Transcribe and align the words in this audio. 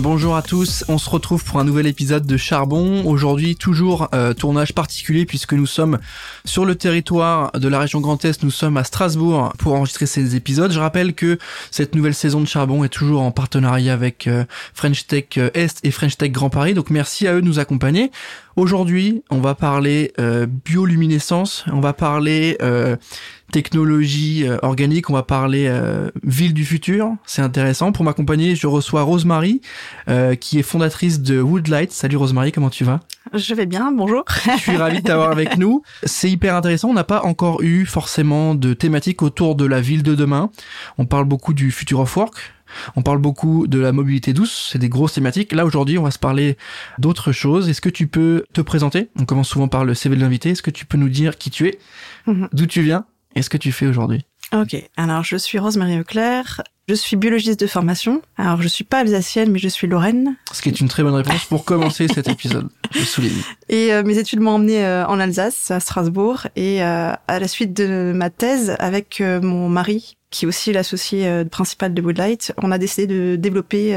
Bonjour 0.00 0.34
à 0.34 0.40
tous, 0.40 0.82
on 0.88 0.96
se 0.96 1.10
retrouve 1.10 1.44
pour 1.44 1.58
un 1.58 1.64
nouvel 1.64 1.86
épisode 1.86 2.24
de 2.24 2.38
Charbon. 2.38 3.04
Aujourd'hui, 3.04 3.54
toujours 3.54 4.08
euh, 4.14 4.32
tournage 4.32 4.72
particulier 4.72 5.26
puisque 5.26 5.52
nous 5.52 5.66
sommes 5.66 5.98
sur 6.46 6.64
le 6.64 6.74
territoire 6.74 7.52
de 7.52 7.68
la 7.68 7.78
région 7.78 8.00
Grand 8.00 8.24
Est, 8.24 8.42
nous 8.42 8.50
sommes 8.50 8.78
à 8.78 8.84
Strasbourg 8.84 9.52
pour 9.58 9.74
enregistrer 9.74 10.06
ces 10.06 10.36
épisodes. 10.36 10.72
Je 10.72 10.80
rappelle 10.80 11.12
que 11.12 11.38
cette 11.70 11.94
nouvelle 11.94 12.14
saison 12.14 12.40
de 12.40 12.46
Charbon 12.46 12.82
est 12.82 12.88
toujours 12.88 13.20
en 13.20 13.30
partenariat 13.30 13.92
avec 13.92 14.26
euh, 14.26 14.46
French 14.72 15.06
Tech 15.06 15.26
euh, 15.36 15.50
Est 15.52 15.80
et 15.84 15.90
French 15.90 16.16
Tech 16.16 16.32
Grand 16.32 16.48
Paris, 16.48 16.72
donc 16.72 16.88
merci 16.88 17.26
à 17.26 17.34
eux 17.34 17.42
de 17.42 17.46
nous 17.46 17.58
accompagner. 17.58 18.10
Aujourd'hui, 18.56 19.22
on 19.30 19.40
va 19.40 19.54
parler 19.54 20.12
bioluminescence, 20.66 21.64
on 21.72 21.80
va 21.80 21.92
parler 21.94 22.58
technologie 23.50 24.46
euh, 24.46 24.58
organique, 24.62 25.10
on 25.10 25.12
va 25.12 25.22
parler 25.22 25.66
euh, 25.68 26.10
ville 26.22 26.54
du 26.54 26.64
futur, 26.64 27.14
c'est 27.26 27.42
intéressant. 27.42 27.92
Pour 27.92 28.04
m'accompagner, 28.04 28.54
je 28.54 28.66
reçois 28.66 29.02
Rosemary, 29.02 29.60
euh, 30.08 30.34
qui 30.34 30.58
est 30.58 30.62
fondatrice 30.62 31.20
de 31.20 31.40
Woodlight. 31.40 31.92
Salut 31.92 32.16
Rosemary, 32.16 32.52
comment 32.52 32.70
tu 32.70 32.84
vas? 32.84 33.00
Je 33.34 33.54
vais 33.54 33.66
bien, 33.66 33.92
bonjour. 33.92 34.24
je 34.56 34.62
suis 34.62 34.76
ravi 34.76 34.98
de 34.98 35.02
t'avoir 35.02 35.30
avec 35.30 35.58
nous. 35.58 35.82
C'est 36.04 36.30
hyper 36.30 36.54
intéressant, 36.54 36.88
on 36.90 36.94
n'a 36.94 37.04
pas 37.04 37.22
encore 37.22 37.62
eu 37.62 37.84
forcément 37.86 38.54
de 38.54 38.72
thématique 38.72 39.22
autour 39.22 39.54
de 39.54 39.66
la 39.66 39.80
ville 39.80 40.02
de 40.02 40.14
demain. 40.14 40.50
On 40.98 41.04
parle 41.04 41.24
beaucoup 41.26 41.52
du 41.52 41.70
future 41.70 42.00
of 42.00 42.16
work, 42.16 42.52
on 42.96 43.02
parle 43.02 43.18
beaucoup 43.18 43.66
de 43.66 43.78
la 43.78 43.92
mobilité 43.92 44.32
douce, 44.32 44.70
c'est 44.72 44.78
des 44.78 44.88
grosses 44.88 45.14
thématiques. 45.14 45.52
Là 45.52 45.64
aujourd'hui, 45.64 45.98
on 45.98 46.02
va 46.02 46.10
se 46.10 46.18
parler 46.18 46.56
d'autres 46.98 47.32
choses. 47.32 47.68
Est-ce 47.68 47.80
que 47.80 47.88
tu 47.88 48.06
peux 48.06 48.44
te 48.52 48.60
présenter? 48.60 49.08
On 49.18 49.24
commence 49.24 49.48
souvent 49.48 49.68
par 49.68 49.84
le 49.84 49.94
CV 49.94 50.16
de 50.16 50.20
l'invité. 50.20 50.50
Est-ce 50.50 50.62
que 50.62 50.70
tu 50.70 50.86
peux 50.86 50.98
nous 50.98 51.08
dire 51.08 51.38
qui 51.38 51.50
tu 51.50 51.68
es, 51.68 51.78
mhm. 52.26 52.48
d'où 52.52 52.66
tu 52.66 52.82
viens? 52.82 53.04
Et 53.34 53.42
ce 53.42 53.50
que 53.50 53.56
tu 53.56 53.72
fais 53.72 53.86
aujourd'hui 53.86 54.24
Ok, 54.52 54.76
alors 54.96 55.22
je 55.22 55.36
suis 55.36 55.60
Rosemarie 55.60 55.96
Leclerc, 55.96 56.62
je 56.90 56.94
suis 56.96 57.16
biologiste 57.16 57.60
de 57.60 57.68
formation. 57.68 58.20
Alors 58.36 58.60
je 58.60 58.66
suis 58.66 58.82
pas 58.82 58.98
alsacienne, 58.98 59.52
mais 59.52 59.60
je 59.60 59.68
suis 59.68 59.86
lorraine. 59.86 60.34
Ce 60.50 60.60
qui 60.60 60.70
est 60.70 60.80
une 60.80 60.88
très 60.88 61.04
bonne 61.04 61.14
réponse 61.14 61.44
pour 61.44 61.64
commencer 61.64 62.08
cet 62.08 62.26
épisode, 62.28 62.68
je 62.90 63.04
souligne. 63.04 63.42
Et 63.68 63.92
euh, 63.92 64.02
mes 64.02 64.18
études 64.18 64.40
m'ont 64.40 64.54
emmenée 64.54 64.84
euh, 64.84 65.06
en 65.06 65.20
Alsace, 65.20 65.70
à 65.70 65.78
Strasbourg, 65.78 66.48
et 66.56 66.82
euh, 66.82 67.12
à 67.28 67.38
la 67.38 67.46
suite 67.46 67.74
de 67.74 68.12
ma 68.12 68.28
thèse 68.28 68.74
avec 68.80 69.20
mon 69.20 69.68
mari, 69.68 70.16
qui 70.30 70.46
est 70.46 70.48
aussi 70.48 70.72
l'associé 70.72 71.44
principal 71.44 71.94
de 71.94 72.02
Woodlight, 72.02 72.52
on 72.56 72.72
a 72.72 72.78
décidé 72.78 73.06
de 73.06 73.36
développer 73.36 73.94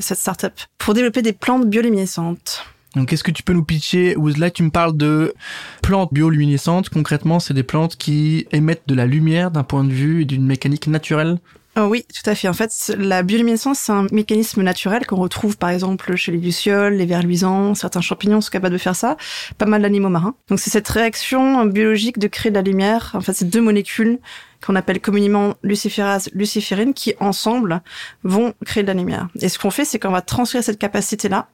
cette 0.00 0.18
start-up 0.18 0.54
pour 0.78 0.94
développer 0.94 1.22
des 1.22 1.32
plantes 1.32 1.68
bioluminescentes. 1.68 2.64
Donc, 2.96 3.08
qu'est-ce 3.08 3.24
que 3.24 3.30
tu 3.30 3.42
peux 3.42 3.52
nous 3.52 3.64
pitcher 3.64 4.16
Là, 4.36 4.50
tu 4.50 4.62
me 4.62 4.70
parles 4.70 4.96
de 4.96 5.34
plantes 5.82 6.12
bioluminescentes. 6.12 6.88
Concrètement, 6.88 7.40
c'est 7.40 7.54
des 7.54 7.62
plantes 7.62 7.96
qui 7.96 8.46
émettent 8.52 8.86
de 8.86 8.94
la 8.94 9.06
lumière 9.06 9.50
d'un 9.50 9.64
point 9.64 9.84
de 9.84 9.92
vue 9.92 10.22
et 10.22 10.24
d'une 10.24 10.46
mécanique 10.46 10.86
naturelle 10.86 11.38
Oh 11.76 11.86
oui, 11.90 12.04
tout 12.14 12.30
à 12.30 12.36
fait. 12.36 12.46
En 12.46 12.52
fait, 12.52 12.94
la 12.96 13.24
bioluminescence, 13.24 13.80
c'est 13.80 13.90
un 13.90 14.06
mécanisme 14.12 14.62
naturel 14.62 15.06
qu'on 15.06 15.16
retrouve 15.16 15.58
par 15.58 15.70
exemple 15.70 16.14
chez 16.14 16.30
les 16.30 16.38
lucioles, 16.38 16.94
les 16.94 17.04
vers 17.04 17.24
luisants, 17.24 17.74
certains 17.74 18.00
champignons 18.00 18.40
sont 18.40 18.50
capables 18.50 18.74
de 18.74 18.78
faire 18.78 18.94
ça, 18.94 19.16
pas 19.58 19.66
mal 19.66 19.82
d'animaux 19.82 20.08
marins. 20.08 20.36
Donc 20.48 20.60
c'est 20.60 20.70
cette 20.70 20.86
réaction 20.86 21.66
biologique 21.66 22.20
de 22.20 22.28
créer 22.28 22.50
de 22.50 22.56
la 22.56 22.62
lumière. 22.62 23.10
En 23.14 23.20
fait, 23.20 23.32
c'est 23.32 23.50
deux 23.50 23.60
molécules 23.60 24.20
qu'on 24.64 24.76
appelle 24.76 25.00
communément 25.00 25.56
luciférase, 25.64 26.30
luciférine, 26.32 26.94
qui 26.94 27.14
ensemble 27.18 27.82
vont 28.22 28.54
créer 28.64 28.84
de 28.84 28.88
la 28.88 28.94
lumière. 28.94 29.28
Et 29.40 29.48
ce 29.48 29.58
qu'on 29.58 29.70
fait, 29.70 29.84
c'est 29.84 29.98
qu'on 29.98 30.12
va 30.12 30.22
transférer 30.22 30.62
cette 30.62 30.78
capacité-là 30.78 31.48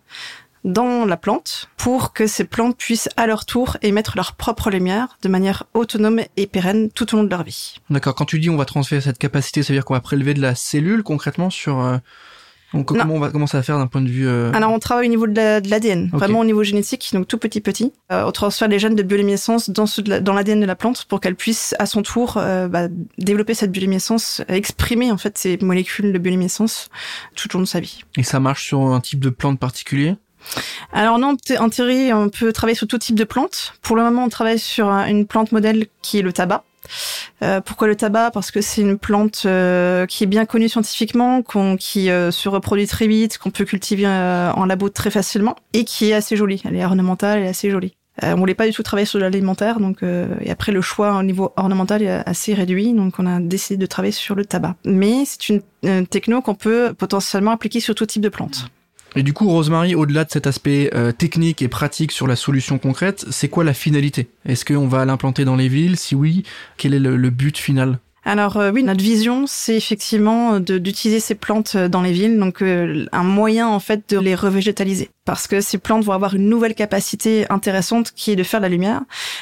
dans 0.65 1.04
la 1.04 1.16
plante 1.16 1.71
pour 1.76 2.12
que 2.12 2.26
ces 2.26 2.44
plantes 2.44 2.76
puissent 2.76 3.09
à 3.16 3.26
leur 3.26 3.47
tour 3.47 3.76
émettre 3.82 4.12
leur 4.16 4.34
propre 4.34 4.71
lumière 4.71 5.19
de 5.22 5.28
manière 5.28 5.65
autonome 5.75 6.21
et 6.37 6.47
pérenne 6.47 6.91
tout 6.91 7.15
au 7.15 7.19
long 7.19 7.25
de 7.25 7.31
leur 7.31 7.43
vie. 7.43 7.76
D'accord. 7.88 8.15
Quand 8.15 8.25
tu 8.26 8.38
dis 8.38 8.50
on 8.50 8.56
va 8.56 8.65
transférer 8.65 9.00
cette 9.00 9.19
capacité, 9.19 9.62
ça 9.62 9.72
veut 9.72 9.78
dire 9.78 9.84
qu'on 9.84 9.94
va 9.94 10.00
prélever 10.00 10.34
de 10.34 10.43
la 10.43 10.54
cellule 10.54 11.03
concrètement 11.03 11.50
sur 11.50 11.81
euh, 11.81 11.97
donc 12.75 12.87
comment 12.87 13.15
on 13.15 13.19
va 13.19 13.31
commencer 13.31 13.56
à 13.56 13.62
faire 13.62 13.78
d'un 13.78 13.88
point 13.88 14.00
de 14.00 14.09
vue 14.09 14.28
euh... 14.28 14.53
Alors 14.53 14.72
on 14.72 14.78
travaille 14.78 15.06
au 15.06 15.10
niveau 15.10 15.26
de 15.26 15.69
l'ADN, 15.69 16.09
vraiment 16.12 16.41
au 16.41 16.44
niveau 16.44 16.62
génétique, 16.62 17.10
donc 17.12 17.27
tout 17.27 17.38
petit 17.38 17.60
petit. 17.60 17.92
Euh, 18.12 18.25
on 18.25 18.32
transfère 18.32 18.69
les 18.69 18.78
gènes 18.78 18.94
de 18.94 19.03
bioluminescence 19.03 19.71
dans, 19.71 19.87
dans 20.21 20.32
l'ADN 20.32 20.60
de 20.60 20.66
la 20.66 20.77
plante 20.77 21.04
pour 21.06 21.21
qu'elle 21.21 21.34
puisse 21.34 21.75
à 21.78 21.87
son 21.87 22.03
tour 22.03 22.37
euh, 22.37 22.69
bah, 22.69 22.87
développer 23.19 23.54
cette 23.54 23.72
bioluminescence, 23.72 24.42
exprimer 24.48 25.10
en 25.10 25.19
fait 25.19 25.37
ces 25.37 25.59
molécules 25.60 26.12
de 26.12 26.19
bioluminescence 26.19 26.91
tout 27.34 27.48
au 27.54 27.59
long 27.59 27.65
de 27.65 27.69
sa 27.69 27.81
vie. 27.81 28.04
Et 28.16 28.22
ça 28.22 28.38
marche 28.38 28.66
sur 28.66 28.81
un 28.82 29.00
type 29.00 29.21
de 29.21 29.31
plante 29.31 29.59
particulier? 29.59 30.16
Alors 30.92 31.18
non, 31.18 31.36
en 31.58 31.68
théorie, 31.68 32.12
on 32.12 32.28
peut 32.28 32.52
travailler 32.52 32.76
sur 32.76 32.86
tout 32.86 32.98
type 32.98 33.16
de 33.16 33.24
plantes. 33.24 33.74
Pour 33.82 33.96
le 33.96 34.02
moment, 34.02 34.24
on 34.24 34.28
travaille 34.28 34.58
sur 34.58 34.88
une 34.88 35.26
plante 35.26 35.52
modèle 35.52 35.86
qui 36.02 36.18
est 36.18 36.22
le 36.22 36.32
tabac. 36.32 36.64
Euh, 37.42 37.60
pourquoi 37.60 37.86
le 37.86 37.96
tabac? 37.96 38.30
Parce 38.32 38.50
que 38.50 38.60
c'est 38.60 38.82
une 38.82 38.98
plante 38.98 39.42
euh, 39.46 40.06
qui 40.06 40.24
est 40.24 40.26
bien 40.26 40.44
connue 40.44 40.68
scientifiquement, 40.68 41.42
qui 41.78 42.10
euh, 42.10 42.30
se 42.30 42.48
reproduit 42.48 42.86
très 42.86 43.06
vite, 43.06 43.38
qu'on 43.38 43.50
peut 43.50 43.64
cultiver 43.64 44.06
en 44.06 44.64
labo 44.64 44.88
très 44.88 45.10
facilement 45.10 45.56
et 45.72 45.84
qui 45.84 46.10
est 46.10 46.14
assez 46.14 46.36
jolie. 46.36 46.62
Elle 46.64 46.76
est 46.76 46.84
ornementale, 46.84 47.38
elle 47.38 47.46
est 47.46 47.50
assez 47.50 47.70
jolie. 47.70 47.94
on 48.22 48.36
voulait 48.36 48.54
pas 48.54 48.66
du 48.66 48.72
tout 48.72 48.82
travailler 48.82 49.06
sur 49.06 49.18
l'alimentaire, 49.18 49.80
donc 49.80 50.02
et 50.02 50.50
après 50.50 50.72
le 50.72 50.80
choix 50.80 51.16
au 51.16 51.22
niveau 51.22 51.52
ornemental 51.56 52.02
est 52.02 52.22
assez 52.26 52.54
réduit, 52.54 52.92
donc 52.92 53.14
on 53.18 53.26
a 53.26 53.40
décidé 53.40 53.76
de 53.76 53.86
travailler 53.86 54.12
sur 54.12 54.34
le 54.34 54.44
tabac. 54.44 54.74
Mais 54.84 55.24
c'est 55.24 55.48
une, 55.48 55.62
une 55.82 56.06
techno 56.06 56.42
qu'on 56.42 56.54
peut 56.54 56.92
potentiellement 56.96 57.52
appliquer 57.52 57.80
sur 57.80 57.94
tout 57.94 58.06
type 58.06 58.22
de 58.22 58.28
plantes. 58.28 58.70
Et 59.16 59.22
du 59.22 59.32
coup, 59.32 59.48
Rosemary, 59.48 59.94
au-delà 59.94 60.25
de 60.25 60.31
cet 60.31 60.47
aspect 60.47 60.91
euh, 60.94 61.10
technique 61.10 61.62
et 61.62 61.69
pratique 61.69 62.12
sur 62.12 62.26
la 62.26 62.37
solution 62.37 62.78
concrète, 62.78 63.26
c'est 63.31 63.48
quoi 63.48 63.65
la 63.65 63.75
finalité? 63.75 64.28
Est-ce 64.47 64.65
qu'on 64.65 64.87
va 64.87 65.04
l'implanter 65.04 65.44
dans 65.44 65.56
les 65.56 65.69
villes? 65.69 65.97
Si 65.97 66.15
oui, 66.15 66.44
quel 66.76 66.94
est 66.94 67.00
le, 67.00 67.31
but 67.31 67.59
final? 67.59 67.98
Alors 68.25 68.56
euh, 68.59 68.71
oui, 68.71 68.84
notre 68.84 69.03
vision, 69.03 69.47
c'est 69.48 69.76
effectivement 69.76 70.60
d'utiliser 70.60 71.21
ces 71.21 71.34
plantes 71.34 71.72
euh, 71.75 71.88
dans 71.88 72.03
les 72.03 72.12
villes, 72.12 72.38
donc 72.38 72.62
un 72.62 73.22
moyen 73.25 73.66
en 73.66 73.81
fait 73.81 74.09
de 74.10 74.19
les 74.19 74.34
revégétaliser, 74.34 75.10
parce 75.25 75.47
que 75.48 75.60
ces 75.60 75.78
plantes 75.78 76.04
vont 76.04 76.12
avoir 76.12 76.34
une 76.34 76.48
nouvelle 76.48 76.75
capacité 76.75 77.50
intéressante 77.50 78.12
qui 78.15 78.31
est 78.31 78.37
de 78.37 78.42
faire 78.44 78.60
de 78.60 78.66
la 78.66 78.69
lumière. 78.69 79.00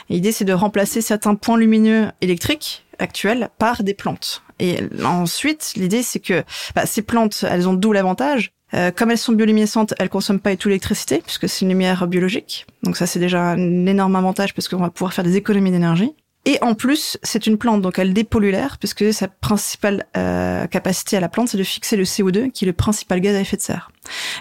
L'idée, 0.08 0.32
c'est 0.32 0.44
de 0.44 0.52
remplacer 0.52 1.02
certains 1.02 1.34
points 1.34 1.58
lumineux 1.58 2.06
électriques 2.22 2.86
actuels 2.98 3.50
par 3.58 3.82
des 3.82 3.94
plantes. 3.94 4.42
Et 4.60 4.78
ensuite, 5.04 5.72
l'idée, 5.76 6.02
c'est 6.02 6.20
que 6.20 6.42
bah, 6.74 6.86
ces 6.86 7.02
plantes, 7.02 7.44
elles 7.48 7.68
ont 7.68 7.74
d'où 7.74 7.92
l'avantage 7.92 8.52
euh, 8.74 8.90
comme 8.90 9.10
elles 9.10 9.18
sont 9.18 9.32
bioluminescentes, 9.32 9.94
elles 9.98 10.08
consomment 10.08 10.40
pas 10.40 10.54
tout 10.56 10.68
l'électricité 10.68 11.22
puisque 11.24 11.48
c'est 11.48 11.62
une 11.62 11.70
lumière 11.70 12.06
biologique. 12.06 12.66
Donc 12.82 12.96
ça 12.96 13.06
c'est 13.06 13.18
déjà 13.18 13.42
un 13.42 13.86
énorme 13.86 14.16
avantage 14.16 14.54
parce 14.54 14.68
qu'on 14.68 14.78
va 14.78 14.90
pouvoir 14.90 15.12
faire 15.12 15.24
des 15.24 15.36
économies 15.36 15.70
d'énergie. 15.70 16.14
Et 16.44 16.56
en 16.62 16.74
plus, 16.74 17.18
c'est 17.22 17.46
une 17.46 17.58
plante, 17.58 17.82
donc 17.82 17.98
elle 17.98 18.14
dépolluère 18.14 18.52
l'air, 18.52 18.78
puisque 18.78 19.12
sa 19.12 19.28
principale 19.28 20.06
euh, 20.16 20.66
capacité 20.66 21.18
à 21.18 21.20
la 21.20 21.28
plante, 21.28 21.48
c'est 21.48 21.58
de 21.58 21.62
fixer 21.62 21.94
le 21.94 22.04
CO2, 22.04 22.50
qui 22.50 22.64
est 22.64 22.66
le 22.66 22.72
principal 22.72 23.20
gaz 23.20 23.36
à 23.36 23.40
effet 23.40 23.58
de 23.58 23.60
serre. 23.60 23.90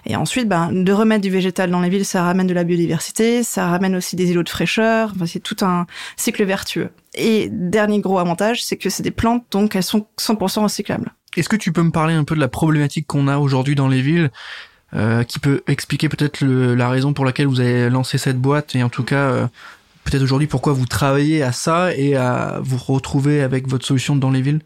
Et 0.06 0.16
ensuite, 0.16 0.48
ben, 0.48 0.72
de 0.72 0.94
remettre 0.94 1.22
du 1.22 1.30
végétal 1.30 1.70
dans 1.70 1.82
les 1.82 1.90
villes, 1.90 2.06
ça 2.06 2.24
ramène 2.24 2.48
de 2.48 2.54
la 2.54 2.64
biodiversité, 2.64 3.44
ça 3.44 3.68
ramène 3.68 3.94
aussi 3.94 4.16
des 4.16 4.30
îlots 4.32 4.44
de 4.44 4.50
fraîcheur, 4.50 5.12
enfin, 5.16 5.26
c'est 5.26 5.42
tout 5.42 5.58
un 5.66 5.86
cycle 6.16 6.46
vertueux. 6.46 6.92
Et 7.14 7.50
dernier 7.52 8.00
gros 8.00 8.20
avantage, 8.20 8.64
c'est 8.64 8.78
que 8.78 8.90
c'est 8.90 9.04
des 9.04 9.12
plantes, 9.12 9.44
donc 9.52 9.76
elles 9.76 9.84
sont 9.84 10.08
100% 10.18 10.62
recyclables. 10.62 11.12
Est-ce 11.38 11.50
que 11.50 11.56
tu 11.56 11.72
peux 11.72 11.84
me 11.84 11.92
parler 11.92 12.16
un 12.16 12.24
peu 12.24 12.36
de 12.36 12.40
la 12.40 12.48
problématique 12.48 13.06
qu'on 13.06 13.28
a 13.28 13.38
aujourd'hui 13.38 13.76
dans 13.76 13.88
les 13.88 14.02
villes 14.02 14.32
euh, 14.96 15.24
qui 15.24 15.40
peut 15.40 15.62
expliquer 15.68 16.10
peut-être 16.10 16.44
la 16.44 16.90
raison 16.90 17.14
pour 17.14 17.26
laquelle 17.26 17.46
vous 17.46 17.60
avez 17.60 17.90
lancé 17.90 18.18
cette 18.18 18.40
boîte 18.40 18.74
et 18.76 18.84
en 18.84 18.90
tout 18.90 19.04
cas 19.04 19.30
euh, 19.30 19.48
peut-être 20.04 20.24
aujourd'hui 20.24 20.48
pourquoi 20.48 20.74
vous 20.74 20.86
travaillez 20.86 21.44
à 21.44 21.52
ça 21.52 21.94
et 21.94 22.16
à 22.16 22.60
vous 22.64 22.78
retrouver 22.78 23.42
avec 23.42 23.68
votre 23.68 23.86
solution 23.86 24.16
dans 24.16 24.32
les 24.32 24.42
villes? 24.42 24.62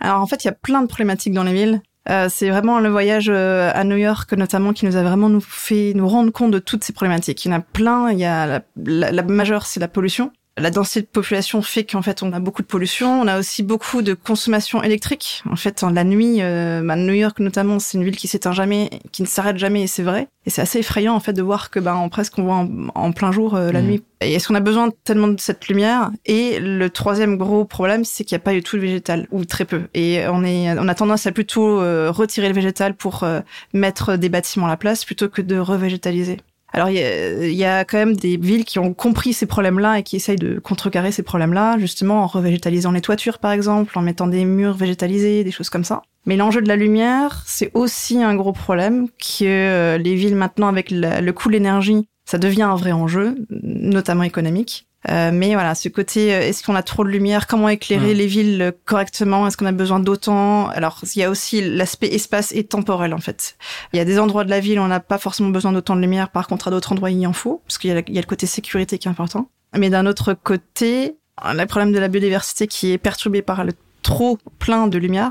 Alors 0.00 0.20
en 0.20 0.26
fait, 0.26 0.44
il 0.44 0.46
y 0.46 0.50
a 0.50 0.54
plein 0.54 0.80
de 0.80 0.86
problématiques 0.86 1.34
dans 1.34 1.44
les 1.44 1.52
villes. 1.52 1.82
Euh, 2.08 2.28
c'est 2.30 2.48
vraiment 2.48 2.80
le 2.80 2.88
voyage 2.88 3.28
à 3.28 3.84
New 3.84 3.96
York 3.96 4.32
notamment 4.32 4.72
qui 4.72 4.86
nous 4.86 4.96
a 4.96 5.02
vraiment 5.02 5.28
nous 5.28 5.40
fait 5.40 5.92
nous 5.94 6.08
rendre 6.08 6.32
compte 6.32 6.52
de 6.52 6.58
toutes 6.58 6.84
ces 6.84 6.94
problématiques. 6.94 7.44
Il 7.44 7.48
y 7.48 7.54
en 7.54 7.58
a 7.58 7.60
plein. 7.60 8.10
Il 8.10 8.18
y 8.18 8.24
a 8.24 8.62
la 8.76 9.22
majeure, 9.22 9.66
c'est 9.66 9.80
la 9.80 9.88
pollution 9.88 10.32
la 10.58 10.70
densité 10.70 11.00
de 11.00 11.06
population 11.06 11.62
fait 11.62 11.84
qu'en 11.84 12.02
fait 12.02 12.22
on 12.22 12.32
a 12.32 12.40
beaucoup 12.40 12.62
de 12.62 12.66
pollution. 12.66 13.20
On 13.20 13.26
a 13.26 13.38
aussi 13.38 13.62
beaucoup 13.62 14.02
de 14.02 14.14
consommation 14.14 14.82
électrique. 14.82 15.42
En 15.50 15.56
fait, 15.56 15.82
la 15.82 16.04
nuit, 16.04 16.38
euh, 16.40 16.82
bah, 16.84 16.96
New 16.96 17.14
York 17.14 17.38
notamment, 17.38 17.78
c'est 17.78 17.96
une 17.96 18.04
ville 18.04 18.16
qui 18.16 18.28
s'éteint 18.28 18.52
jamais, 18.52 18.90
qui 19.12 19.22
ne 19.22 19.26
s'arrête 19.26 19.56
jamais, 19.56 19.82
et 19.82 19.86
c'est 19.86 20.02
vrai. 20.02 20.28
Et 20.44 20.50
c'est 20.50 20.60
assez 20.60 20.80
effrayant 20.80 21.14
en 21.14 21.20
fait 21.20 21.32
de 21.32 21.42
voir 21.42 21.70
que 21.70 21.80
ben 21.80 22.08
presque 22.10 22.38
on 22.38 22.42
voit 22.42 22.66
en, 22.94 23.12
plein 23.12 23.32
jour 23.32 23.54
euh, 23.54 23.72
la 23.72 23.80
mmh. 23.80 23.86
nuit. 23.86 24.02
Et 24.20 24.34
est-ce 24.34 24.48
qu'on 24.48 24.54
a 24.54 24.60
besoin 24.60 24.90
tellement 25.04 25.28
de 25.28 25.40
cette 25.40 25.66
lumière? 25.68 26.10
Et 26.26 26.58
le 26.60 26.90
troisième 26.90 27.36
gros 27.36 27.64
problème, 27.64 28.04
c'est 28.04 28.24
qu'il 28.24 28.36
n'y 28.36 28.42
a 28.42 28.44
pas 28.44 28.52
du 28.52 28.62
tout 28.62 28.76
de 28.76 28.82
végétal 28.82 29.26
ou 29.30 29.44
très 29.44 29.64
peu. 29.64 29.82
Et 29.94 30.24
on 30.28 30.44
est, 30.44 30.78
on 30.78 30.88
a 30.88 30.94
tendance 30.94 31.26
à 31.26 31.32
plutôt 31.32 31.80
euh, 31.80 32.10
retirer 32.10 32.48
le 32.48 32.54
végétal 32.54 32.94
pour 32.94 33.24
mettre 33.72 34.16
des 34.16 34.28
bâtiments 34.28 34.66
à 34.66 34.70
la 34.70 34.76
place 34.76 35.04
plutôt 35.04 35.28
que 35.28 35.42
de 35.42 35.58
revégétaliser. 35.58 36.38
Alors 36.72 36.88
il 36.88 37.54
y, 37.54 37.64
a, 37.64 37.84
quand 37.84 37.98
même 37.98 38.16
des 38.16 38.38
villes 38.38 38.64
qui 38.64 38.78
ont 38.78 38.94
compris 38.94 39.34
ces 39.34 39.44
problèmes-là 39.44 39.98
et 39.98 40.02
qui 40.02 40.16
essayent 40.16 40.36
de 40.36 40.58
contrecarrer 40.58 41.12
ces 41.12 41.22
problèmes-là, 41.22 41.78
justement 41.78 42.22
en 42.22 42.26
revégétalisant 42.26 42.92
les 42.92 43.02
toitures 43.02 43.38
par 43.38 43.52
exemple, 43.52 43.96
en 43.98 44.02
mettant 44.02 44.26
des 44.26 44.46
murs 44.46 44.74
végétalisés, 44.74 45.44
des 45.44 45.50
choses 45.50 45.68
comme 45.68 45.84
ça. 45.84 46.02
Mais 46.24 46.36
l'enjeu 46.36 46.62
de 46.62 46.68
la 46.68 46.76
lumière, 46.76 47.42
c'est 47.46 47.70
aussi 47.74 48.22
un 48.22 48.34
gros 48.34 48.52
problème 48.52 49.08
que 49.08 49.44
euh, 49.44 49.98
les 49.98 50.14
villes 50.14 50.36
maintenant 50.36 50.68
avec 50.68 50.88
le 50.90 51.30
coût 51.32 51.48
de 51.48 51.54
l'énergie, 51.54 52.08
ça 52.24 52.38
devient 52.38 52.62
un 52.62 52.76
vrai 52.76 52.92
enjeu, 52.92 53.34
notamment 53.50 54.22
économique. 54.22 54.86
Euh, 55.10 55.30
mais 55.32 55.54
voilà, 55.54 55.74
ce 55.74 55.88
côté, 55.88 56.32
euh, 56.34 56.40
est-ce 56.42 56.62
qu'on 56.62 56.74
a 56.76 56.82
trop 56.82 57.02
de 57.04 57.08
lumière? 57.08 57.46
Comment 57.46 57.68
éclairer 57.68 58.14
Mm. 58.14 58.16
les 58.16 58.26
villes 58.26 58.62
euh, 58.62 58.70
correctement? 58.84 59.46
Est-ce 59.46 59.56
qu'on 59.56 59.66
a 59.66 59.72
besoin 59.72 59.98
d'autant? 59.98 60.68
Alors, 60.68 61.00
il 61.14 61.18
y 61.18 61.24
a 61.24 61.30
aussi 61.30 61.60
l'aspect 61.60 62.08
espace 62.14 62.52
et 62.52 62.64
temporel, 62.64 63.12
en 63.12 63.18
fait. 63.18 63.56
Il 63.92 63.96
y 63.96 64.00
a 64.00 64.04
des 64.04 64.18
endroits 64.18 64.44
de 64.44 64.50
la 64.50 64.60
ville 64.60 64.78
où 64.78 64.82
on 64.82 64.86
n'a 64.88 65.00
pas 65.00 65.18
forcément 65.18 65.48
besoin 65.50 65.72
d'autant 65.72 65.96
de 65.96 66.00
lumière. 66.00 66.28
Par 66.30 66.46
contre, 66.46 66.68
à 66.68 66.70
d'autres 66.70 66.92
endroits, 66.92 67.10
il 67.10 67.26
en 67.26 67.32
faut, 67.32 67.62
parce 67.66 67.78
qu'il 67.78 67.88
y, 67.88 67.92
a 67.92 67.96
le- 67.96 68.04
il 68.08 68.14
y 68.14 68.18
a 68.18 68.20
le 68.20 68.26
côté 68.26 68.46
sécurité 68.46 68.98
qui 68.98 69.08
est 69.08 69.10
important. 69.10 69.48
Mais 69.76 69.90
d'un 69.90 70.06
autre 70.06 70.34
côté, 70.34 71.16
le 71.44 71.64
problème 71.64 71.92
de 71.92 71.98
la 71.98 72.08
biodiversité 72.08 72.66
qui 72.66 72.92
est 72.92 72.98
perturbé 72.98 73.42
par 73.42 73.64
le 73.64 73.72
trop 74.02 74.36
plein 74.58 74.88
de 74.88 74.98
lumière. 74.98 75.30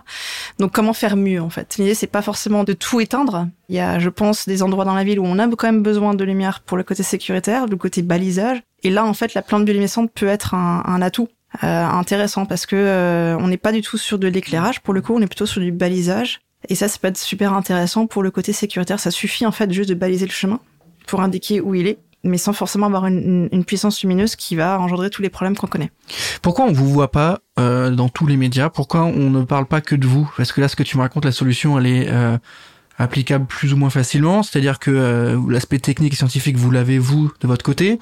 Donc 0.57 0.71
comment 0.71 0.93
faire 0.93 1.17
mieux 1.17 1.41
en 1.41 1.49
fait? 1.49 1.75
L'idée 1.77 1.93
c'est 1.93 2.07
pas 2.07 2.21
forcément 2.21 2.63
de 2.63 2.71
tout 2.71 3.01
éteindre. 3.01 3.47
Il 3.67 3.75
y 3.75 3.79
a, 3.81 3.99
je 3.99 4.07
pense, 4.07 4.47
des 4.47 4.63
endroits 4.63 4.85
dans 4.85 4.93
la 4.95 5.03
ville 5.03 5.19
où 5.19 5.25
on 5.25 5.37
a 5.39 5.47
quand 5.49 5.67
même 5.67 5.83
besoin 5.83 6.13
de 6.13 6.23
lumière 6.23 6.61
pour 6.61 6.77
le 6.77 6.83
côté 6.83 7.03
sécuritaire, 7.03 7.65
le 7.67 7.75
côté 7.75 8.01
balisage. 8.01 8.63
Et 8.83 8.89
là 8.89 9.05
en 9.05 9.13
fait 9.13 9.33
la 9.33 9.41
plante 9.41 9.65
bioluminescente 9.65 10.11
peut 10.13 10.27
être 10.27 10.53
un, 10.53 10.83
un 10.85 11.01
atout 11.01 11.27
euh, 11.63 11.85
intéressant 11.85 12.45
parce 12.45 12.65
que 12.65 12.75
euh, 12.75 13.37
on 13.39 13.47
n'est 13.47 13.57
pas 13.57 13.71
du 13.71 13.81
tout 13.81 13.97
sur 13.97 14.17
de 14.19 14.27
l'éclairage 14.27 14.79
pour 14.81 14.93
le 14.93 15.01
coup, 15.01 15.13
on 15.15 15.21
est 15.21 15.27
plutôt 15.27 15.45
sur 15.45 15.61
du 15.61 15.71
balisage. 15.71 16.41
Et 16.69 16.75
ça, 16.75 16.87
ça 16.87 16.97
peut 17.01 17.07
être 17.07 17.17
super 17.17 17.53
intéressant 17.53 18.05
pour 18.05 18.21
le 18.21 18.29
côté 18.29 18.53
sécuritaire. 18.53 18.99
Ça 18.99 19.09
suffit 19.09 19.47
en 19.47 19.51
fait 19.51 19.71
juste 19.73 19.89
de 19.89 19.95
baliser 19.95 20.27
le 20.27 20.31
chemin 20.31 20.59
pour 21.07 21.21
indiquer 21.21 21.59
où 21.59 21.73
il 21.73 21.87
est, 21.87 21.97
mais 22.23 22.37
sans 22.37 22.53
forcément 22.53 22.85
avoir 22.85 23.07
une, 23.07 23.49
une- 23.51 23.65
puissance 23.65 24.01
lumineuse 24.03 24.35
qui 24.35 24.55
va 24.55 24.79
engendrer 24.79 25.09
tous 25.09 25.23
les 25.23 25.29
problèmes 25.31 25.57
qu'on 25.57 25.65
connaît. 25.65 25.89
Pourquoi 26.43 26.65
on 26.65 26.71
vous 26.71 26.87
voit 26.87 27.09
pas 27.11 27.39
euh, 27.59 27.89
dans 27.89 28.09
tous 28.09 28.27
les 28.27 28.37
médias? 28.37 28.69
Pourquoi 28.69 29.05
on 29.05 29.31
ne 29.31 29.43
parle 29.43 29.65
pas 29.65 29.81
que 29.81 29.95
de 29.95 30.05
vous? 30.05 30.31
Parce 30.37 30.51
que 30.51 30.61
là, 30.61 30.67
ce 30.67 30.75
que 30.75 30.83
tu 30.83 30.97
me 30.97 31.01
racontes, 31.01 31.25
la 31.25 31.31
solution, 31.31 31.79
elle 31.79 31.87
est 31.87 32.07
euh, 32.09 32.37
applicable 33.01 33.45
plus 33.45 33.73
ou 33.73 33.77
moins 33.77 33.89
facilement. 33.89 34.43
C'est-à-dire 34.43 34.79
que 34.79 34.91
euh, 34.91 35.39
l'aspect 35.49 35.79
technique 35.79 36.13
et 36.13 36.15
scientifique, 36.15 36.57
vous 36.57 36.71
l'avez 36.71 36.99
vous 36.99 37.31
de 37.41 37.47
votre 37.47 37.63
côté. 37.63 37.99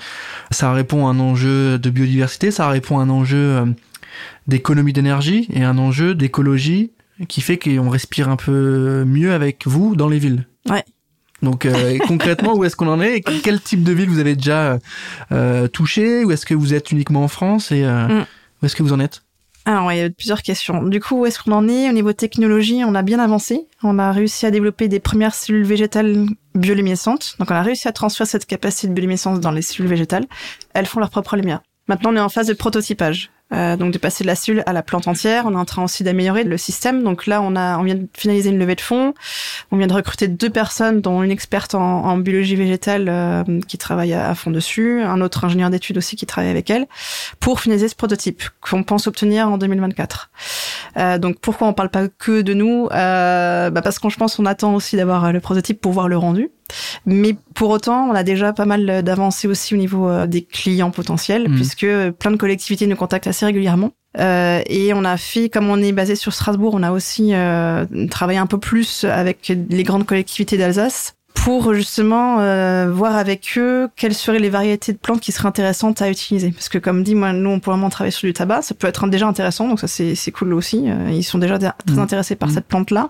Ça 0.52 0.72
répond 0.74 1.08
à 1.08 1.12
un 1.12 1.20
enjeu 1.20 1.78
de 1.80 1.90
biodiversité, 1.90 2.52
ça 2.52 2.68
répond 2.70 3.00
à 3.00 3.04
un 3.04 3.10
enjeu 3.10 3.38
euh, 3.38 3.66
d'économie 4.48 4.94
d'énergie 4.94 5.48
et 5.54 5.64
un 5.64 5.78
enjeu 5.78 6.16
d'écologie 6.16 6.92
qui 7.28 7.42
fait 7.42 7.58
qu'on 7.58 7.90
respire 7.90 8.30
un 8.30 8.38
peu 8.38 9.04
mieux 9.06 9.34
avec 9.34 9.68
vous 9.68 9.96
dans 9.96 10.08
les 10.08 10.20
villes. 10.20 10.48
Ouais. 10.70 10.84
Donc 11.42 11.66
euh, 11.66 11.98
concrètement, 12.08 12.56
où 12.56 12.64
est-ce 12.66 12.76
qu'on 12.76 12.88
en 12.90 13.00
est 13.02 13.22
Quel 13.44 13.62
type 13.62 13.84
de 13.84 13.94
ville 13.94 14.10
vous 14.10 14.20
avez 14.20 14.36
déjà 14.36 14.78
euh, 15.32 15.68
touché? 15.68 16.26
Ou 16.26 16.32
est-ce 16.32 16.46
que 16.46 16.54
vous 16.54 16.74
êtes 16.74 16.92
uniquement 16.92 17.24
en 17.24 17.28
France 17.28 17.72
et 17.72 17.84
euh, 17.86 18.08
Mm. 18.08 18.26
où 18.62 18.66
est-ce 18.66 18.76
que 18.76 18.84
vous 18.84 18.94
en 18.94 19.00
êtes? 19.00 19.24
Alors, 19.70 19.86
ouais, 19.86 19.98
il 19.98 20.02
y 20.02 20.04
a 20.04 20.10
plusieurs 20.10 20.42
questions. 20.42 20.82
Du 20.82 21.00
coup, 21.00 21.20
où 21.20 21.26
est-ce 21.28 21.38
qu'on 21.38 21.52
en 21.52 21.70
est 21.70 21.88
Au 21.88 21.94
niveau 21.94 22.12
technologie, 22.12 22.82
on 22.84 22.96
a 22.96 23.04
bien 23.04 23.20
avancé. 23.20 23.68
On 23.84 24.00
a 24.00 24.12
réussi 24.12 24.48
à 24.48 24.52
développer 24.52 24.88
des 24.88 25.00
premières 25.00 25.36
cellules 25.36 25.64
végétales 25.64 26.26
bioluminescentes. 26.56 27.36
Donc, 27.38 27.52
on 27.52 27.54
a 27.54 27.62
réussi 27.62 27.88
à 27.88 27.92
transférer 27.92 28.28
cette 28.28 28.48
capacité 28.48 28.88
de 28.88 28.94
bioluminescence 28.94 29.40
dans 29.40 29.52
les 29.52 29.62
cellules 29.62 29.86
végétales. 29.88 30.26
Elles 30.74 30.88
font 30.88 31.00
leur 31.00 31.12
propre 31.12 31.36
lumière. 31.36 31.62
Maintenant, 31.88 32.12
on 32.12 32.16
est 32.16 32.20
en 32.20 32.30
phase 32.30 32.48
de 32.48 32.54
prototypage. 32.54 33.30
Euh, 33.52 33.76
donc, 33.78 33.92
de 33.92 33.98
passer 33.98 34.24
de 34.24 34.28
la 34.28 34.36
cellule 34.36 34.64
à 34.66 34.74
la 34.74 34.84
plante 34.84 35.08
entière. 35.08 35.46
On 35.46 35.54
est 35.54 35.58
en 35.58 35.66
train 35.66 35.84
aussi 35.84 36.04
d'améliorer 36.04 36.44
le 36.44 36.58
système. 36.58 37.04
Donc 37.04 37.26
là, 37.26 37.42
on 37.42 37.56
a, 37.56 37.78
on 37.80 37.84
vient 37.84 37.96
de 37.96 38.08
finaliser 38.16 38.50
une 38.50 38.60
levée 38.60 38.76
de 38.76 38.82
fonds. 38.82 39.14
On 39.72 39.78
vient 39.78 39.88
de 39.88 39.94
recruter 39.94 40.28
deux 40.28 40.50
personnes, 40.50 41.02
dont 41.02 41.24
une 41.24 41.32
experte 41.32 41.76
en, 41.76 42.18
biologie 42.18 42.56
végétale 42.56 43.08
euh, 43.10 43.44
qui 43.68 43.78
travaille 43.78 44.14
à, 44.14 44.36
fond 44.36 44.52
dessus, 44.52 45.02
un 45.02 45.22
autre 45.22 45.46
ingénieur 45.46 45.70
d'études 45.70 45.98
aussi 45.98 46.16
qui 46.16 46.26
travaille 46.26 46.50
avec 46.50 46.70
elle, 46.70 46.88
pour 47.40 47.60
finaliser 47.60 47.88
ce 47.88 47.96
prototype 47.96 48.44
qu'on 48.62 48.84
pense 48.84 49.08
obtenir 49.08 49.48
en 49.48 49.58
2024. 49.58 50.30
Euh, 50.98 51.18
donc 51.18 51.40
pourquoi 51.40 51.68
on 51.68 51.74
parle 51.74 51.90
pas 51.90 52.08
que 52.08 52.42
de 52.42 52.54
nous? 52.54 52.88
Euh, 52.92 53.70
bah 53.70 53.82
Parce 53.82 54.00
qu'on 54.00 54.10
je 54.10 54.18
pense 54.18 54.36
qu'on 54.36 54.46
attend 54.46 54.76
aussi 54.76 54.96
d'avoir 54.96 55.26
euh, 55.26 55.32
le 55.32 55.40
prototype 55.40 55.82
pour 55.82 55.92
voir 55.92 56.08
le 56.08 56.18
rendu. 56.18 56.50
Mais 57.06 57.36
pour 57.56 57.70
autant, 57.70 58.08
on 58.10 58.14
a 58.16 58.24
déjà 58.24 58.54
pas 58.54 58.66
mal 58.66 59.04
d'avancées 59.04 59.48
aussi 59.48 59.74
au 59.74 59.78
niveau 59.78 60.08
euh, 60.10 60.28
des 60.28 60.44
clients 60.44 60.92
potentiels, 60.92 61.48
Mhm. 61.50 61.56
puisque 61.56 61.88
plein 62.20 62.32
de 62.32 62.38
collectivités 62.38 62.88
nous 62.88 62.96
contactent 62.96 63.28
assez 63.28 63.46
régulièrement. 63.46 63.92
Euh, 64.20 64.62
et 64.66 64.94
on 64.94 65.06
a 65.06 65.18
fait, 65.18 65.50
comme 65.50 65.70
on 65.70 65.78
est 65.82 65.92
basé 65.92 66.16
sur 66.16 66.34
Strasbourg, 66.34 66.74
on 66.76 66.82
a 66.84 66.92
aussi 66.92 67.34
euh, 67.34 67.86
travaillé 68.10 68.40
un 68.40 68.48
peu 68.48 68.58
plus 68.58 69.04
avec 69.04 69.54
les 69.70 69.84
grandes 69.84 70.06
collectivités 70.06 70.58
d'Alsace 70.58 71.14
pour 71.34 71.74
justement 71.74 72.40
euh, 72.40 72.92
voir 72.92 73.16
avec 73.16 73.54
eux 73.58 73.88
quelles 73.96 74.14
seraient 74.14 74.40
les 74.40 74.50
variétés 74.50 74.92
de 74.92 74.98
plantes 74.98 75.22
qui 75.22 75.32
seraient 75.32 75.48
intéressantes 75.48 76.02
à 76.02 76.10
utiliser. 76.10 76.52
Parce 76.52 76.68
que 76.70 76.78
comme 76.78 77.04
dit, 77.04 77.16
moi, 77.16 77.32
nous, 77.34 77.50
on 77.50 77.60
peut 77.60 77.72
vraiment 77.72 77.90
travailler 77.90 78.12
sur 78.12 78.28
du 78.28 78.34
tabac, 78.34 78.62
ça 78.62 78.76
peut 78.76 78.88
être 78.88 79.08
déjà 79.08 79.28
intéressant, 79.28 79.68
donc 79.68 79.80
ça 79.80 79.88
c'est 79.88 80.16
c'est 80.16 80.32
cool 80.32 80.54
aussi. 80.54 80.84
Euh, 80.90 81.10
Ils 81.12 81.24
sont 81.24 81.38
déjà 81.38 81.58
dé- 81.58 81.70
très 81.86 81.96
Mhm. 81.96 82.02
intéressés 82.04 82.36
par 82.36 82.50
Mhm. 82.50 82.56
cette 82.56 82.66
plante-là. 82.66 83.10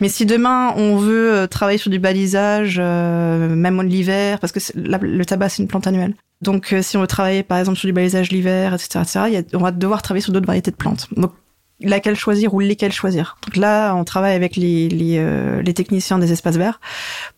Mais 0.00 0.08
si 0.08 0.26
demain 0.26 0.72
on 0.76 0.96
veut 0.96 1.32
euh, 1.32 1.46
travailler 1.46 1.78
sur 1.78 1.90
du 1.90 1.98
balisage, 1.98 2.78
euh, 2.82 3.48
même 3.54 3.80
l'hiver, 3.82 4.40
parce 4.40 4.52
que 4.52 4.58
la- 4.74 4.98
le 5.00 5.24
tabac 5.24 5.50
c'est 5.50 5.62
une 5.62 5.68
plante 5.68 5.86
annuelle. 5.86 6.14
Donc 6.42 6.72
euh, 6.72 6.82
si 6.82 6.96
on 6.96 7.00
veut 7.00 7.06
travailler 7.06 7.42
par 7.42 7.58
exemple 7.58 7.78
sur 7.78 7.86
du 7.86 7.92
balisage 7.92 8.30
l'hiver, 8.30 8.74
etc., 8.74 9.00
etc., 9.02 9.20
il 9.28 9.34
y 9.34 9.36
a- 9.36 9.42
on 9.54 9.62
va 9.62 9.70
devoir 9.70 10.02
travailler 10.02 10.22
sur 10.22 10.32
d'autres 10.32 10.46
variétés 10.46 10.70
de 10.70 10.76
plantes. 10.76 11.06
Donc 11.16 11.32
laquelle 11.80 12.16
choisir 12.16 12.54
ou 12.54 12.60
lesquelles 12.60 12.92
choisir. 12.92 13.36
Donc 13.46 13.56
là, 13.56 13.94
on 13.94 14.04
travaille 14.04 14.34
avec 14.34 14.56
les, 14.56 14.88
les, 14.88 15.18
euh, 15.18 15.62
les 15.62 15.74
techniciens 15.74 16.18
des 16.18 16.32
espaces 16.32 16.56
verts 16.56 16.80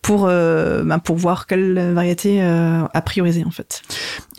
pour, 0.01 0.25
euh, 0.27 0.83
bah, 0.83 0.97
pour 0.99 1.15
voir 1.15 1.45
quelle 1.47 1.93
variété 1.93 2.41
euh, 2.41 2.83
à 2.93 3.01
prioriser 3.01 3.43
en 3.45 3.51
fait. 3.51 3.83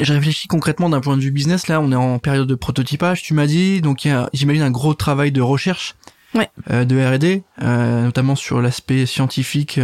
Je 0.01 0.13
réfléchis 0.13 0.49
concrètement 0.49 0.89
d'un 0.89 1.01
point 1.01 1.17
de 1.17 1.23
vue 1.23 1.31
business. 1.31 1.69
Là, 1.69 1.81
on 1.81 1.93
est 1.93 1.97
en 1.97 2.19
période 2.19 2.49
de 2.49 2.55
prototypage. 2.55 3.23
Tu 3.23 3.35
m'as 3.35 3.47
dit, 3.47 3.81
donc 3.81 4.09
j'imagine, 4.33 4.63
un 4.63 4.71
gros 4.71 4.95
travail 4.95 5.31
de 5.33 5.41
recherche, 5.41 5.95
Ouais. 6.35 6.49
euh, 6.71 6.85
de 6.85 6.99
R&D, 6.99 7.45
notamment 7.61 8.35
sur 8.35 8.61
l'aspect 8.63 9.07
scientifique, 9.07 9.79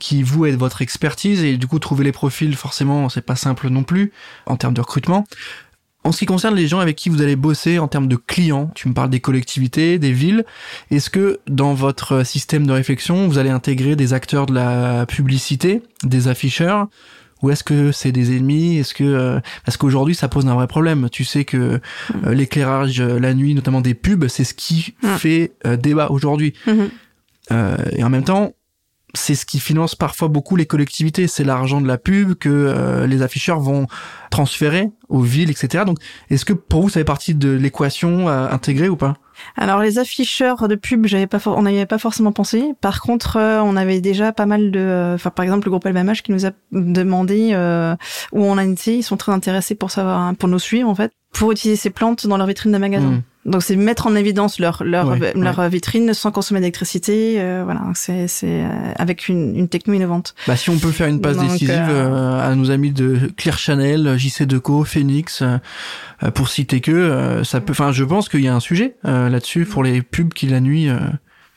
qui 0.00 0.22
vous 0.22 0.44
est 0.46 0.52
votre 0.52 0.82
expertise. 0.82 1.42
Et 1.42 1.56
du 1.56 1.66
coup, 1.66 1.78
trouver 1.78 2.04
les 2.04 2.12
profils, 2.12 2.54
forcément, 2.54 3.08
c'est 3.08 3.22
pas 3.24 3.36
simple 3.36 3.68
non 3.68 3.82
plus 3.84 4.12
en 4.46 4.56
termes 4.56 4.74
de 4.74 4.80
recrutement. 4.80 5.24
En 6.04 6.12
ce 6.12 6.18
qui 6.18 6.26
concerne 6.26 6.54
les 6.54 6.66
gens 6.68 6.80
avec 6.80 6.96
qui 6.96 7.08
vous 7.08 7.22
allez 7.22 7.34
bosser 7.36 7.78
en 7.78 7.88
termes 7.88 8.08
de 8.08 8.16
clients, 8.16 8.70
tu 8.74 8.88
me 8.88 8.94
parles 8.94 9.08
des 9.08 9.20
collectivités, 9.20 9.98
des 9.98 10.12
villes. 10.12 10.44
Est-ce 10.90 11.08
que 11.08 11.40
dans 11.48 11.72
votre 11.72 12.24
système 12.26 12.66
de 12.66 12.72
réflexion, 12.72 13.26
vous 13.26 13.38
allez 13.38 13.48
intégrer 13.50 13.96
des 13.96 14.12
acteurs 14.12 14.44
de 14.44 14.52
la 14.54 15.06
publicité, 15.06 15.82
des 16.02 16.28
afficheurs, 16.28 16.88
ou 17.42 17.50
est-ce 17.50 17.64
que 17.64 17.90
c'est 17.90 18.12
des 18.12 18.36
ennemis? 18.36 18.76
Est-ce 18.78 18.92
que 18.94 19.04
euh, 19.04 19.40
parce 19.64 19.76
qu'aujourd'hui 19.78 20.14
ça 20.14 20.28
pose 20.28 20.46
un 20.46 20.54
vrai 20.54 20.66
problème. 20.66 21.08
Tu 21.10 21.24
sais 21.24 21.44
que 21.44 21.56
euh, 22.26 22.34
l'éclairage 22.34 23.00
euh, 23.00 23.18
la 23.18 23.32
nuit, 23.34 23.54
notamment 23.54 23.80
des 23.80 23.94
pubs, 23.94 24.28
c'est 24.28 24.44
ce 24.44 24.54
qui 24.54 24.94
Mm. 25.02 25.16
fait 25.16 25.52
débat 25.78 26.08
aujourd'hui. 26.10 26.52
Euh, 27.52 27.76
et 27.92 28.02
en 28.04 28.08
même 28.10 28.24
temps, 28.24 28.52
c'est 29.14 29.34
ce 29.34 29.46
qui 29.46 29.60
finance 29.60 29.94
parfois 29.94 30.28
beaucoup 30.28 30.56
les 30.56 30.66
collectivités. 30.66 31.26
C'est 31.26 31.44
l'argent 31.44 31.80
de 31.80 31.86
la 31.86 31.98
pub 31.98 32.34
que 32.34 32.48
euh, 32.48 33.06
les 33.06 33.22
afficheurs 33.22 33.60
vont 33.60 33.86
transférer 34.30 34.90
aux 35.08 35.20
villes, 35.20 35.50
etc. 35.50 35.84
Donc, 35.84 35.98
est-ce 36.30 36.44
que 36.44 36.52
pour 36.52 36.82
vous, 36.82 36.88
ça 36.88 37.00
fait 37.00 37.04
partie 37.04 37.34
de 37.34 37.50
l'équation 37.50 38.28
à 38.28 38.52
intégrer 38.52 38.88
ou 38.88 38.96
pas? 38.96 39.16
Alors 39.56 39.80
les 39.80 39.98
afficheurs 39.98 40.68
de 40.68 40.74
pub, 40.74 41.06
j'avais 41.06 41.26
pas, 41.26 41.38
on 41.46 41.62
n'y 41.62 41.76
avait 41.76 41.86
pas 41.86 41.98
forcément 41.98 42.32
pensé. 42.32 42.72
Par 42.80 43.00
contre, 43.00 43.36
euh, 43.36 43.60
on 43.62 43.76
avait 43.76 44.00
déjà 44.00 44.32
pas 44.32 44.46
mal 44.46 44.70
de, 44.70 44.80
euh, 44.80 45.14
enfin 45.14 45.30
par 45.30 45.44
exemple 45.44 45.66
le 45.66 45.70
groupe 45.70 45.84
LVMH 45.84 46.22
qui 46.22 46.32
nous 46.32 46.46
a 46.46 46.50
demandé 46.72 47.50
euh, 47.52 47.94
où 48.32 48.44
on 48.44 48.58
a 48.58 48.64
été. 48.64 48.96
Ils 48.96 49.02
sont 49.02 49.16
très 49.16 49.32
intéressés 49.32 49.74
pour 49.74 49.90
savoir, 49.90 50.20
hein, 50.20 50.34
pour 50.34 50.48
nous 50.48 50.58
suivre 50.58 50.88
en 50.88 50.94
fait, 50.94 51.12
pour 51.32 51.52
utiliser 51.52 51.76
ces 51.76 51.90
plantes 51.90 52.26
dans 52.26 52.36
leur 52.36 52.46
vitrine 52.46 52.72
de 52.72 52.78
magasin. 52.78 53.10
Mm. 53.10 53.22
Donc 53.46 53.62
c'est 53.62 53.76
mettre 53.76 54.06
en 54.06 54.14
évidence 54.14 54.58
leur 54.58 54.82
leur 54.84 55.08
Ouais, 55.08 55.32
leur 55.34 55.68
vitrine 55.68 56.14
sans 56.14 56.30
consommer 56.30 56.60
d'électricité. 56.60 57.36
euh, 57.38 57.62
voilà, 57.64 57.82
c'est 57.94 58.26
c'est 58.26 58.62
euh, 58.64 58.92
avec 58.96 59.28
une, 59.28 59.54
une 59.56 59.68
techno 59.68 59.92
innovante. 59.94 60.34
Bah, 60.46 60.56
si 60.56 60.70
on 60.70 60.78
peut 60.78 60.90
faire 60.92 61.08
une 61.08 61.20
passe 61.20 61.36
Donc, 61.36 61.50
décisive 61.50 61.70
euh, 61.70 62.08
euh, 62.08 62.50
à 62.50 62.54
nos 62.54 62.70
amis 62.70 62.90
de 62.92 63.30
Clear 63.36 63.58
Channel, 63.58 64.16
JC 64.18 64.44
Deco, 64.44 64.84
Phoenix, 64.84 65.42
euh, 65.42 65.58
euh, 66.22 66.30
pour 66.30 66.48
citer 66.48 66.80
que, 66.80 66.90
euh, 66.90 67.44
ça 67.44 67.60
peut. 67.60 67.72
Enfin, 67.72 67.92
je 67.92 68.04
pense 68.04 68.28
qu'il 68.28 68.40
y 68.40 68.48
a 68.48 68.54
un 68.54 68.60
sujet 68.60 68.96
euh, 69.04 69.28
là-dessus 69.28 69.66
pour 69.66 69.82
les 69.82 70.00
pubs 70.02 70.32
qui 70.32 70.46
la 70.46 70.60
nuit. 70.60 70.88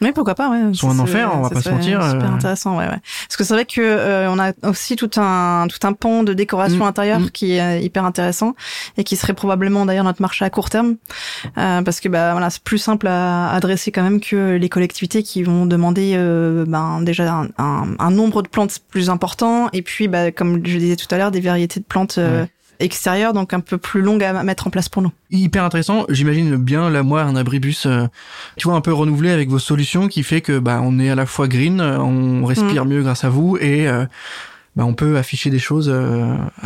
Oui, 0.02 0.12
pourquoi 0.14 0.36
pas, 0.36 0.50
ouais. 0.50 0.74
Sont 0.74 0.92
un 0.92 1.00
enfer, 1.00 1.32
on 1.34 1.42
va 1.42 1.50
pas 1.50 1.62
se 1.62 1.70
mentir, 1.70 2.04
Super 2.04 2.30
euh. 2.32 2.36
intéressant, 2.36 2.78
ouais, 2.78 2.86
ouais. 2.86 3.00
Parce 3.28 3.38
que 3.38 3.44
c'est 3.44 3.54
vrai 3.54 3.66
que 3.66 3.82
euh, 3.82 4.30
on 4.32 4.38
a 4.40 4.52
aussi 4.68 4.96
tout 4.96 5.10
un 5.18 5.68
tout 5.68 5.86
un 5.88 5.94
pan 5.94 6.24
de 6.24 6.34
décoration 6.34 6.86
Mm, 6.86 6.88
intérieure 6.88 7.20
mm. 7.20 7.30
qui 7.32 7.54
est 7.54 7.62
euh, 7.62 7.80
hyper 7.80 8.06
intéressant 8.06 8.54
et 8.98 9.04
qui 9.04 9.16
serait 9.16 9.34
probablement 9.34 9.86
d'ailleurs 9.86 10.04
notre 10.04 10.22
marché 10.22 10.46
à 10.46 10.50
court 10.50 10.70
terme, 10.70 10.98
euh, 11.58 11.82
parce 11.82 12.00
que 12.00 12.10
bah 12.10 12.32
voilà, 12.34 12.50
c'est 12.50 12.62
plus 12.64 12.78
simple 12.78 13.08
à 13.08 13.50
adresser 13.52 13.92
quand 13.92 14.04
même 14.04 14.20
que 14.20 14.56
les 14.56 14.70
collectivités 14.70 15.24
qui 15.24 15.44
vont 15.44 15.66
demander 15.66 16.14
euh, 16.16 16.66
ben 16.68 17.02
déjà 17.02 17.32
un, 17.34 17.48
un, 17.58 17.88
un 17.98 18.12
nombre 18.12 18.42
de 18.42 18.48
plantes 18.48 18.80
plus 18.90 19.10
important 19.10 19.70
et 19.74 19.82
puis 19.82 20.08
bah 20.08 20.32
comme 20.32 20.66
je 20.66 20.78
disais 20.78 20.96
tout 20.96 21.08
à 21.12 21.18
l'heure 21.18 21.32
des 21.32 21.42
variétés 21.42 21.80
de 21.80 21.86
plantes 21.86 22.18
euh, 22.18 22.42
Ouais. 22.42 22.50
Extérieures 22.80 23.34
donc 23.34 23.54
un 23.54 23.60
peu 23.60 23.78
plus 23.78 24.02
longues 24.02 24.24
à 24.24 24.44
mettre 24.44 24.68
en 24.68 24.70
place 24.70 24.90
pour 24.90 25.02
nous. 25.02 25.12
hyper 25.32 25.64
intéressant. 25.64 26.06
J'imagine 26.10 26.56
bien 26.56 26.90
là 26.90 27.04
moi 27.04 27.22
un 27.22 27.36
abribus, 27.36 27.86
euh, 27.86 28.08
tu 28.56 28.68
vois 28.68 28.78
un 28.78 28.82
peu 28.82 28.94
renouvelé 28.94 29.32
avec 29.32 29.50
vos 29.50 29.60
solutions 29.60 30.08
qui 30.08 30.24
fait 30.24 30.42
que 30.42 30.60
bah 30.60 30.80
on 30.84 31.00
est 31.00 31.10
à 31.10 31.16
la 31.16 31.26
fois 31.26 31.48
green, 31.48 31.80
euh, 31.80 32.00
on 32.00 32.46
respire 32.46 32.86
mieux 32.86 33.02
grâce 33.02 33.24
à 33.24 33.30
vous 33.30 33.58
et 33.58 33.88
euh, 33.88 34.06
bah, 34.76 34.86
on 34.86 34.94
peut 34.94 35.18
afficher 35.18 35.50
des 35.50 35.60
choses 35.60 35.94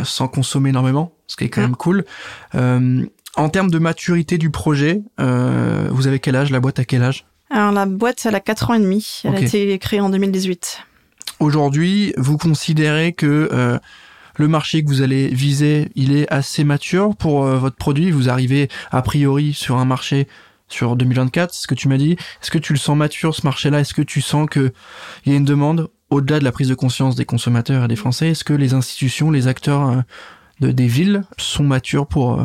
sans 0.04 0.28
consommer 0.28 0.70
énormément, 0.70 1.12
ce 1.26 1.36
qui 1.36 1.44
est 1.44 1.48
quand 1.48 1.62
même 1.62 1.76
cool. 1.76 2.04
en 2.54 3.48
termes 3.48 3.70
de 3.70 3.78
maturité 3.78 4.36
du 4.36 4.50
projet, 4.50 5.02
vous 5.18 6.06
avez 6.06 6.18
quel 6.18 6.36
âge? 6.36 6.50
La 6.50 6.60
boîte 6.60 6.78
à 6.78 6.84
quel 6.84 7.02
âge? 7.02 7.24
Alors 7.50 7.72
la 7.72 7.86
boîte, 7.86 8.22
elle 8.26 8.34
a 8.34 8.40
4 8.40 8.70
ans 8.70 8.74
et 8.74 8.80
demi. 8.80 9.22
Elle 9.24 9.34
a 9.34 9.40
été 9.40 9.78
créée 9.78 10.00
en 10.00 10.10
2018. 10.10 10.80
Aujourd'hui, 11.40 12.12
vous 12.16 12.36
considérez 12.36 13.12
que 13.12 13.80
le 14.36 14.48
marché 14.48 14.82
que 14.82 14.88
vous 14.88 15.02
allez 15.02 15.28
viser, 15.28 15.90
il 15.94 16.16
est 16.16 16.30
assez 16.32 16.64
mature 16.64 17.14
pour 17.16 17.44
votre 17.44 17.76
produit. 17.76 18.10
Vous 18.10 18.28
arrivez 18.28 18.68
a 18.90 19.02
priori 19.02 19.52
sur 19.52 19.76
un 19.76 19.84
marché 19.84 20.28
sur 20.68 20.96
2024, 20.96 21.52
c'est 21.52 21.62
ce 21.62 21.66
que 21.66 21.74
tu 21.74 21.88
m'as 21.88 21.98
dit. 21.98 22.12
Est-ce 22.12 22.50
que 22.50 22.58
tu 22.58 22.72
le 22.72 22.78
sens 22.78 22.96
mature 22.96 23.34
ce 23.34 23.42
marché-là? 23.44 23.80
Est-ce 23.80 23.94
que 23.94 24.02
tu 24.02 24.20
sens 24.20 24.48
que 24.50 24.72
il 25.24 25.32
y 25.32 25.34
a 25.34 25.38
une 25.38 25.44
demande 25.44 25.88
au-delà 26.10 26.38
de 26.38 26.44
la 26.44 26.52
prise 26.52 26.68
de 26.68 26.74
conscience 26.74 27.14
des 27.14 27.24
consommateurs 27.24 27.84
et 27.84 27.88
des 27.88 27.96
Français? 27.96 28.30
Est-ce 28.30 28.44
que 28.44 28.54
les 28.54 28.74
institutions, 28.74 29.30
les 29.30 29.48
acteurs 29.48 30.02
euh, 30.62 30.72
des 30.72 30.86
villes 30.86 31.24
sont 31.38 31.64
matures 31.64 32.06
pour 32.06 32.40
euh, 32.40 32.44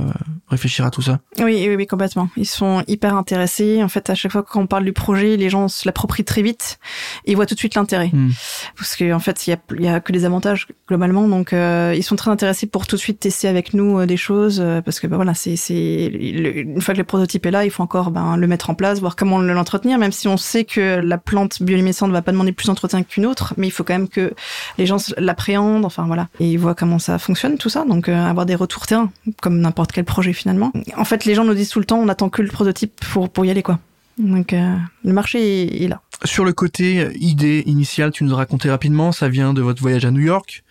réfléchir 0.49 0.85
à 0.85 0.91
tout 0.91 1.01
ça. 1.01 1.19
Oui, 1.39 1.65
oui, 1.67 1.75
oui, 1.75 1.87
complètement. 1.87 2.29
Ils 2.37 2.45
sont 2.45 2.83
hyper 2.87 3.15
intéressés. 3.15 3.83
En 3.83 3.87
fait, 3.87 4.09
à 4.09 4.15
chaque 4.15 4.31
fois 4.31 4.43
qu'on 4.43 4.67
parle 4.67 4.85
du 4.85 4.93
projet, 4.93 5.37
les 5.37 5.49
gens 5.49 5.67
se 5.67 5.87
l'approprient 5.87 6.23
très 6.23 6.41
vite 6.41 6.79
et 7.25 7.35
voient 7.35 7.45
tout 7.45 7.53
de 7.55 7.59
suite 7.59 7.75
l'intérêt. 7.75 8.09
Hmm. 8.13 8.31
Parce 8.77 8.95
qu'en 8.95 9.11
en 9.11 9.19
fait, 9.19 9.47
il 9.47 9.51
y 9.51 9.53
a, 9.53 9.59
y 9.79 9.87
a 9.87 9.99
que 9.99 10.11
des 10.11 10.25
avantages 10.25 10.67
globalement. 10.87 11.27
Donc, 11.27 11.53
euh, 11.53 11.93
ils 11.95 12.03
sont 12.03 12.15
très 12.15 12.31
intéressés 12.31 12.67
pour 12.67 12.87
tout 12.87 12.95
de 12.95 13.01
suite 13.01 13.19
tester 13.19 13.47
avec 13.47 13.73
nous 13.73 13.99
euh, 13.99 14.05
des 14.05 14.17
choses 14.17 14.63
parce 14.85 14.99
que 14.99 15.07
bah, 15.07 15.15
voilà, 15.15 15.33
c'est 15.33 15.55
c'est 15.55 16.05
une 16.07 16.81
fois 16.81 16.93
que 16.93 16.99
le 16.99 17.03
prototype 17.03 17.45
est 17.45 17.51
là, 17.51 17.65
il 17.65 17.71
faut 17.71 17.83
encore 17.83 18.11
ben, 18.11 18.37
le 18.37 18.47
mettre 18.47 18.69
en 18.69 18.73
place, 18.73 18.99
voir 18.99 19.15
comment 19.15 19.39
l'entretenir. 19.39 19.97
Même 19.97 20.11
si 20.11 20.27
on 20.27 20.37
sait 20.37 20.65
que 20.65 20.99
la 20.99 21.17
plante 21.17 21.61
bioluminescente 21.61 22.09
ne 22.09 22.13
va 22.13 22.21
pas 22.21 22.31
demander 22.31 22.51
plus 22.51 22.67
d'entretien 22.67 23.03
qu'une 23.03 23.25
autre, 23.25 23.53
mais 23.57 23.67
il 23.67 23.71
faut 23.71 23.83
quand 23.83 23.93
même 23.93 24.07
que 24.07 24.33
les 24.77 24.85
gens 24.85 24.97
l'appréhendent. 25.17 25.85
Enfin 25.85 26.05
voilà, 26.07 26.27
et 26.39 26.49
ils 26.49 26.57
voient 26.57 26.75
comment 26.75 26.99
ça 26.99 27.17
fonctionne 27.19 27.57
tout 27.57 27.69
ça. 27.69 27.85
Donc 27.85 28.06
euh, 28.09 28.25
avoir 28.25 28.45
des 28.45 28.55
retours 28.55 28.87
terrain, 28.87 29.11
comme 29.41 29.59
n'importe 29.59 29.91
quel 29.91 30.05
projet 30.05 30.33
finalement. 30.33 30.71
En 30.95 31.05
fait, 31.05 31.25
les 31.25 31.35
gens 31.35 31.43
nous 31.43 31.53
disent 31.53 31.69
tout 31.69 31.79
le 31.79 31.85
temps, 31.85 31.99
on 31.99 32.07
attend 32.07 32.29
que 32.29 32.41
le 32.41 32.49
prototype 32.49 32.93
pour, 33.11 33.29
pour 33.29 33.45
y 33.45 33.51
aller, 33.51 33.63
quoi. 33.63 33.79
Donc 34.17 34.53
euh, 34.53 34.75
le 35.03 35.13
marché 35.13 35.83
est, 35.83 35.87
là. 35.87 36.01
Sur 36.25 36.43
le 36.43 36.53
côté 36.53 36.99
euh, 36.99 37.11
idée 37.19 37.63
initiale, 37.67 38.11
tu 38.11 38.23
nous 38.23 38.33
as 38.33 38.37
raconté 38.37 38.69
rapidement, 38.69 39.11
ça 39.11 39.29
vient 39.29 39.53
de 39.53 39.61
votre 39.61 39.81
voyage 39.81 40.05
à 40.05 40.11
New 40.11 40.21
York. 40.21 40.63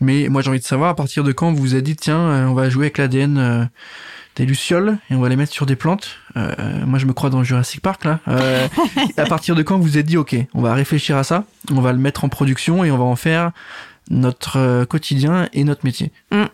Mais 0.00 0.28
moi 0.28 0.42
j'ai 0.42 0.50
envie 0.50 0.58
de 0.58 0.64
savoir 0.64 0.90
à 0.90 0.96
partir 0.96 1.22
de 1.22 1.32
quand 1.32 1.52
vous 1.52 1.62
vous 1.62 1.74
avez 1.74 1.82
dit 1.82 1.94
tiens 1.94 2.48
on 2.48 2.54
va 2.54 2.68
jouer 2.68 2.86
avec 2.86 2.98
l'ADN 2.98 3.70
des 4.34 4.46
lucioles 4.46 4.98
et 5.08 5.14
on 5.14 5.20
va 5.20 5.28
les 5.28 5.36
mettre 5.36 5.52
sur 5.52 5.64
des 5.64 5.76
plantes. 5.76 6.16
moi 6.34 6.98
je 6.98 7.06
me 7.06 7.12
crois 7.12 7.30
dans 7.30 7.44
Jurassic 7.44 7.80
Park 7.80 8.04
là. 8.04 8.18
à 9.16 9.26
partir 9.26 9.54
de 9.54 9.62
quand 9.62 9.76
vous 9.76 9.84
vous 9.84 9.98
êtes 9.98 10.06
dit 10.06 10.16
ok 10.16 10.34
on 10.54 10.60
va 10.60 10.74
réfléchir 10.74 11.16
à 11.16 11.22
ça, 11.22 11.44
on 11.70 11.80
va 11.80 11.92
le 11.92 12.00
mettre 12.00 12.24
en 12.24 12.28
production 12.28 12.82
et 12.82 12.90
on 12.90 12.98
va 12.98 13.04
en 13.04 13.14
faire 13.14 13.52
notre 14.10 14.84
quotidien 14.86 15.48
et 15.52 15.62
notre 15.62 15.84
métier? 15.84 16.10
Mm. 16.32 16.46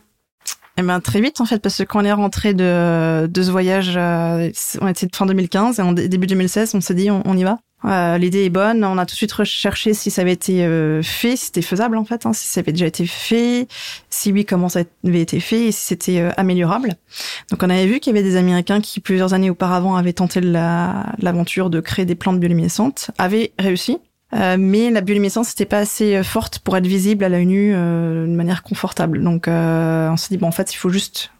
Eh 0.80 0.82
ben 0.82 1.00
très 1.00 1.20
vite 1.20 1.40
en 1.40 1.44
fait 1.44 1.58
parce 1.58 1.76
que 1.76 1.82
quand 1.82 2.00
on 2.00 2.04
est 2.04 2.12
rentré 2.12 2.54
de, 2.54 3.26
de 3.26 3.42
ce 3.42 3.50
voyage, 3.50 3.94
euh, 3.96 4.48
on 4.80 4.86
était 4.86 5.08
fin 5.12 5.26
2015 5.26 5.80
et 5.80 6.08
début 6.08 6.28
2016, 6.28 6.76
on 6.76 6.80
s'est 6.80 6.94
dit 6.94 7.10
on, 7.10 7.36
y 7.36 7.42
va. 7.42 7.58
Euh, 7.84 8.16
L'idée 8.16 8.44
est 8.44 8.50
bonne. 8.50 8.84
On 8.84 8.96
a 8.96 9.04
tout 9.04 9.14
de 9.14 9.16
suite 9.16 9.32
recherché 9.32 9.92
si 9.92 10.12
ça 10.12 10.22
avait 10.22 10.32
été 10.32 10.64
euh, 10.64 11.02
fait, 11.02 11.34
si 11.34 11.46
c'était 11.46 11.62
faisable 11.62 11.96
en 11.96 12.04
fait, 12.04 12.26
hein, 12.26 12.32
si 12.32 12.46
ça 12.46 12.60
avait 12.60 12.70
déjà 12.70 12.86
été 12.86 13.06
fait, 13.06 13.66
si 14.08 14.30
oui 14.30 14.44
comment 14.44 14.68
ça 14.68 14.82
avait 15.04 15.20
été 15.20 15.40
fait 15.40 15.66
et 15.66 15.72
si 15.72 15.80
c'était 15.80 16.20
euh, 16.20 16.30
améliorable. 16.36 16.94
Donc 17.50 17.60
on 17.64 17.70
avait 17.70 17.86
vu 17.86 17.98
qu'il 17.98 18.14
y 18.14 18.16
avait 18.16 18.28
des 18.28 18.36
Américains 18.36 18.80
qui 18.80 19.00
plusieurs 19.00 19.34
années 19.34 19.50
auparavant 19.50 19.96
avaient 19.96 20.12
tenté 20.12 20.40
l'aventure 20.40 21.70
de 21.70 21.80
créer 21.80 22.04
des 22.04 22.14
plantes 22.14 22.38
bioluminescentes, 22.38 23.10
avaient 23.18 23.50
réussi. 23.58 23.98
Euh, 24.34 24.56
mais 24.58 24.90
la 24.90 25.00
bioluminescence 25.00 25.48
n'était 25.48 25.64
pas 25.64 25.78
assez 25.78 26.16
euh, 26.16 26.22
forte 26.22 26.58
pour 26.58 26.76
être 26.76 26.86
visible 26.86 27.24
à 27.24 27.28
l'œil 27.30 27.46
nu 27.46 27.72
euh, 27.74 28.26
de 28.26 28.32
manière 28.32 28.62
confortable. 28.62 29.22
Donc 29.22 29.46
on 29.48 30.16
s'est 30.16 30.28
dit 30.34 30.38
bon 30.38 30.48
en 30.48 30.52
fait 30.52 30.72
il 30.72 30.76
faut 30.76 30.90
juste 30.90 31.30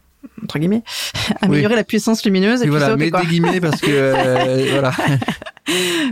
entre 0.43 0.59
guillemets 0.59 0.83
améliorer 1.41 1.77
la 1.77 1.85
puissance 1.85 2.25
lumineuse. 2.25 2.63
Et, 2.63 2.69
voilà, 2.69 2.97
mais 2.97 3.11
des 3.11 3.27
guillemets 3.27 3.61
parce 3.61 3.81
que 3.81 4.71
voilà. 4.71 4.93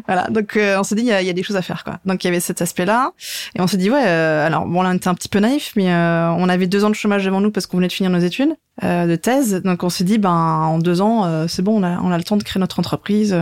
voilà, 0.06 0.28
donc 0.28 0.58
on 0.58 0.82
s'est 0.82 0.94
dit 0.94 1.02
il 1.02 1.08
y 1.08 1.12
a, 1.12 1.22
y 1.22 1.30
a, 1.30 1.32
des 1.32 1.42
choses 1.42 1.56
à 1.56 1.62
faire 1.62 1.84
quoi. 1.84 1.98
Donc 2.04 2.22
il 2.24 2.26
y 2.26 2.30
avait 2.30 2.40
cet 2.40 2.62
aspect-là 2.62 3.12
et 3.54 3.60
on 3.60 3.66
s'est 3.66 3.78
dit 3.78 3.90
ouais 3.90 4.00
alors 4.00 4.66
bon 4.66 4.82
là 4.82 4.90
on 4.90 4.94
était 4.94 5.08
un 5.08 5.14
petit 5.14 5.28
peu 5.28 5.38
naïf 5.38 5.72
mais 5.76 5.92
on 5.92 6.48
avait 6.48 6.66
deux 6.66 6.84
ans 6.84 6.90
de 6.90 6.94
chômage 6.94 7.24
devant 7.24 7.40
nous 7.40 7.50
parce 7.50 7.66
qu'on 7.66 7.78
venait 7.78 7.88
de 7.88 7.92
finir 7.92 8.10
nos 8.10 8.18
études 8.18 8.54
de 8.82 9.16
thèse 9.16 9.62
donc 9.62 9.82
on 9.82 9.88
s'est 9.88 10.04
dit 10.04 10.18
ben 10.18 10.30
en 10.30 10.78
deux 10.78 11.00
ans 11.00 11.48
c'est 11.48 11.62
bon 11.62 11.80
on 11.80 11.82
a 11.82 11.98
on 12.00 12.10
a 12.10 12.18
le 12.18 12.24
temps 12.24 12.36
de 12.36 12.42
créer 12.42 12.60
notre 12.60 12.78
entreprise 12.78 13.34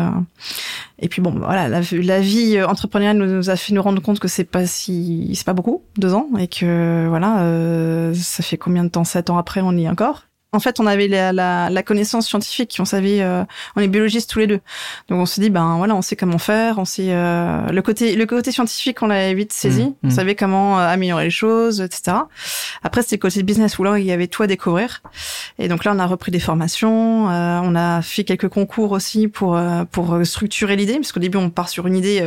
et 0.99 1.09
puis 1.09 1.21
bon, 1.21 1.33
voilà, 1.33 1.69
la, 1.69 1.81
la, 1.81 2.21
vie 2.21 2.57
euh, 2.57 2.67
entrepreneuriale 2.67 3.17
nous 3.17 3.51
a 3.51 3.57
fait 3.57 3.75
nous 3.75 3.83
rendre 3.83 4.01
compte 4.01 4.21
que 4.21 4.29
c'est 4.29 4.45
pas 4.45 4.65
si, 4.67 5.33
c'est 5.35 5.45
pas 5.45 5.53
beaucoup, 5.53 5.83
deux 5.99 6.15
ans, 6.15 6.29
et 6.39 6.47
que 6.47 7.07
voilà, 7.09 7.41
euh, 7.41 8.15
ça 8.15 8.43
fait 8.43 8.57
combien 8.57 8.85
de 8.85 8.89
temps, 8.89 9.05
sept 9.05 9.29
ans 9.29 9.37
après, 9.37 9.61
on 9.61 9.73
y 9.73 9.85
est 9.85 9.89
encore. 9.89 10.23
En 10.55 10.61
fait, 10.61 10.79
on 10.79 10.87
avait 10.87 11.09
la, 11.09 11.33
la, 11.33 11.69
la 11.69 11.83
connaissance 11.83 12.29
scientifique, 12.29 12.77
on 12.79 12.85
savait, 12.85 13.23
euh, 13.23 13.43
on 13.75 13.81
est 13.81 13.89
biologistes 13.89 14.31
tous 14.31 14.39
les 14.39 14.47
deux, 14.47 14.61
donc 15.09 15.19
on 15.19 15.27
s'est 15.27 15.41
dit, 15.41 15.51
ben 15.51 15.79
voilà, 15.79 15.97
on 15.97 16.03
sait 16.03 16.15
comment 16.15 16.39
faire, 16.39 16.79
on 16.79 16.85
sait 16.85 17.09
euh, 17.09 17.67
le 17.73 17.83
côté, 17.83 18.15
le 18.15 18.25
côté 18.25 18.53
scientifique, 18.53 19.03
on 19.03 19.09
l'avait 19.09 19.35
vite 19.35 19.53
saisi, 19.53 19.83
mmh, 19.83 19.95
on 20.05 20.07
mmh. 20.07 20.11
savait 20.13 20.35
comment 20.37 20.79
euh, 20.79 20.87
améliorer 20.87 21.25
les 21.25 21.31
choses, 21.31 21.81
etc. 21.81 22.19
Après, 22.85 23.03
c'était 23.03 23.17
le 23.17 23.21
côté 23.21 23.43
business 23.43 23.81
où 23.81 23.83
là, 23.83 23.99
il 23.99 24.05
y 24.05 24.13
avait 24.13 24.29
tout 24.29 24.45
à 24.45 24.47
découvrir, 24.47 25.03
et 25.59 25.67
donc 25.67 25.85
là, 25.85 25.93
on 25.93 25.99
a 25.99 26.07
repris 26.07 26.31
des 26.31 26.39
formations, 26.39 27.25
on 27.27 27.75
a 27.75 28.01
fait 28.01 28.23
quelques 28.23 28.49
concours 28.49 28.93
aussi 28.93 29.27
pour 29.27 29.59
pour 29.91 30.19
structurer 30.23 30.77
l'idée, 30.77 30.95
parce 30.95 31.11
qu'au 31.11 31.21
début, 31.21 31.39
on 31.39 31.51
part 31.51 31.69
sur 31.69 31.89
une 31.89 31.97
idée, 31.97 32.25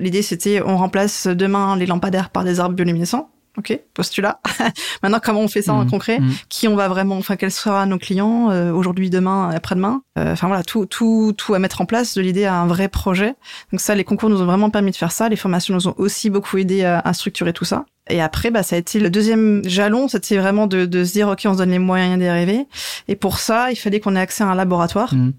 l'idée 0.00 0.22
c'était, 0.22 0.62
on 0.62 0.78
remplace 0.78 1.26
demain 1.26 1.76
les 1.76 1.84
lampadaires 1.84 2.30
par 2.30 2.42
des 2.42 2.58
arbres 2.58 2.74
bioluminescents. 2.74 3.28
Ok, 3.58 3.78
postulat. 3.94 4.40
Maintenant, 5.02 5.20
comment 5.22 5.40
on 5.40 5.48
fait 5.48 5.62
ça 5.62 5.72
en 5.72 5.84
mmh. 5.84 5.90
concret 5.90 6.20
mmh. 6.20 6.30
Qui 6.48 6.68
on 6.68 6.76
va 6.76 6.88
vraiment 6.88 7.16
Enfin, 7.16 7.36
quels 7.36 7.50
seront 7.50 7.86
nos 7.86 7.98
clients 7.98 8.50
euh, 8.50 8.70
aujourd'hui, 8.72 9.08
demain, 9.08 9.50
après-demain 9.50 10.02
euh, 10.18 10.32
Enfin 10.32 10.46
voilà, 10.46 10.62
tout, 10.62 10.86
tout, 10.86 11.32
tout 11.36 11.54
à 11.54 11.58
mettre 11.58 11.80
en 11.80 11.86
place 11.86 12.14
de 12.14 12.20
l'idée 12.20 12.44
à 12.44 12.54
un 12.54 12.66
vrai 12.66 12.88
projet. 12.88 13.34
Donc 13.72 13.80
ça, 13.80 13.94
les 13.94 14.04
concours 14.04 14.28
nous 14.28 14.42
ont 14.42 14.46
vraiment 14.46 14.70
permis 14.70 14.90
de 14.90 14.96
faire 14.96 15.12
ça. 15.12 15.28
Les 15.28 15.36
formations 15.36 15.74
nous 15.74 15.88
ont 15.88 15.94
aussi 15.96 16.28
beaucoup 16.28 16.58
aidé 16.58 16.84
à, 16.84 17.00
à 17.00 17.12
structurer 17.14 17.52
tout 17.52 17.64
ça. 17.64 17.86
Et 18.08 18.20
après, 18.20 18.50
bah, 18.50 18.62
ça 18.62 18.76
a 18.76 18.78
été 18.78 19.00
le 19.00 19.10
deuxième 19.10 19.62
jalon, 19.64 20.06
c'était 20.06 20.36
vraiment 20.36 20.66
de, 20.66 20.86
de 20.86 21.04
se 21.04 21.12
dire, 21.12 21.28
ok, 21.28 21.42
on 21.46 21.54
se 21.54 21.58
donne 21.58 21.70
les 21.70 21.78
moyens 21.78 22.18
d'y 22.18 22.26
arriver. 22.26 22.66
Et 23.08 23.16
pour 23.16 23.38
ça, 23.38 23.72
il 23.72 23.76
fallait 23.76 24.00
qu'on 24.00 24.14
ait 24.14 24.20
accès 24.20 24.44
à 24.44 24.48
un 24.48 24.54
laboratoire. 24.54 25.14
Mmh 25.14 25.32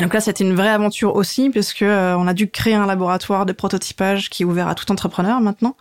donc 0.00 0.12
là, 0.12 0.20
c'était 0.20 0.44
une 0.44 0.54
vraie 0.54 0.68
aventure 0.68 1.16
aussi, 1.16 1.48
puisque 1.50 1.82
euh, 1.82 2.14
on 2.14 2.26
a 2.26 2.34
dû 2.34 2.50
créer 2.50 2.74
un 2.74 2.86
laboratoire 2.86 3.46
de 3.46 3.52
prototypage 3.52 4.28
qui 4.28 4.42
est 4.42 4.46
ouvert 4.46 4.68
à 4.68 4.74
tout 4.74 4.90
entrepreneur 4.92 5.40
maintenant, 5.40 5.76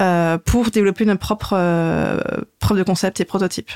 euh, 0.00 0.38
pour 0.38 0.70
développer 0.70 1.04
notre 1.04 1.20
propre 1.20 1.54
euh, 1.54 2.20
preuve 2.58 2.78
de 2.78 2.82
concept 2.82 3.20
et 3.20 3.24
prototype. 3.24 3.70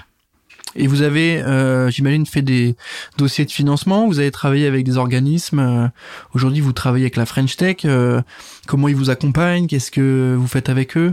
Et 0.76 0.87
vous 0.87 1.02
avez, 1.02 1.43
euh, 1.43 1.91
j'imagine, 1.91 2.26
fait 2.26 2.43
des 2.43 2.76
dossiers 3.19 3.45
de 3.45 3.50
financement. 3.50 4.07
Vous 4.07 4.19
avez 4.19 4.31
travaillé 4.31 4.67
avec 4.67 4.85
des 4.85 4.97
organismes. 4.97 5.59
Euh, 5.59 5.88
aujourd'hui, 6.35 6.61
vous 6.61 6.73
travaillez 6.73 7.05
avec 7.05 7.17
la 7.17 7.26
French 7.26 7.57
Tech. 7.57 7.79
Euh, 7.85 8.23
comment 8.67 8.88
ils 8.88 8.97
vous 8.97 9.11
accompagnent 9.11 9.67
Qu'est-ce 9.67 9.91
que 9.91 10.35
vous 10.38 10.47
faites 10.47 10.69
avec 10.69 10.97
eux? 10.97 11.12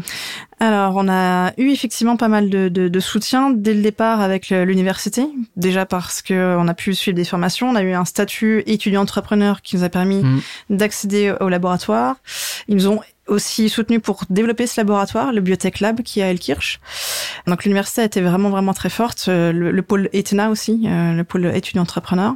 Alors, 0.60 0.96
on 0.96 1.08
a 1.10 1.54
eu 1.58 1.70
effectivement 1.70 2.18
pas 2.18 2.28
mal 2.28 2.50
de, 2.50 2.70
de, 2.70 2.88
de 2.88 3.00
soutien 3.00 3.50
dès 3.50 3.74
le 3.74 3.82
départ 3.82 4.22
avec 4.22 4.50
l'université. 4.50 5.26
Déjà 5.56 5.86
parce 5.86 6.22
que 6.22 6.58
on 6.58 6.68
a 6.68 6.74
pu 6.74 6.94
suivre 6.94 7.16
des 7.16 7.24
formations. 7.26 7.70
On 7.70 7.76
a 7.76 7.84
eu 7.84 7.94
un 7.94 8.06
statut 8.06 8.64
étudiant-entrepreneur 8.66 9.62
qui 9.62 9.78
nous 9.78 9.84
a 9.84 9.90
permis 9.90 10.22
mmh. 10.24 10.42
d'accéder 10.70 11.34
au 11.40 11.50
laboratoire. 11.50 12.18
Ils 12.68 12.76
nous 12.76 12.88
ont 12.88 13.02
aussi 13.30 13.70
soutenu 13.70 14.00
pour 14.00 14.24
développer 14.30 14.68
ce 14.68 14.80
laboratoire, 14.80 15.32
le 15.32 15.42
Biotech 15.42 15.80
Lab 15.80 16.02
qui 16.02 16.20
est 16.20 16.24
à 16.24 16.28
Elkirch. 16.32 16.80
Donc 17.48 17.64
l'université 17.64 18.02
a 18.02 18.06
été 18.06 18.22
vraiment 18.22 18.50
vraiment 18.50 18.74
très 18.74 18.90
forte. 18.90 19.26
Euh, 19.28 19.52
le, 19.52 19.82
pôle 19.82 20.10
ETNA 20.14 20.50
aussi, 20.50 20.86
euh, 20.86 21.14
le 21.14 21.24
pôle 21.24 21.46
étudiant 21.46 21.84
entrepreneur. 21.84 22.36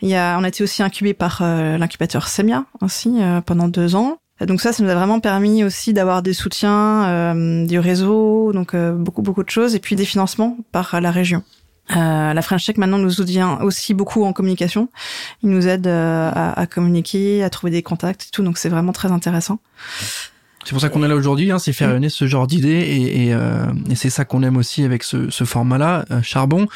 Il 0.00 0.08
y 0.08 0.16
a, 0.16 0.36
on 0.38 0.44
a 0.44 0.48
été 0.48 0.64
aussi 0.64 0.82
incubé 0.82 1.14
par 1.14 1.40
euh, 1.42 1.78
l'incubateur 1.78 2.28
Semia 2.28 2.64
aussi 2.80 3.18
pendant 3.46 3.68
deux 3.68 3.94
ans. 3.94 4.16
Donc 4.40 4.60
ça, 4.60 4.72
ça 4.72 4.82
nous 4.82 4.90
a 4.90 4.94
vraiment 4.94 5.20
permis 5.20 5.62
aussi 5.62 5.92
d'avoir 5.92 6.22
des 6.22 6.32
soutiens, 6.32 7.34
du 7.64 7.78
réseau, 7.78 8.52
donc 8.52 8.74
beaucoup 8.74 9.22
beaucoup 9.22 9.44
de 9.44 9.50
choses, 9.50 9.76
et 9.76 9.78
puis 9.78 9.94
des 9.94 10.04
financements 10.04 10.56
par 10.72 11.00
la 11.00 11.12
région. 11.12 11.44
Euh, 11.90 12.32
la 12.32 12.42
French 12.42 12.64
Tech 12.64 12.76
maintenant 12.76 12.98
nous 12.98 13.10
soutient 13.10 13.60
aussi 13.60 13.92
beaucoup 13.92 14.24
en 14.24 14.32
communication. 14.32 14.88
Il 15.42 15.50
nous 15.50 15.66
aide 15.66 15.86
euh, 15.86 16.30
à, 16.32 16.58
à, 16.58 16.66
communiquer, 16.66 17.42
à 17.42 17.50
trouver 17.50 17.70
des 17.70 17.82
contacts 17.82 18.24
et 18.24 18.30
tout, 18.30 18.42
donc 18.42 18.56
c'est 18.58 18.68
vraiment 18.68 18.92
très 18.92 19.10
intéressant. 19.10 19.58
C'est 20.64 20.70
pour 20.70 20.80
ça 20.80 20.88
qu'on 20.88 21.02
est 21.02 21.08
là 21.08 21.16
aujourd'hui, 21.16 21.50
hein, 21.50 21.58
c'est 21.58 21.72
faire 21.72 21.90
mm. 21.90 21.98
naître 21.98 22.14
ce 22.14 22.26
genre 22.26 22.46
d'idées 22.46 22.68
et, 22.68 23.26
et, 23.26 23.34
euh, 23.34 23.66
et 23.90 23.96
c'est 23.96 24.10
ça 24.10 24.24
qu'on 24.24 24.44
aime 24.44 24.56
aussi 24.56 24.84
avec 24.84 25.02
ce, 25.02 25.28
ce 25.28 25.42
format-là, 25.42 26.04
euh, 26.12 26.22
Charbon. 26.22 26.68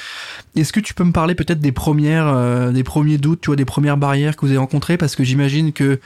Est-ce 0.57 0.73
que 0.73 0.81
tu 0.81 0.93
peux 0.93 1.05
me 1.05 1.13
parler 1.13 1.37
peut-être 1.37 1.61
des 1.61 1.73
premières, 1.73 2.73
des 2.73 2.83
premiers 2.83 3.19
doutes, 3.19 3.43
tu 3.43 3.47
vois, 3.47 3.57
des 3.57 3.65
premières 3.65 3.97
barrières 3.97 4.35
que 4.35 4.41
vous 4.41 4.51
avez 4.51 4.59
rencontrées, 4.59 4.97
parce 4.97 5.15
que 5.15 5.23
j'imagine 5.23 5.73
que 5.73 6.01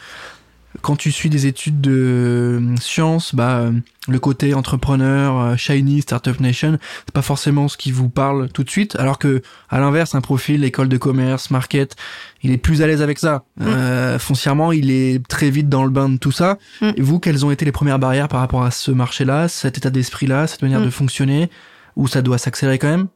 quand 0.82 0.96
tu 0.96 1.10
suis 1.10 1.30
des 1.30 1.46
études 1.46 1.80
de 1.80 1.92
euh, 1.92 2.76
sciences, 2.76 3.34
bah, 3.34 3.58
euh, 3.58 3.72
le 4.08 4.18
côté 4.18 4.54
entrepreneur, 4.54 5.38
euh, 5.38 5.56
shiny, 5.56 6.02
startup 6.02 6.40
nation, 6.40 6.78
c'est 7.06 7.14
pas 7.14 7.22
forcément 7.22 7.68
ce 7.68 7.76
qui 7.76 7.90
vous 7.90 8.08
parle 8.08 8.48
tout 8.50 8.64
de 8.64 8.70
suite. 8.70 8.96
Alors 8.96 9.18
que, 9.18 9.42
à 9.68 9.80
l'inverse, 9.80 10.14
un 10.14 10.20
profil 10.20 10.64
école 10.64 10.88
de 10.88 10.96
commerce, 10.96 11.50
market, 11.50 11.96
il 12.42 12.50
est 12.52 12.58
plus 12.58 12.82
à 12.82 12.86
l'aise 12.86 13.02
avec 13.02 13.18
ça. 13.18 13.44
Mm. 13.56 13.64
Euh, 13.66 14.18
foncièrement, 14.18 14.72
il 14.72 14.90
est 14.90 15.26
très 15.26 15.50
vite 15.50 15.68
dans 15.68 15.84
le 15.84 15.90
bain 15.90 16.08
de 16.08 16.18
tout 16.18 16.32
ça. 16.32 16.58
Mm. 16.80 16.90
Et 16.96 17.02
vous, 17.02 17.18
quelles 17.18 17.44
ont 17.44 17.50
été 17.50 17.64
les 17.64 17.72
premières 17.72 17.98
barrières 17.98 18.28
par 18.28 18.40
rapport 18.40 18.62
à 18.62 18.70
ce 18.70 18.90
marché-là, 18.90 19.48
cet 19.48 19.76
état 19.78 19.90
d'esprit-là, 19.90 20.46
cette 20.46 20.62
manière 20.62 20.80
Mm. 20.80 20.86
de 20.86 20.90
fonctionner, 20.90 21.50
où 21.96 22.06
ça 22.06 22.22
doit 22.22 22.38
s'accélérer 22.38 22.78
quand 22.78 22.90
même? 22.90 23.08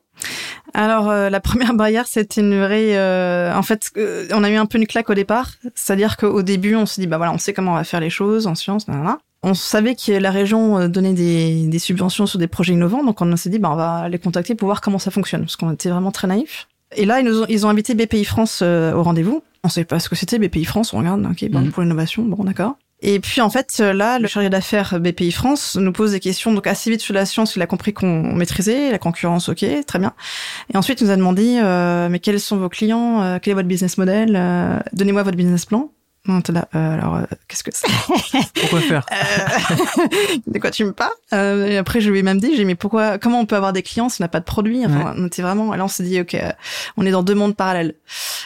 Alors 0.73 1.11
euh, 1.11 1.30
la 1.30 1.40
première 1.40 1.75
barrière, 1.83 2.06
c'était 2.06 2.40
une 2.40 2.59
vraie. 2.61 2.97
euh, 2.97 3.54
en 3.54 3.62
fait, 3.62 3.90
euh, 3.97 4.26
on 4.33 4.42
a 4.44 4.50
eu 4.50 4.56
un 4.56 4.66
peu 4.66 4.78
une 4.78 4.87
claque 4.87 5.11
au 5.11 5.14
départ, 5.14 5.50
c'est-à-dire 5.75 6.16
qu'au 6.16 6.42
début, 6.42 6.75
on 6.76 6.87
s'est 6.87 7.00
dit 7.00 7.06
bah 7.06 7.16
voilà, 7.16 7.33
on 7.33 7.38
sait 7.38 7.52
comment 7.52 7.73
on 7.73 7.76
va 7.76 7.85
faire 7.85 8.00
les 8.00 8.11
choses 8.11 8.47
en 8.47 8.54
sciences, 8.54 8.88
nanana. 8.88 9.18
On 9.42 9.52
savait 9.54 9.94
que 9.94 10.12
la 10.12 10.30
région 10.30 10.78
euh, 10.78 10.88
donnait 10.88 11.12
des, 11.12 11.66
des 11.66 11.78
subventions 11.78 12.26
sur 12.26 12.38
des 12.38 12.47
projets 12.49 12.73
innovants, 12.73 13.04
donc 13.04 13.21
on 13.21 13.37
s'est 13.37 13.50
dit 13.50 13.59
bah 13.59 13.71
on 13.73 13.76
va 13.76 14.09
les 14.09 14.18
contacter 14.18 14.54
pour 14.54 14.66
voir 14.66 14.80
comment 14.80 14.99
ça 14.99 15.11
fonctionne, 15.11 15.42
parce 15.42 15.56
qu'on 15.56 15.71
était 15.73 15.90
vraiment 15.90 16.11
très 16.12 16.26
naïfs. 16.26 16.66
Et 16.97 17.04
là, 17.06 17.21
ils 17.21 17.26
nous 17.26 17.42
ont, 17.42 17.47
ils 17.49 17.66
ont 17.66 17.68
invité 17.68 17.94
BPI 17.94 18.25
France 18.25 18.61
euh, 18.62 18.92
au 18.94 19.02
rendez-vous. 19.02 19.42
On 19.64 19.68
savait 19.68 19.85
pas 19.85 19.99
ce 19.99 20.09
que 20.09 20.14
c'était 20.14 20.38
BPI 20.38 20.64
France. 20.64 20.92
On 20.92 20.99
regarde, 20.99 21.26
ok, 21.28 21.49
bon 21.50 21.61
Mhm. 21.61 21.71
pour 21.73 21.83
l'innovation, 21.83 22.23
bon 22.23 22.44
d'accord. 22.44 22.76
Et 23.06 23.20
puis 23.20 23.42
en 23.42 23.50
fait, 23.50 23.80
là, 23.80 24.18
le 24.18 24.26
chargé 24.26 24.49
d'affaires 24.49 24.99
BPI 24.99 25.30
France 25.30 25.76
nous 25.76 25.92
pose 25.92 26.12
des 26.12 26.20
questions 26.20 26.54
donc 26.54 26.66
assez 26.66 26.90
vite 26.90 27.02
sur 27.02 27.12
la 27.12 27.26
science. 27.26 27.54
Il 27.54 27.61
a 27.61 27.66
compris 27.66 27.92
qu'on 27.92 28.34
maîtrisait 28.34 28.90
la 28.90 28.99
concurrence, 28.99 29.50
ok, 29.50 29.62
très 29.87 29.99
bien. 29.99 30.14
Et 30.73 30.78
ensuite, 30.78 31.02
il 31.02 31.04
nous 31.04 31.11
a 31.12 31.16
demandé, 31.16 31.61
euh, 31.62 32.08
mais 32.08 32.18
quels 32.18 32.40
sont 32.40 32.56
vos 32.56 32.70
clients 32.70 33.20
euh, 33.20 33.38
Quel 33.42 33.52
est 33.52 33.54
votre 33.56 33.68
business 33.68 33.99
model 33.99 34.34
euh, 34.34 34.78
Donnez-moi 34.94 35.23
votre 35.23 35.37
business 35.37 35.66
plan. 35.66 35.92
On 36.26 36.38
était 36.40 36.52
là, 36.52 36.68
euh, 36.74 36.94
alors, 36.94 37.16
euh, 37.16 37.22
qu'est-ce 37.48 37.62
que 37.62 37.70
c'est 37.72 37.86
Pourquoi 38.60 38.80
faire 38.80 39.04
Euh, 39.12 40.36
De 40.46 40.58
quoi 40.58 40.70
tu 40.70 40.84
me 40.84 40.92
parles 40.92 41.12
euh, 41.34 41.66
Et 41.66 41.76
après, 41.76 42.00
je 42.00 42.10
lui 42.10 42.18
ai 42.18 42.22
même 42.22 42.40
dit, 42.40 42.48
j'ai 42.52 42.58
dit, 42.58 42.64
mais 42.64 42.74
pourquoi 42.76 43.18
Comment 43.18 43.40
on 43.40 43.46
peut 43.46 43.56
avoir 43.56 43.72
des 43.74 43.82
clients 43.82 44.08
si 44.08 44.22
on 44.22 44.24
n'a 44.24 44.28
pas 44.28 44.40
de 44.40 44.44
produit 44.46 44.84
Enfin, 44.86 45.14
on 45.18 45.26
était 45.26 45.42
vraiment... 45.42 45.74
Là, 45.74 45.84
on 45.84 45.88
s'est 45.88 46.02
dit, 46.02 46.18
ok, 46.20 46.34
euh, 46.34 46.50
on 46.96 47.04
est 47.04 47.10
dans 47.10 47.22
deux 47.22 47.34
mondes 47.34 47.54
parallèles. 47.56 47.94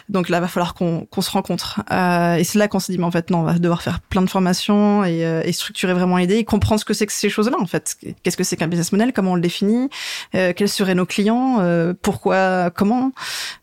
Donc 0.09 0.29
là, 0.29 0.41
va 0.41 0.49
falloir 0.49 0.75
qu'on 0.75 1.07
qu'on 1.11 1.21
se 1.21 1.31
rencontre. 1.31 1.81
Euh, 1.93 2.35
et 2.37 2.43
c'est 2.45 2.59
là 2.59 2.67
qu'on 2.67 2.81
s'est 2.81 2.93
dit, 2.93 2.99
mais 2.99 3.05
en 3.05 3.11
fait, 3.11 3.31
non, 3.31 3.41
on 3.41 3.45
va 3.45 3.59
devoir 3.59 3.83
faire 3.83 4.01
plein 4.01 4.23
de 4.23 4.31
formations 4.31 5.05
et, 5.05 5.25
euh, 5.25 5.43
et 5.45 5.53
structurer 5.53 5.93
vraiment 5.95 6.17
l'idée 6.17 6.37
et 6.39 6.45
comprendre 6.45 6.81
ce 6.81 6.85
que 6.85 6.95
c'est 6.95 7.07
que 7.07 7.13
ces 7.13 7.29
choses-là, 7.31 7.57
en 7.61 7.67
fait. 7.67 7.97
Qu'est-ce 8.25 8.37
que 8.37 8.45
c'est 8.45 8.57
qu'un 8.57 8.67
business 8.69 8.91
model 8.91 9.13
Comment 9.13 9.33
on 9.33 9.37
le 9.37 9.41
définit 9.41 9.89
euh, 10.35 10.53
Quels 10.57 10.69
seraient 10.69 10.95
nos 10.97 11.07
clients 11.07 11.59
euh, 11.61 11.95
Pourquoi 12.03 12.71
Comment 12.71 13.13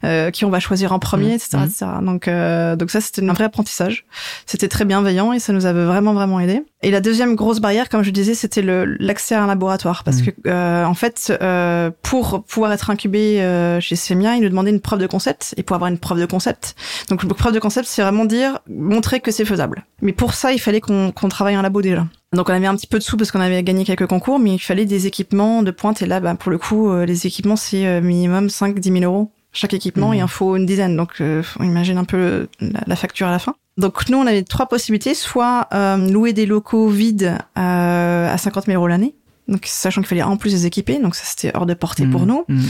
euh, 0.06 0.32
Qui 0.32 0.46
on 0.46 0.50
va 0.50 0.60
choisir 0.62 0.94
en 0.94 1.00
premier, 1.00 1.26
Mhm. 1.30 1.32
etc., 1.34 1.50
Mhm. 1.58 1.64
etc. 1.66 1.86
Donc, 2.02 2.28
euh, 2.28 2.76
donc 2.78 2.92
ça, 2.92 3.02
c'était 3.02 3.28
un 3.28 3.34
vrai 3.34 3.44
apprentissage. 3.46 4.05
C'était 4.46 4.68
très 4.68 4.86
bienveillant 4.86 5.34
et 5.34 5.40
ça 5.40 5.54
nous 5.54 5.66
avait 5.66 5.86
vraiment, 5.86 6.14
vraiment 6.14 6.40
aidé. 6.40 6.64
Et 6.84 6.92
la 6.92 7.02
deuxième 7.02 7.36
grosse 7.36 7.60
barrière, 7.60 7.90
comme 7.90 8.04
je 8.04 8.12
disais, 8.12 8.34
c'était 8.36 8.62
le 8.62 8.86
l'accès 9.00 9.36
à 9.36 9.44
un 9.44 9.48
laboratoire. 9.48 10.04
Parce 10.04 10.18
Mhm. 10.18 10.26
que, 10.26 10.32
euh, 10.48 10.86
en 10.86 10.94
fait, 10.94 11.36
euh, 11.42 11.90
pour 12.04 12.44
pouvoir 12.44 12.72
être 12.74 12.90
incubé 12.90 13.42
euh, 13.42 13.80
chez 13.80 13.96
Semia, 13.96 14.36
ils 14.36 14.42
nous 14.42 14.50
demandaient 14.50 14.70
une 14.72 14.80
preuve 14.82 15.00
de 15.00 15.08
concept. 15.08 15.54
Et 15.58 15.64
pour 15.64 15.76
avoir 15.76 15.90
une 15.90 15.98
preuve 15.98 16.20
de 16.20 16.26
concept, 16.26 16.76
donc 17.10 17.24
une 17.24 17.30
preuve 17.34 17.54
de 17.54 17.60
concept, 17.60 17.88
c'est 17.88 18.02
vraiment 18.02 18.26
dire, 18.26 18.60
montrer 18.70 19.20
que 19.20 19.32
c'est 19.32 19.46
faisable. 19.46 19.86
Mais 20.02 20.14
pour 20.14 20.34
ça, 20.34 20.54
il 20.54 20.60
fallait 20.60 20.82
qu'on 20.82 21.12
qu'on 21.12 21.30
travaille 21.30 21.58
en 21.58 21.62
labo 21.62 21.82
déjà. 21.82 22.06
Donc 22.34 22.50
on 22.50 22.54
avait 22.54 22.68
un 22.68 22.76
petit 22.76 22.88
peu 22.88 23.00
de 23.00 23.04
sous 23.04 23.16
parce 23.18 23.32
qu'on 23.32 23.40
avait 23.40 23.64
gagné 23.64 23.86
quelques 23.86 24.08
concours, 24.08 24.40
mais 24.40 24.54
il 24.56 24.60
fallait 24.60 24.86
des 24.86 25.08
équipements 25.08 25.64
de 25.64 25.72
pointe. 25.72 26.02
Et 26.02 26.06
là, 26.06 26.20
bah, 26.20 26.36
pour 26.36 26.52
le 26.52 26.58
coup, 26.58 26.90
euh, 26.92 27.06
les 27.06 27.26
équipements, 27.28 27.56
c'est 27.56 27.86
euh, 27.88 28.02
minimum 28.02 28.48
5-10 28.50 29.00
000 29.00 29.06
euros 29.06 29.32
chaque 29.54 29.74
équipement. 29.74 30.12
Il 30.12 30.22
en 30.22 30.28
faut 30.28 30.56
une 30.58 30.66
dizaine. 30.66 30.98
Donc 30.98 31.22
euh, 31.22 31.42
on 31.60 31.64
imagine 31.64 31.98
un 31.98 32.04
peu 32.04 32.18
le- 32.18 32.50
la, 32.60 32.82
la 32.86 32.96
facture 32.98 33.28
à 33.28 33.32
la 33.32 33.40
fin. 33.40 33.56
Donc 33.78 34.10
nous, 34.10 34.18
on 34.18 34.26
avait 34.28 34.44
trois 34.44 34.68
possibilités. 34.68 35.14
Soit 35.14 35.68
euh, 35.74 35.98
louer 35.98 36.34
des 36.34 36.46
locaux 36.46 36.88
vides 36.90 37.38
euh, 37.58 38.34
à 38.34 38.38
50 38.38 38.66
000 38.66 38.78
euros 38.78 38.88
l'année. 38.88 39.16
Donc, 39.48 39.66
sachant 39.68 40.02
qu'il 40.02 40.08
fallait 40.08 40.24
en 40.24 40.38
plus 40.38 40.52
les 40.54 40.66
équiper, 40.66 40.98
donc 40.98 41.14
ça 41.14 41.22
c'était 41.24 41.56
hors 41.56 41.68
de 41.68 41.76
portée 41.76 42.08
pour 42.08 42.22
Mhm. 42.22 42.28
nous. 42.28 42.46
Mhm. 42.48 42.64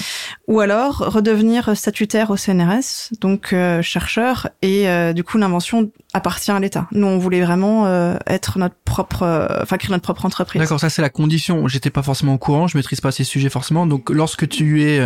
Ou 0.50 0.60
alors 0.60 0.98
redevenir 0.98 1.72
statutaire 1.78 2.32
au 2.32 2.36
CNRS, 2.36 3.14
donc 3.22 3.54
euh, 3.54 3.82
chercheur, 3.82 4.50
et 4.62 4.90
euh, 4.90 5.14
du 5.14 5.24
coup 5.24 5.38
l'invention 5.38 5.90
appartient 6.12 6.52
à 6.52 6.60
l'État. 6.60 6.88
Nous, 6.92 7.08
on 7.08 7.18
voulait 7.18 7.40
vraiment 7.46 7.86
euh, 7.86 8.18
être 8.28 8.60
notre 8.60 8.76
propre, 8.84 9.24
euh, 9.24 9.48
enfin 9.62 9.78
créer 9.78 9.92
notre 9.92 10.04
propre 10.04 10.26
entreprise. 10.26 10.60
D'accord, 10.62 10.82
ça 10.82 10.90
c'est 10.90 11.02
la 11.02 11.10
condition. 11.10 11.66
J'étais 11.70 11.92
pas 11.92 12.04
forcément 12.04 12.34
au 12.34 12.38
courant, 12.38 12.68
je 12.68 12.78
maîtrise 12.78 13.00
pas 13.00 13.14
ces 13.14 13.24
sujets 13.24 13.50
forcément. 13.50 13.88
Donc 13.88 14.10
lorsque 14.10 14.46
tu 14.50 14.84
es 14.84 15.00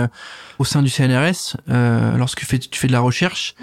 au 0.58 0.66
sein 0.66 0.82
du 0.82 0.90
CNRS, 0.90 1.56
euh, 1.70 2.18
lorsque 2.18 2.40
tu 2.40 2.46
fais, 2.48 2.58
tu 2.58 2.80
fais 2.80 2.88
de 2.88 2.94
la 2.94 3.00
recherche, 3.02 3.54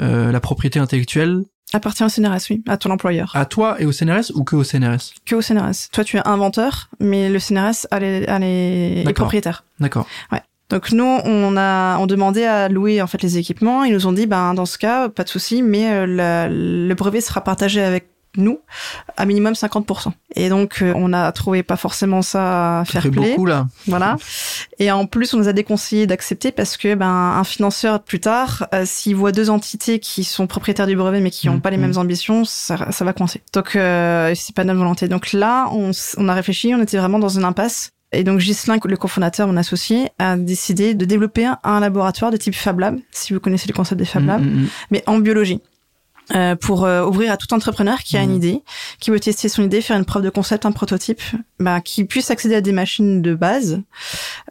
euh, 0.00 0.32
la 0.32 0.40
propriété 0.40 0.80
intellectuelle 0.80 1.44
Appartient 1.76 2.02
au 2.04 2.08
CNRS, 2.08 2.46
oui, 2.50 2.62
à 2.66 2.76
ton 2.76 2.90
employeur. 2.90 3.30
à 3.34 3.44
toi 3.44 3.76
et 3.80 3.84
au 3.86 3.92
CNRS 3.92 4.32
ou 4.34 4.44
que 4.44 4.56
au 4.56 4.64
CNRS 4.64 5.12
Que 5.24 5.34
au 5.36 5.40
CNRS. 5.42 5.90
Toi, 5.92 6.04
tu 6.04 6.16
es 6.16 6.20
inventeur, 6.26 6.88
mais 7.00 7.28
le 7.28 7.38
CNRS 7.38 7.86
a 7.90 7.98
les, 8.00 8.24
a 8.26 8.38
les, 8.38 8.94
les 8.96 9.04
D'accord. 9.04 9.26
D'accord. 9.80 10.06
Donc 10.68 10.90
nous, 10.90 11.04
on 11.24 11.56
a, 11.56 11.96
on 11.98 12.06
demandait 12.06 12.44
à 12.46 12.68
louer 12.68 13.00
en 13.00 13.06
fait 13.06 13.22
les 13.22 13.38
équipements. 13.38 13.84
Ils 13.84 13.92
nous 13.92 14.08
ont 14.08 14.12
dit, 14.12 14.26
ben 14.26 14.52
dans 14.52 14.66
ce 14.66 14.78
cas, 14.78 15.08
pas 15.08 15.22
de 15.22 15.28
souci, 15.28 15.62
mais 15.62 15.92
euh, 15.92 16.06
la- 16.06 16.48
le 16.48 16.92
brevet 16.94 17.20
sera 17.20 17.40
partagé 17.44 17.80
avec 17.82 18.08
nous 18.36 18.60
à 19.16 19.24
minimum 19.26 19.52
50%. 19.54 20.12
Et 20.34 20.48
donc 20.48 20.82
euh, 20.82 20.92
on 20.96 21.12
a 21.12 21.30
trouvé 21.32 21.62
pas 21.62 21.76
forcément 21.76 22.22
ça 22.22 22.82
fair 22.86 23.02
fait 23.02 23.10
play, 23.10 23.30
beaucoup 23.30 23.46
là. 23.46 23.66
voilà. 23.86 24.16
Et 24.78 24.90
en 24.90 25.06
plus, 25.06 25.32
on 25.32 25.38
nous 25.38 25.48
a 25.48 25.52
déconseillé 25.54 26.06
d'accepter 26.06 26.52
parce 26.52 26.76
que 26.76 26.94
ben 26.94 27.06
un 27.08 27.44
financeur 27.44 28.02
plus 28.02 28.20
tard, 28.20 28.66
euh, 28.74 28.84
s'il 28.84 29.16
voit 29.16 29.32
deux 29.32 29.48
entités 29.48 29.98
qui 30.00 30.22
sont 30.24 30.46
propriétaires 30.46 30.86
du 30.86 30.96
brevet 30.96 31.20
mais 31.20 31.30
qui 31.30 31.46
n'ont 31.46 31.54
Mhm. 31.54 31.60
pas 31.62 31.70
les 31.70 31.78
mêmes 31.78 31.96
ambitions, 31.96 32.44
ça, 32.44 32.90
ça 32.92 33.04
va 33.04 33.12
coincer. 33.12 33.40
Donc 33.54 33.74
euh, 33.76 34.32
c'est 34.34 34.54
pas 34.54 34.64
notre 34.64 34.78
volonté. 34.78 35.08
Donc 35.08 35.32
là, 35.32 35.68
on, 35.72 35.90
on 36.18 36.28
a 36.28 36.34
réfléchi, 36.34 36.74
on 36.74 36.82
était 36.82 36.98
vraiment 36.98 37.18
dans 37.18 37.28
une 37.30 37.44
impasse. 37.44 37.90
Et 38.12 38.22
donc 38.22 38.38
Ghislain, 38.38 38.78
le 38.84 38.96
cofondateur, 38.96 39.48
mon 39.48 39.56
associé, 39.56 40.10
a 40.18 40.36
décidé 40.36 40.94
de 40.94 41.04
développer 41.04 41.44
un, 41.46 41.58
un 41.64 41.80
laboratoire 41.80 42.30
de 42.30 42.36
type 42.36 42.54
Fab 42.54 42.78
Lab, 42.78 42.98
si 43.10 43.32
vous 43.34 43.40
connaissez 43.40 43.66
le 43.68 43.74
concept 43.74 43.98
des 43.98 44.04
Fab 44.04 44.24
Labs, 44.26 44.42
Mhm, 44.44 44.60
mhm. 44.60 44.68
mais 44.90 45.02
en 45.06 45.18
biologie. 45.18 45.60
Euh, 46.34 46.56
pour 46.56 46.84
euh, 46.84 47.04
ouvrir 47.06 47.30
à 47.30 47.36
tout 47.36 47.54
entrepreneur 47.54 48.00
qui 48.00 48.16
a 48.16 48.22
une 48.22 48.30
Mhm. 48.30 48.36
idée, 48.36 48.62
qui 48.98 49.12
veut 49.12 49.20
tester 49.20 49.48
son 49.48 49.62
idée, 49.62 49.80
faire 49.80 49.96
une 49.96 50.04
preuve 50.04 50.24
de 50.24 50.28
concept, 50.30 50.66
un 50.66 50.72
prototype, 50.72 51.20
bah, 51.60 51.80
qui 51.80 52.02
puisse 52.04 52.32
accéder 52.32 52.56
à 52.56 52.60
des 52.60 52.72
machines 52.72 53.22
de 53.22 53.32
base 53.36 53.80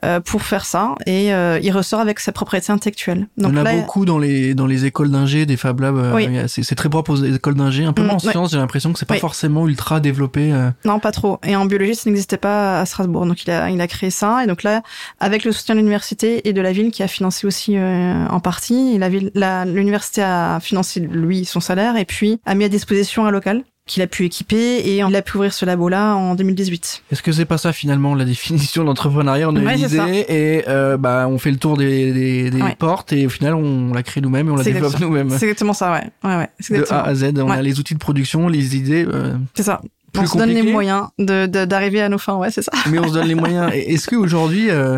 euh, 0.05 0.21
pour 0.21 0.41
faire 0.41 0.63
ça, 0.65 0.95
et 1.05 1.33
euh, 1.33 1.59
il 1.61 1.71
ressort 1.71 1.99
avec 1.99 2.21
sa 2.21 2.31
propriété 2.31 2.71
intellectuelle. 2.71 3.27
On 3.39 3.49
Donc 3.49 3.57
a 3.57 3.63
là, 3.63 3.75
beaucoup 3.75 4.05
dans 4.05 4.17
les 4.19 4.53
dans 4.55 4.67
les 4.67 4.85
écoles 4.85 5.11
d'ingé, 5.11 5.45
des 5.45 5.57
Fab 5.57 5.81
Labs. 5.81 5.97
euh, 5.97 6.13
Oui. 6.15 6.37
a- 6.37 6.47
c'est 6.47 6.75
très 6.75 6.87
propre 6.87 7.11
aux 7.11 7.23
écoles 7.25 7.55
d'ingé. 7.55 7.83
Un 7.83 7.91
peu 7.91 8.03
Mm, 8.03 8.05
moins 8.05 8.15
en 8.15 8.25
ouais. 8.25 8.31
sciences, 8.31 8.51
j'ai 8.51 8.57
l'impression 8.57 8.93
que 8.93 8.99
c'est 8.99 9.05
pas 9.05 9.15
Oui. 9.15 9.19
forcément 9.19 9.67
ultra 9.67 9.99
développé. 9.99 10.53
euh. 10.53 10.69
non, 10.85 10.99
pas 10.99 11.11
trop. 11.11 11.39
Et 11.43 11.57
en 11.57 11.65
biologie, 11.65 11.95
ça 11.95 12.09
n'existait 12.09 12.37
pas 12.37 12.79
à 12.79 12.85
Strasbourg, 12.85 13.25
donc 13.25 13.43
il 13.43 13.51
a 13.51 13.69
il 13.69 13.81
a 13.81 13.87
créé 13.87 14.11
ça, 14.11 14.45
et 14.45 14.47
donc 14.47 14.63
là, 14.63 14.81
avec 15.19 15.43
le 15.43 15.51
soutien 15.51 15.75
de 15.75 15.79
l'université 15.79 16.47
et 16.47 16.53
de 16.53 16.61
la 16.61 16.71
ville 16.71 16.91
qui 16.91 17.03
a 17.03 17.09
financé 17.09 17.45
aussi 17.45 17.75
euh, 17.77 18.27
en 18.29 18.39
partie, 18.39 18.93
et 18.95 18.97
la 18.97 19.09
ville, 19.09 19.31
l'université 19.65 20.21
a 20.21 20.59
financé 20.61 21.01
lui 21.01 21.43
son 21.43 21.59
salaire, 21.65 21.97
et 21.97 22.05
puis 22.05 22.39
a 22.45 22.55
mis 22.55 22.63
à 22.63 22.69
disposition 22.69 23.25
un 23.25 23.31
local 23.31 23.63
qu'il 23.87 24.01
a 24.01 24.07
pu 24.07 24.25
équiper, 24.25 24.77
et 24.77 24.97
il 24.97 25.15
a 25.15 25.21
pu 25.21 25.37
ouvrir 25.37 25.53
ce 25.53 25.63
labo-là 25.63 26.15
en 26.15 26.33
2018. 26.33 27.03
Est-ce 27.11 27.21
que 27.21 27.31
c'est 27.31 27.45
pas 27.45 27.59
ça 27.59 27.71
finalement 27.71 28.15
la 28.15 28.25
définition 28.25 28.81
de 28.83 28.87
l'entrepreneuriat 28.87 29.47
On 29.47 29.55
a 29.55 29.59
Ouais, 29.59 29.75
une 29.77 29.85
idée 29.85 30.25
et 30.27 30.63
euh, 30.67 30.97
bah 30.97 31.27
on 31.29 31.37
fait 31.37 31.51
le 31.51 31.57
tour 31.57 31.77
des, 31.77 32.11
des, 32.11 32.49
des 32.49 32.61
Ouais. 32.63 32.75
portes 32.79 33.13
et 33.13 33.27
au 33.27 33.29
final 33.29 33.53
on 33.53 33.93
la 33.93 34.01
crée 34.01 34.21
nous-mêmes 34.21 34.47
et 34.47 34.51
on 34.51 34.55
la 34.55 34.63
développe 34.63 34.99
nous-mêmes. 34.99 35.29
C'est 35.29 35.45
exactement 35.45 35.73
ça, 35.73 35.91
ouais. 35.91 36.03
Ouais, 36.23 36.35
ouais. 36.37 36.79
De. 36.79 36.91
A 36.91 37.03
à 37.03 37.13
Z, 37.13 37.25
on 37.37 37.51
a 37.51 37.61
les 37.61 37.79
outils 37.79 37.93
de 37.93 37.99
production, 37.99 38.47
les 38.47 38.75
idées. 38.75 39.05
euh, 39.07 39.35
C'est 39.53 39.61
ça. 39.61 39.81
plus 40.13 40.23
on 40.23 40.25
se 40.25 40.37
donne 40.39 40.49
les 40.49 40.63
moyens 40.63 41.09
de 41.19 41.45
de- 41.45 41.65
d'arriver 41.65 42.01
à 42.01 42.09
nos 42.09 42.17
fins, 42.17 42.37
ouais, 42.37 42.49
c'est 42.49 42.63
ça. 42.63 42.71
mais 42.89 42.97
on 42.97 43.07
se 43.07 43.13
donne 43.13 43.27
les 43.27 43.35
moyens. 43.35 43.71
Est-ce 43.71 44.07
qu'aujourd'hui, 44.07 44.71
euh, 44.71 44.97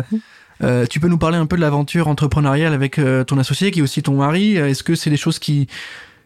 euh, 0.64 0.86
tu 0.88 0.98
peux 0.98 1.08
nous 1.08 1.18
parler 1.18 1.36
un 1.36 1.44
peu 1.44 1.56
de 1.56 1.60
l'aventure 1.60 2.08
entrepreneuriale 2.08 2.72
avec 2.72 2.98
euh, 2.98 3.22
ton 3.22 3.36
associé 3.36 3.70
qui 3.70 3.80
est 3.80 3.82
aussi 3.82 4.02
ton 4.02 4.14
mari? 4.16 4.56
Est-ce 4.56 4.82
que 4.82 4.94
c'est 4.94 5.10
des 5.10 5.18
choses 5.18 5.38
qui 5.38 5.68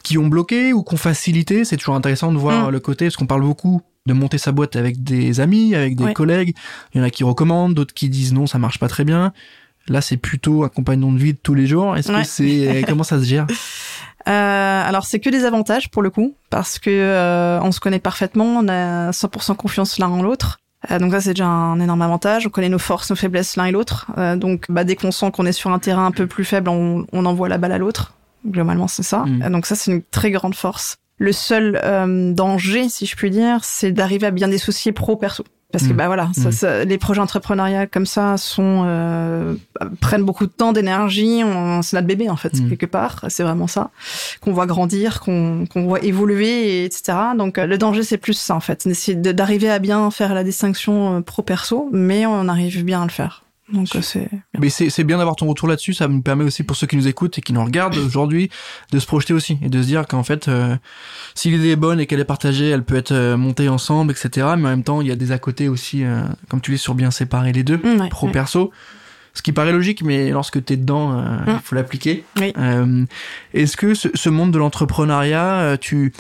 qui 0.03 0.19
ont 0.19 0.27
bloqué 0.29 0.73
ou 0.73 0.83
qui 0.83 0.95
ont 0.95 0.99
facilité 0.99 1.65
C'est 1.65 1.77
toujours 1.77 1.95
intéressant 1.95 2.33
de 2.33 2.38
voir 2.38 2.69
Mm. 2.69 2.71
le 2.71 2.81
côté, 2.81 3.05
parce 3.07 3.17
qu'on 3.17 3.27
parle 3.27 3.43
beaucoup 3.43 3.81
de 4.07 4.12
monter 4.12 4.38
sa 4.38 4.51
boîte 4.53 4.75
avec 4.77 5.03
des 5.05 5.41
amis, 5.41 5.75
avec 5.75 5.95
des 5.97 6.05
Ouais. 6.05 6.12
collègues. 6.12 6.55
Il 6.95 6.99
y 6.99 7.01
en 7.01 7.05
a 7.05 7.11
qui 7.11 7.23
recommandent, 7.25 7.75
d'autres 7.75 7.95
qui 7.95 8.09
disent 8.09 8.33
non, 8.33 8.47
ça 8.47 8.59
marche 8.59 8.79
pas 8.79 8.88
très 8.88 9.05
bien. 9.05 9.33
Là, 9.88 10.01
c'est 10.01 10.17
plutôt 10.17 10.65
un 10.65 10.69
compagnon 10.69 11.11
de 11.12 11.19
vie 11.19 11.33
de 11.33 11.38
tous 11.43 11.55
les 11.55 11.67
jours. 11.67 11.97
Est-ce 11.97 12.12
que 12.12 12.25
c'est 12.25 12.85
comment 12.88 13.03
ça 13.05 13.19
se 13.21 13.25
gère? 13.25 13.47
Euh, 14.29 14.88
alors 14.88 15.05
c'est 15.05 15.19
que 15.19 15.31
des 15.31 15.45
avantages 15.45 15.91
pour 15.91 16.03
le 16.03 16.11
coup, 16.11 16.35
parce 16.51 16.79
que 16.79 16.91
euh, 16.91 17.61
on 17.62 17.73
se 17.73 17.81
connaît 17.81 17.99
parfaitement, 17.99 18.45
on 18.45 18.69
a 18.69 19.11
100% 19.11 19.57
confiance 19.57 19.99
l'un 19.99 20.09
en 20.09 20.23
l'autre. 20.23 20.59
Euh, 20.91 20.99
donc 21.01 21.11
ça 21.12 21.21
c'est 21.21 21.31
déjà 21.31 21.47
un 21.47 21.81
énorme 21.81 22.03
avantage. 22.03 22.47
On 22.47 22.51
connaît 22.51 22.69
nos 22.69 22.79
forces, 22.79 23.11
nos 23.11 23.17
faiblesses 23.17 23.57
l'un 23.57 23.65
et 23.67 23.73
l'autre. 23.73 24.07
Euh, 24.19 24.37
donc 24.37 24.67
bah, 24.69 24.85
dès 24.85 24.95
qu'on 24.97 25.11
sent 25.11 25.31
qu'on 25.33 25.47
est 25.47 25.53
sur 25.53 25.71
un 25.71 25.79
terrain 25.81 26.07
un 26.07 26.11
peu 26.12 26.27
plus 26.29 26.45
faible, 26.45 26.69
on, 26.69 27.05
on 27.12 27.25
envoie 27.25 27.49
la 27.49 27.59
balle 27.59 27.73
à 27.73 27.79
l'autre. 27.79 28.15
Globalement 28.46 28.88
c'est 28.88 29.02
ça. 29.02 29.24
Mm. 29.26 29.50
Donc 29.52 29.66
ça 29.66 29.74
c'est 29.74 29.90
une 29.92 30.02
très 30.02 30.31
grande 30.31 30.55
force. 30.55 30.96
Le 31.18 31.33
seul 31.33 31.81
euh, 31.85 32.33
danger, 32.33 32.88
si 32.88 33.07
je 33.07 33.14
puis 33.16 33.31
dire, 33.31 33.61
c'est 33.62 33.92
d'arriver 33.92 34.26
à 34.26 34.31
bien 34.33 34.48
dissocier 34.48 34.92
pro 34.92 35.16
perso. 35.16 35.44
Parce 35.70 35.87
que 35.87 35.92
Mm. 35.94 35.96
bah 35.96 36.07
voilà, 36.07 36.28
ça, 36.35 36.48
Mm. 36.48 36.52
ça- 36.52 36.85
les 36.85 36.98
projets 36.98 37.20
entrepreneuriaux 37.22 37.87
comme 37.90 38.05
ça 38.05 38.37
sont 38.37 38.83
euh, 38.85 39.55
prennent 40.00 40.24
beaucoup 40.24 40.44
de 40.44 40.50
temps, 40.50 40.72
d'énergie. 40.72 41.42
On- 41.44 41.81
C'est 41.81 41.96
notre 41.96 42.07
bébé 42.09 42.28
en 42.28 42.37
fait 42.37 42.50
quelque 42.68 42.85
part. 42.85 43.24
C'est 43.28 43.42
vraiment 43.42 43.66
ça 43.66 43.90
qu'on 44.42 44.52
voit 44.52 44.66
grandir, 44.66 45.20
qu'on 45.20 45.64
qu'on 45.72 45.85
voit 45.87 46.02
évoluer, 46.02 46.81
et 46.81 46.85
etc. 46.85 47.16
Donc 47.38 47.57
euh, 47.57 47.64
le 47.66 47.78
danger 47.78 48.02
c'est 48.02 48.18
plus 48.18 48.35
ça 48.35 48.55
en 48.55 48.61
fait, 48.61 48.87
d'arriver 49.22 49.70
à 49.70 49.78
bien 49.78 50.11
faire 50.11 50.35
la 50.35 50.44
distinction 50.44 51.16
euh, 51.16 51.20
pro-perso, 51.22 51.88
mais 51.92 52.26
on 52.26 52.48
arrive 52.48 52.85
bien 52.85 53.00
à 53.00 53.05
le 53.07 53.11
faire. 53.11 53.41
Donc 53.72 53.88
euh, 53.94 54.01
c'est 54.03 54.29
Mais 54.59 54.68
c'est 54.70 54.90
c'est 54.90 55.05
bien 55.05 55.18
d'avoir 55.18 55.37
ton 55.37 55.46
retour 55.46 55.68
là-dessus. 55.68 55.94
Ça 55.94 56.09
nous 56.09 56.20
permet 56.20 56.44
aussi 56.44 56.62
pour 56.64 56.77
ceux 56.77 56.87
qui 56.87 56.96
nous 56.96 57.07
écoutent 57.09 57.38
et 57.38 57.40
qui 57.40 57.53
nous 57.53 57.64
regardent 57.64 57.96
aujourd'hui 57.96 58.51
de 58.90 58.98
se 58.98 59.07
projeter 59.07 59.33
aussi 59.35 59.59
et 59.62 59.68
de 59.68 59.81
se 59.81 59.87
dire 59.87 60.07
qu'en 60.07 60.25
fait, 60.25 60.48
euh, 60.48 60.77
si 61.35 61.51
l'idée 61.51 61.70
est 61.70 61.77
bonne 61.77 62.01
et 62.01 62.07
qu'elle 62.07 62.20
est 62.20 62.25
partagée, 62.25 62.68
elle 62.68 62.83
peut 62.85 62.96
être 62.96 63.12
euh, 63.12 63.37
montée 63.37 63.68
ensemble, 63.68 64.12
etc. 64.12 64.48
Mais 64.59 64.66
en 64.66 64.70
même 64.70 64.83
temps, 64.83 65.01
il 65.01 65.07
y 65.09 65.12
a 65.12 65.16
des 65.16 65.33
à 65.33 65.38
côté 65.38 65.68
aussi, 65.68 66.05
euh, 66.05 66.22
comme 66.48 66.61
tu 66.61 66.72
dis, 66.72 66.79
sur 66.79 66.94
bien 66.94 67.11
séparer 67.11 67.53
les 67.53 67.62
deux, 67.62 67.77
Mm, 67.79 68.01
ouais, 68.01 68.09
pro 68.09 68.27
ouais. 68.27 68.33
perso. 68.33 68.72
Ce 69.35 69.40
qui 69.40 69.53
paraît 69.53 69.72
logique, 69.72 70.03
mais 70.03 70.29
lorsque 70.31 70.62
t'es 70.62 70.77
dedans, 70.77 71.18
euh, 71.18 71.38
il 71.46 71.59
faut 71.64 71.75
l'appliquer. 71.75 72.22
Oui. 72.38 72.53
Euh, 72.59 73.07
Est-ce 73.55 73.79
que 73.79 73.94
ce, 73.94 74.09
ce 74.12 74.29
monde 74.29 74.51
de 74.51 74.59
l'entrepreneuriat, 74.59 75.79
tu 75.81 76.12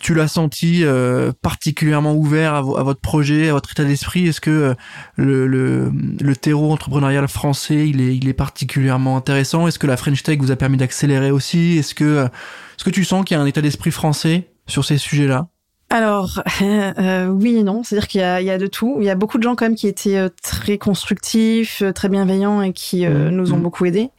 tu 0.00 0.14
l'as 0.14 0.28
senti 0.28 0.84
euh, 0.84 1.32
particulièrement 1.42 2.14
ouvert 2.14 2.54
à, 2.54 2.58
à 2.58 2.82
votre 2.82 3.00
projet, 3.00 3.48
à 3.48 3.52
votre 3.52 3.70
état 3.72 3.84
d'esprit? 3.84 4.26
Est-ce 4.26 4.40
que 4.40 4.50
euh, 4.50 4.74
le, 5.16 5.46
le, 5.46 5.92
le 6.20 6.36
terreau 6.36 6.72
entrepreneurial 6.72 7.26
français, 7.28 7.88
il 7.88 8.00
est, 8.00 8.16
il 8.16 8.28
est 8.28 8.34
particulièrement 8.34 9.16
intéressant? 9.16 9.66
Est-ce 9.66 9.78
que 9.78 9.86
la 9.86 9.96
French 9.96 10.22
Tech 10.22 10.38
vous 10.38 10.50
a 10.50 10.56
permis 10.56 10.76
d'accélérer 10.76 11.30
aussi? 11.30 11.78
Est-ce 11.78 11.94
que, 11.94 12.04
euh, 12.04 12.24
est-ce 12.24 12.84
que 12.84 12.90
tu 12.90 13.04
sens 13.04 13.24
qu'il 13.24 13.36
y 13.36 13.38
a 13.38 13.42
un 13.42 13.46
état 13.46 13.62
d'esprit 13.62 13.90
français 13.90 14.48
sur 14.66 14.84
ces 14.84 14.98
sujets-là? 14.98 15.48
Alors, 15.88 16.42
euh, 16.62 17.26
oui 17.28 17.56
et 17.56 17.62
non. 17.62 17.82
C'est-à-dire 17.84 18.08
qu'il 18.08 18.20
y 18.20 18.24
a, 18.24 18.40
il 18.40 18.46
y 18.46 18.50
a 18.50 18.58
de 18.58 18.66
tout. 18.66 18.96
Il 18.98 19.04
y 19.04 19.10
a 19.10 19.14
beaucoup 19.14 19.38
de 19.38 19.42
gens 19.44 19.54
quand 19.54 19.66
même 19.66 19.76
qui 19.76 19.86
étaient 19.86 20.16
euh, 20.16 20.28
très 20.42 20.78
constructifs, 20.78 21.80
euh, 21.82 21.92
très 21.92 22.08
bienveillants 22.08 22.60
et 22.62 22.72
qui 22.72 23.06
euh, 23.06 23.30
Mhm. 23.30 23.36
nous 23.36 23.52
ont 23.52 23.56
Mhm. 23.56 23.62
beaucoup 23.62 23.84
aidés. 23.86 24.10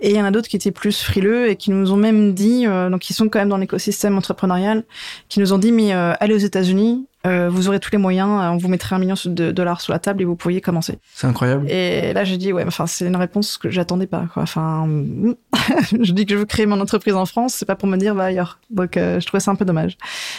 Et 0.00 0.10
il 0.10 0.16
y 0.16 0.20
en 0.20 0.24
a 0.24 0.30
d'autres 0.30 0.48
qui 0.48 0.56
étaient 0.56 0.70
plus 0.72 1.02
frileux 1.02 1.48
et 1.50 1.56
qui 1.56 1.70
nous 1.70 1.92
ont 1.92 1.96
même 1.96 2.32
dit, 2.34 2.66
euh, 2.66 2.88
donc 2.90 3.08
ils 3.10 3.14
sont 3.14 3.28
quand 3.28 3.38
même 3.38 3.48
dans 3.48 3.56
l'écosystème 3.58 4.16
entrepreneurial, 4.16 4.84
qui 5.28 5.40
nous 5.40 5.52
ont 5.52 5.58
dit 5.58 5.72
mais 5.72 5.94
euh, 5.94 6.12
allez 6.20 6.34
aux 6.34 6.38
États-Unis, 6.38 7.06
euh, 7.26 7.48
vous 7.50 7.68
aurez 7.68 7.80
tous 7.80 7.90
les 7.92 7.98
moyens, 7.98 8.28
euh, 8.28 8.48
on 8.50 8.56
vous 8.58 8.68
mettrait 8.68 8.94
un 8.96 8.98
million 8.98 9.14
de 9.24 9.50
dollars 9.50 9.80
sur 9.80 9.92
la 9.92 9.98
table 9.98 10.22
et 10.22 10.24
vous 10.24 10.36
pourriez 10.36 10.60
commencer. 10.60 10.98
C'est 11.14 11.26
incroyable. 11.26 11.68
Et 11.70 12.12
là 12.12 12.24
j'ai 12.24 12.36
dit 12.36 12.52
ouais, 12.52 12.64
enfin 12.66 12.86
c'est 12.86 13.06
une 13.06 13.16
réponse 13.16 13.56
que 13.58 13.70
j'attendais 13.70 14.06
pas. 14.06 14.26
Quoi. 14.32 14.42
Enfin, 14.42 14.86
je 16.00 16.12
dis 16.12 16.26
que 16.26 16.32
je 16.34 16.38
veux 16.38 16.44
créer 16.44 16.66
mon 16.66 16.80
entreprise 16.80 17.14
en 17.14 17.26
France, 17.26 17.54
c'est 17.54 17.66
pas 17.66 17.76
pour 17.76 17.88
me 17.88 17.96
dire 17.96 18.14
va 18.14 18.24
ailleurs. 18.24 18.58
Donc 18.70 18.96
euh, 18.96 19.20
je 19.20 19.26
trouvais 19.26 19.40
ça 19.40 19.50
un 19.50 19.54
peu 19.56 19.64
dommage. 19.64 19.96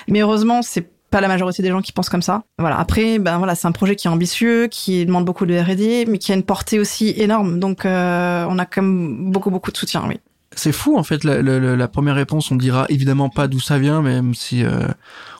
Mais 0.07 0.19
heureusement 0.21 0.61
c'est 0.61 0.89
pas 1.11 1.21
la 1.21 1.27
majorité 1.27 1.63
des 1.63 1.69
gens 1.69 1.81
qui 1.81 1.91
pensent 1.91 2.09
comme 2.09 2.23
ça. 2.23 2.43
Voilà. 2.57 2.77
Après, 2.79 3.19
ben 3.19 3.37
voilà, 3.37 3.55
c'est 3.55 3.67
un 3.67 3.71
projet 3.71 3.95
qui 3.95 4.07
est 4.07 4.09
ambitieux, 4.09 4.67
qui 4.67 5.05
demande 5.05 5.23
beaucoup 5.23 5.45
de 5.45 5.55
R&D, 5.57 6.05
mais 6.09 6.17
qui 6.17 6.31
a 6.31 6.35
une 6.35 6.43
portée 6.43 6.77
aussi 6.79 7.13
énorme. 7.15 7.59
Donc, 7.59 7.85
euh, 7.85 8.45
on 8.49 8.57
a 8.59 8.65
quand 8.65 8.81
même 8.81 9.31
beaucoup, 9.31 9.49
beaucoup 9.49 9.71
de 9.71 9.77
soutien, 9.77 10.03
oui. 10.09 10.19
C'est 10.57 10.71
fou 10.71 10.97
en 10.97 11.03
fait. 11.03 11.23
La, 11.23 11.41
la- 11.41 11.75
la 11.75 11.87
première 11.87 12.15
réponse, 12.15 12.49
on 12.51 12.55
dira 12.55 12.85
évidemment 12.89 13.29
pas 13.29 13.47
d'où 13.47 13.59
ça 13.59 13.77
vient, 13.77 14.01
même 14.01 14.33
si 14.33 14.63
euh, 14.65 14.87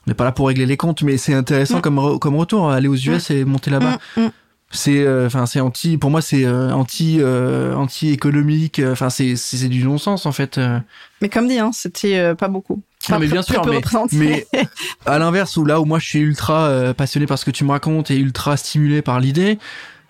on 0.08 0.12
n'est 0.12 0.14
pas 0.16 0.24
là 0.26 0.32
pour 0.32 0.48
régler 0.48 0.66
les 0.66 0.78
comptes, 0.78 1.02
mais 1.04 1.18
c'est 1.18 1.34
intéressant 1.34 1.80
Mm. 1.80 1.82
comme 1.82 2.00
re- 2.00 2.20
comme 2.20 2.36
retour. 2.36 2.70
Aller 2.72 2.88
aux 2.88 2.96
US 2.96 3.30
et 3.32 3.46
monter 3.46 3.72
là-bas. 3.72 3.98
Mm, 4.18 4.22
mm. 4.24 4.32
C'est 4.72 5.00
euh, 5.06 5.28
enfin 5.28 5.46
c'est 5.46 5.60
anti. 5.60 5.98
Pour 5.98 6.10
moi, 6.10 6.22
c'est 6.22 6.44
euh, 6.44 6.72
anti 6.74 7.18
euh, 7.22 7.76
anti 7.76 8.10
économique. 8.12 8.82
Enfin 8.92 9.10
c'est 9.10 9.36
c'est 9.36 9.68
du 9.70 9.84
non 9.84 9.98
sens 9.98 10.26
en 10.26 10.32
fait. 10.32 10.58
euh. 10.58 10.80
Mais 11.22 11.30
comme 11.30 11.48
dit, 11.48 11.60
hein, 11.60 11.72
c'était 11.74 12.18
euh, 12.18 12.36
pas 12.36 12.48
beaucoup. 12.48 12.82
Non, 13.10 13.20
mais 13.20 13.28
bien 13.28 13.44
sûr, 13.44 13.64
mais- 13.68 13.82
mais 14.14 14.48
à 15.06 15.20
l'inverse, 15.20 15.56
où 15.58 15.64
là 15.66 15.80
où 15.80 15.86
moi 15.86 16.00
je 16.00 16.08
suis 16.08 16.20
ultra 16.20 16.64
euh, 16.68 16.94
passionné 16.94 17.28
par 17.28 17.38
ce 17.38 17.46
que 17.46 17.52
tu 17.52 17.64
me 17.64 17.70
racontes 17.72 18.10
et 18.10 18.18
ultra 18.18 18.58
stimulé 18.58 19.04
par 19.04 19.20
l'idée, 19.20 19.60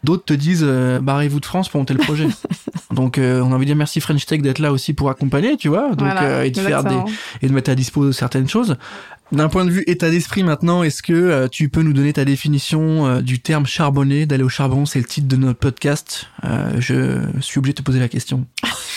d'autres 0.05 0.23
te 0.23 0.33
disent 0.33 0.63
euh, 0.65 0.99
barrez-vous 0.99 1.41
de 1.41 1.45
France 1.45 1.67
pour 1.67 1.79
monter 1.79 1.93
le 1.93 1.99
projet. 1.99 2.27
Donc 2.95 3.17
euh, 3.17 3.41
on 3.41 3.51
a 3.51 3.55
envie 3.55 3.65
de 3.65 3.71
dire 3.71 3.75
merci 3.75 3.99
French 3.99 4.25
Tech 4.25 4.41
d'être 4.41 4.59
là 4.59 4.71
aussi 4.71 4.93
pour 4.93 5.09
accompagner, 5.09 5.57
tu 5.57 5.67
vois, 5.67 5.89
donc 5.89 5.99
Voilà, 5.99 6.23
euh, 6.23 6.43
et 6.43 6.51
de 6.51 6.59
faire 6.59 6.83
des 6.83 6.95
et 7.41 7.47
de 7.47 7.53
mettre 7.53 7.69
à 7.69 7.75
dispo 7.75 8.11
certaines 8.11 8.49
choses. 8.49 8.77
D'un 9.31 9.49
point 9.49 9.65
de 9.65 9.71
vue 9.71 9.83
état 9.87 10.09
d'esprit 10.09 10.43
maintenant, 10.43 10.83
est-ce 10.83 11.01
que 11.01 11.13
euh, 11.13 11.47
tu 11.47 11.69
peux 11.69 11.81
nous 11.81 11.93
donner 11.93 12.13
ta 12.13 12.25
définition 12.25 13.21
du 13.21 13.39
terme 13.39 13.65
charbonner, 13.65 14.25
d'aller 14.25 14.43
au 14.43 14.49
charbon 14.49 14.85
C'est 14.85 14.99
le 14.99 15.05
titre 15.05 15.27
de 15.27 15.35
notre 15.35 15.59
podcast. 15.59 16.27
Je 16.77 17.25
suis 17.41 17.59
obligé 17.59 17.73
de 17.73 17.77
te 17.77 17.83
poser 17.83 17.99
la 17.99 18.07
question. 18.07 18.45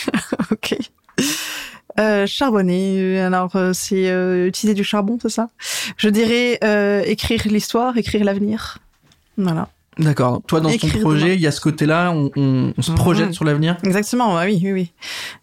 ok. 0.51 0.77
Euh, 1.99 2.25
charbonner, 2.27 3.19
alors 3.19 3.57
c'est 3.73 4.07
utiliser 4.47 4.75
du 4.75 4.83
charbon, 4.83 5.17
c'est 5.21 5.29
ça? 5.29 5.49
Je 5.97 6.09
dirais 6.09 6.59
écrire 7.05 7.41
l'histoire, 7.45 7.97
écrire 7.97 8.23
l'avenir. 8.23 8.77
Voilà. 9.37 9.69
D'accord. 9.99 10.41
Toi, 10.47 10.61
dans 10.61 10.69
ton 10.75 10.87
projet, 11.01 11.35
il 11.35 11.41
y 11.41 11.47
a 11.47 11.51
ce 11.51 11.61
côté-là, 11.61 12.11
on, 12.11 12.31
on- 12.35 12.73
on 12.77 12.81
se 12.81 12.91
projette 12.93 13.27
Mhm. 13.27 13.33
sur 13.33 13.45
l'avenir? 13.45 13.77
Exactement, 13.83 14.33
bah 14.33 14.43
oui, 14.45 14.59
oui, 14.63 14.71
oui. 14.71 14.91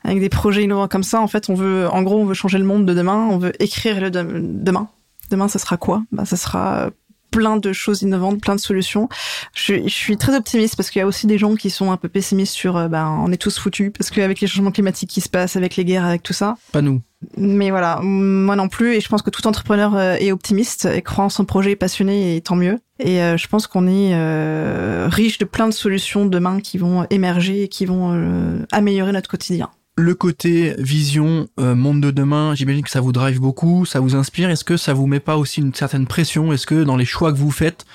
Avec 0.04 0.18
des 0.20 0.28
projets 0.28 0.62
innovants 0.64 0.88
comme 0.88 1.02
ça, 1.02 1.20
en 1.20 1.28
fait, 1.28 1.48
on 1.50 1.54
veut, 1.54 1.88
en 1.90 2.02
gros, 2.02 2.18
on 2.20 2.24
veut 2.24 2.34
changer 2.34 2.58
le 2.58 2.64
monde 2.64 2.86
de 2.86 2.94
demain, 2.94 3.28
on 3.30 3.38
veut 3.38 3.52
écrire 3.62 4.00
le 4.00 4.10
de- 4.10 4.40
demain. 4.42 4.88
Demain, 5.30 5.48
ça 5.48 5.58
sera 5.58 5.76
quoi? 5.76 6.02
Bah, 6.12 6.24
ça 6.24 6.36
sera 6.36 6.90
plein 7.32 7.56
de 7.58 7.72
choses 7.74 8.00
innovantes, 8.02 8.40
plein 8.40 8.54
de 8.54 8.60
solutions. 8.60 9.08
Je, 9.52 9.60
suis- 9.62 9.82
je 9.88 9.94
suis 9.94 10.16
très 10.16 10.34
optimiste 10.34 10.76
parce 10.76 10.88
qu'il 10.90 11.00
y 11.00 11.02
a 11.02 11.06
aussi 11.06 11.26
des 11.26 11.36
gens 11.36 11.54
qui 11.54 11.68
sont 11.68 11.90
un 11.92 11.96
peu 11.98 12.08
pessimistes 12.08 12.54
sur, 12.54 12.76
euh, 12.76 12.88
ben, 12.88 13.08
on 13.24 13.30
est 13.32 13.36
tous 13.36 13.58
foutus 13.58 13.92
parce 13.96 14.10
qu'avec 14.10 14.40
les 14.40 14.46
changements 14.46 14.70
climatiques 14.70 15.10
qui 15.10 15.20
se 15.20 15.28
passent, 15.28 15.56
avec 15.56 15.76
les 15.76 15.84
guerres, 15.84 16.04
avec 16.06 16.22
tout 16.22 16.32
ça. 16.32 16.56
Pas 16.72 16.80
nous. 16.80 17.02
Mais 17.36 17.70
voilà, 17.70 18.00
moi 18.02 18.56
non 18.56 18.68
plus, 18.68 18.94
et 18.94 19.00
je 19.00 19.08
pense 19.08 19.22
que 19.22 19.30
tout 19.30 19.46
entrepreneur 19.46 19.94
euh, 19.94 20.14
est 20.14 20.32
optimiste 20.32 20.86
et 20.86 21.02
croit 21.02 21.24
en 21.24 21.28
son 21.28 21.44
projet, 21.44 21.72
est 21.72 21.76
passionné, 21.76 22.36
et 22.36 22.40
tant 22.40 22.56
mieux. 22.56 22.78
Et 22.98 23.20
euh, 23.22 23.36
je 23.36 23.46
pense 23.48 23.66
qu'on 23.66 23.86
est 23.86 24.12
euh, 24.14 25.08
riche 25.10 25.38
de 25.38 25.44
plein 25.44 25.68
de 25.68 25.72
solutions 25.72 26.26
demain 26.26 26.60
qui 26.60 26.78
vont 26.78 27.06
émerger 27.10 27.64
et 27.64 27.68
qui 27.68 27.86
vont 27.86 28.66
améliorer 28.72 29.12
notre 29.12 29.28
quotidien. 29.28 29.70
Le 29.98 30.14
côté 30.14 30.74
vision, 30.78 31.48
monde 31.58 32.02
de 32.02 32.10
demain, 32.10 32.54
j'imagine 32.54 32.82
que 32.82 32.90
ça 32.90 33.00
vous 33.00 33.12
drive 33.12 33.40
beaucoup, 33.40 33.86
ça 33.86 34.00
vous 34.00 34.14
inspire. 34.14 34.50
Est-ce 34.50 34.64
que 34.64 34.76
ça 34.76 34.92
vous 34.92 35.06
met 35.06 35.20
pas 35.20 35.38
aussi 35.38 35.60
une 35.60 35.72
certaine 35.72 36.06
pression? 36.06 36.52
Est-ce 36.52 36.66
que 36.66 36.84
dans 36.84 36.96
les 36.96 37.06
choix 37.06 37.32
que 37.32 37.38
vous 37.38 37.50
faites, 37.50 37.86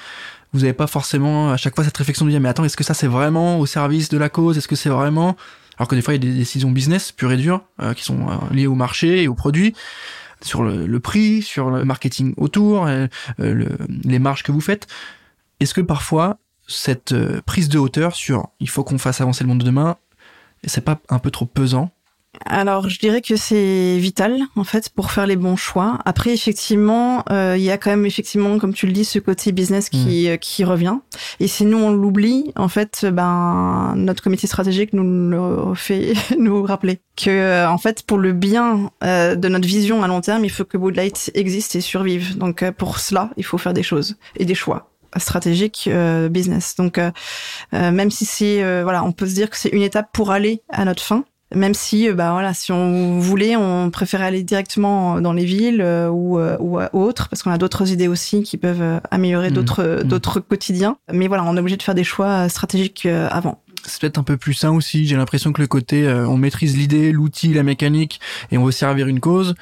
vous 0.54 0.62
n'avez 0.62 0.74
pas 0.74 0.88
forcément 0.88 1.52
à 1.52 1.58
chaque 1.58 1.76
fois 1.76 1.84
cette 1.84 1.98
réflexion 1.98 2.26
de 2.26 2.32
dire 2.32 2.40
mais 2.40 2.50
attends, 2.50 2.64
est-ce 2.64 2.78
que 2.78 2.84
ça 2.84 2.94
c'est 2.94 3.08
vraiment 3.08 3.60
au 3.60 3.66
service 3.66 4.10
de 4.10 4.18
la 4.18 4.30
cause? 4.30 4.58
Est-ce 4.58 4.68
que 4.68 4.76
c'est 4.76 4.90
vraiment 4.90 5.36
alors 5.82 5.88
que 5.88 5.96
des 5.96 6.04
fois 6.04 6.14
il 6.14 6.24
y 6.24 6.28
a 6.28 6.32
des 6.32 6.38
décisions 6.38 6.70
business 6.70 7.12
pures 7.12 7.32
et 7.32 7.38
dures 7.38 7.64
euh, 7.82 7.96
qui 7.96 8.04
sont 8.04 8.30
euh, 8.30 8.36
liées 8.54 8.68
au 8.68 8.76
marché 8.76 9.24
et 9.24 9.28
aux 9.28 9.34
produits, 9.34 9.74
sur 10.44 10.62
le, 10.62 11.00
prix, 11.00 11.42
sur 11.42 11.72
le 11.72 11.84
marketing 11.86 12.36
autour, 12.38 12.86
euh, 12.86 13.08
le- 13.40 13.78
les 14.04 14.20
marges 14.20 14.44
que 14.44 14.52
vous 14.52 14.62
faites. 14.62 14.86
Est-ce 15.60 15.74
que 15.74 15.82
parfois 15.82 16.38
cette 16.68 17.16
prise 17.48 17.68
de 17.68 17.80
hauteur 17.80 18.16
sur 18.16 18.50
il 18.60 18.70
faut 18.70 18.84
qu'on 18.84 19.00
fasse 19.00 19.22
avancer 19.22 19.44
le 19.44 19.48
monde 19.48 19.58
de 19.58 19.66
demain, 19.66 19.98
c'est 20.64 20.86
pas 20.86 21.00
un 21.10 21.18
peu 21.18 21.32
trop 21.32 21.48
pesant 21.48 21.90
Alors, 22.46 22.88
je 22.88 22.98
dirais 22.98 23.22
que 23.22 23.36
c'est 23.36 23.98
vital 23.98 24.40
en 24.56 24.64
fait 24.64 24.90
pour 24.90 25.12
faire 25.12 25.28
les 25.28 25.36
bons 25.36 25.58
choix. 25.58 26.00
Après, 26.06 26.34
effectivement, 26.34 27.24
euh, 27.30 27.56
il 27.58 27.64
y 27.64 27.72
a 27.72 27.78
quand 27.78 27.90
même 27.90 28.06
effectivement, 28.06 28.58
comme 28.58 28.74
tu 28.74 28.88
le 28.88 28.94
dis, 28.94 29.04
ce 29.04 29.20
côté 29.20 29.52
business 29.52 29.90
qui 29.90 30.30
euh, 30.30 30.38
qui 30.38 30.64
revient. 30.64 30.98
Et 31.42 31.48
si 31.48 31.66
nous 31.66 31.78
on 31.78 31.92
l'oublie, 31.92 32.54
en 32.56 32.70
fait, 32.70 33.06
ben 33.06 33.94
notre 33.98 34.24
comité 34.24 34.48
stratégique 34.48 34.94
nous 34.94 35.04
le 35.04 35.76
fait 35.76 36.14
nous 36.38 36.64
rappeler 36.64 37.02
que 37.18 37.30
euh, 37.30 37.70
en 37.70 37.78
fait 37.78 38.04
pour 38.04 38.18
le 38.18 38.32
bien 38.32 38.92
euh, 39.04 39.36
de 39.36 39.48
notre 39.50 39.68
vision 39.68 40.02
à 40.02 40.08
long 40.08 40.22
terme, 40.22 40.46
il 40.46 40.52
faut 40.52 40.64
que 40.66 40.78
Woodlight 40.78 41.32
existe 41.36 41.76
et 41.76 41.82
survive. 41.82 42.38
Donc 42.38 42.64
euh, 42.64 42.72
pour 42.72 43.00
cela, 43.00 43.30
il 43.36 43.44
faut 43.44 43.58
faire 43.58 43.74
des 43.74 43.84
choses 43.84 44.16
et 44.38 44.46
des 44.46 44.56
choix 44.56 44.92
stratégiques 45.20 45.90
euh, 45.92 46.30
business. 46.30 46.76
Donc 46.76 46.98
euh, 46.98 47.12
euh, 47.74 47.92
même 47.92 48.12
si 48.12 48.26
c'est 48.26 48.64
euh, 48.64 48.82
voilà, 48.84 49.04
on 49.04 49.12
peut 49.12 49.28
se 49.28 49.34
dire 49.34 49.50
que 49.50 49.58
c'est 49.58 49.70
une 49.70 49.82
étape 49.82 50.10
pour 50.14 50.32
aller 50.32 50.62
à 50.70 50.86
notre 50.86 51.04
fin. 51.04 51.26
Même 51.54 51.74
si, 51.74 52.08
euh, 52.08 52.14
bah 52.14 52.32
voilà, 52.32 52.54
si 52.54 52.72
on 52.72 53.20
voulait, 53.20 53.56
on 53.58 53.90
préférait 53.90 54.24
aller 54.26 54.44
directement 54.44 55.20
dans 55.20 55.34
les 55.34 55.44
villes 55.46 55.82
euh, 55.82 56.08
ou 56.10 56.40
euh, 56.40 56.56
ou 56.60 56.80
à- 56.80 56.90
autres, 56.96 57.28
parce 57.30 57.44
qu'on 57.44 57.52
a 57.52 57.58
d'autres 57.58 57.92
idées 57.92 58.08
aussi 58.08 58.42
qui 58.44 58.58
peuvent 58.58 58.82
euh, 58.82 59.00
améliorer 59.12 59.50
Mhm. 59.50 59.56
d'autres 59.56 60.00
Mhm. 60.02 60.04
d'autres 60.04 60.40
quotidiens. 60.40 60.98
Mais 61.12 61.28
voilà, 61.28 61.44
on 61.44 61.58
est 61.58 61.60
obligé 61.60 61.78
de 61.78 61.84
faire 61.84 61.96
des 61.96 62.04
choix 62.06 62.48
stratégiques 62.50 63.06
euh, 63.06 63.28
avant. 63.32 63.62
c'est 63.84 64.00
peut-être 64.00 64.20
un 64.20 64.24
peu 64.24 64.38
plus 64.38 64.54
sain 64.54 64.72
aussi. 64.72 65.06
J'ai 65.08 65.16
l'impression 65.18 65.52
que 65.52 65.60
le 65.62 65.68
côté 65.68 66.08
euh, 66.08 66.28
on 66.28 66.38
maîtrise 66.38 66.78
l'idée, 66.78 67.12
l'outil, 67.12 67.54
la 67.54 67.64
mécanique 67.64 68.20
et 68.52 68.58
on 68.58 68.64
veut 68.64 68.72
servir 68.72 69.08
une 69.08 69.20
cause. 69.20 69.56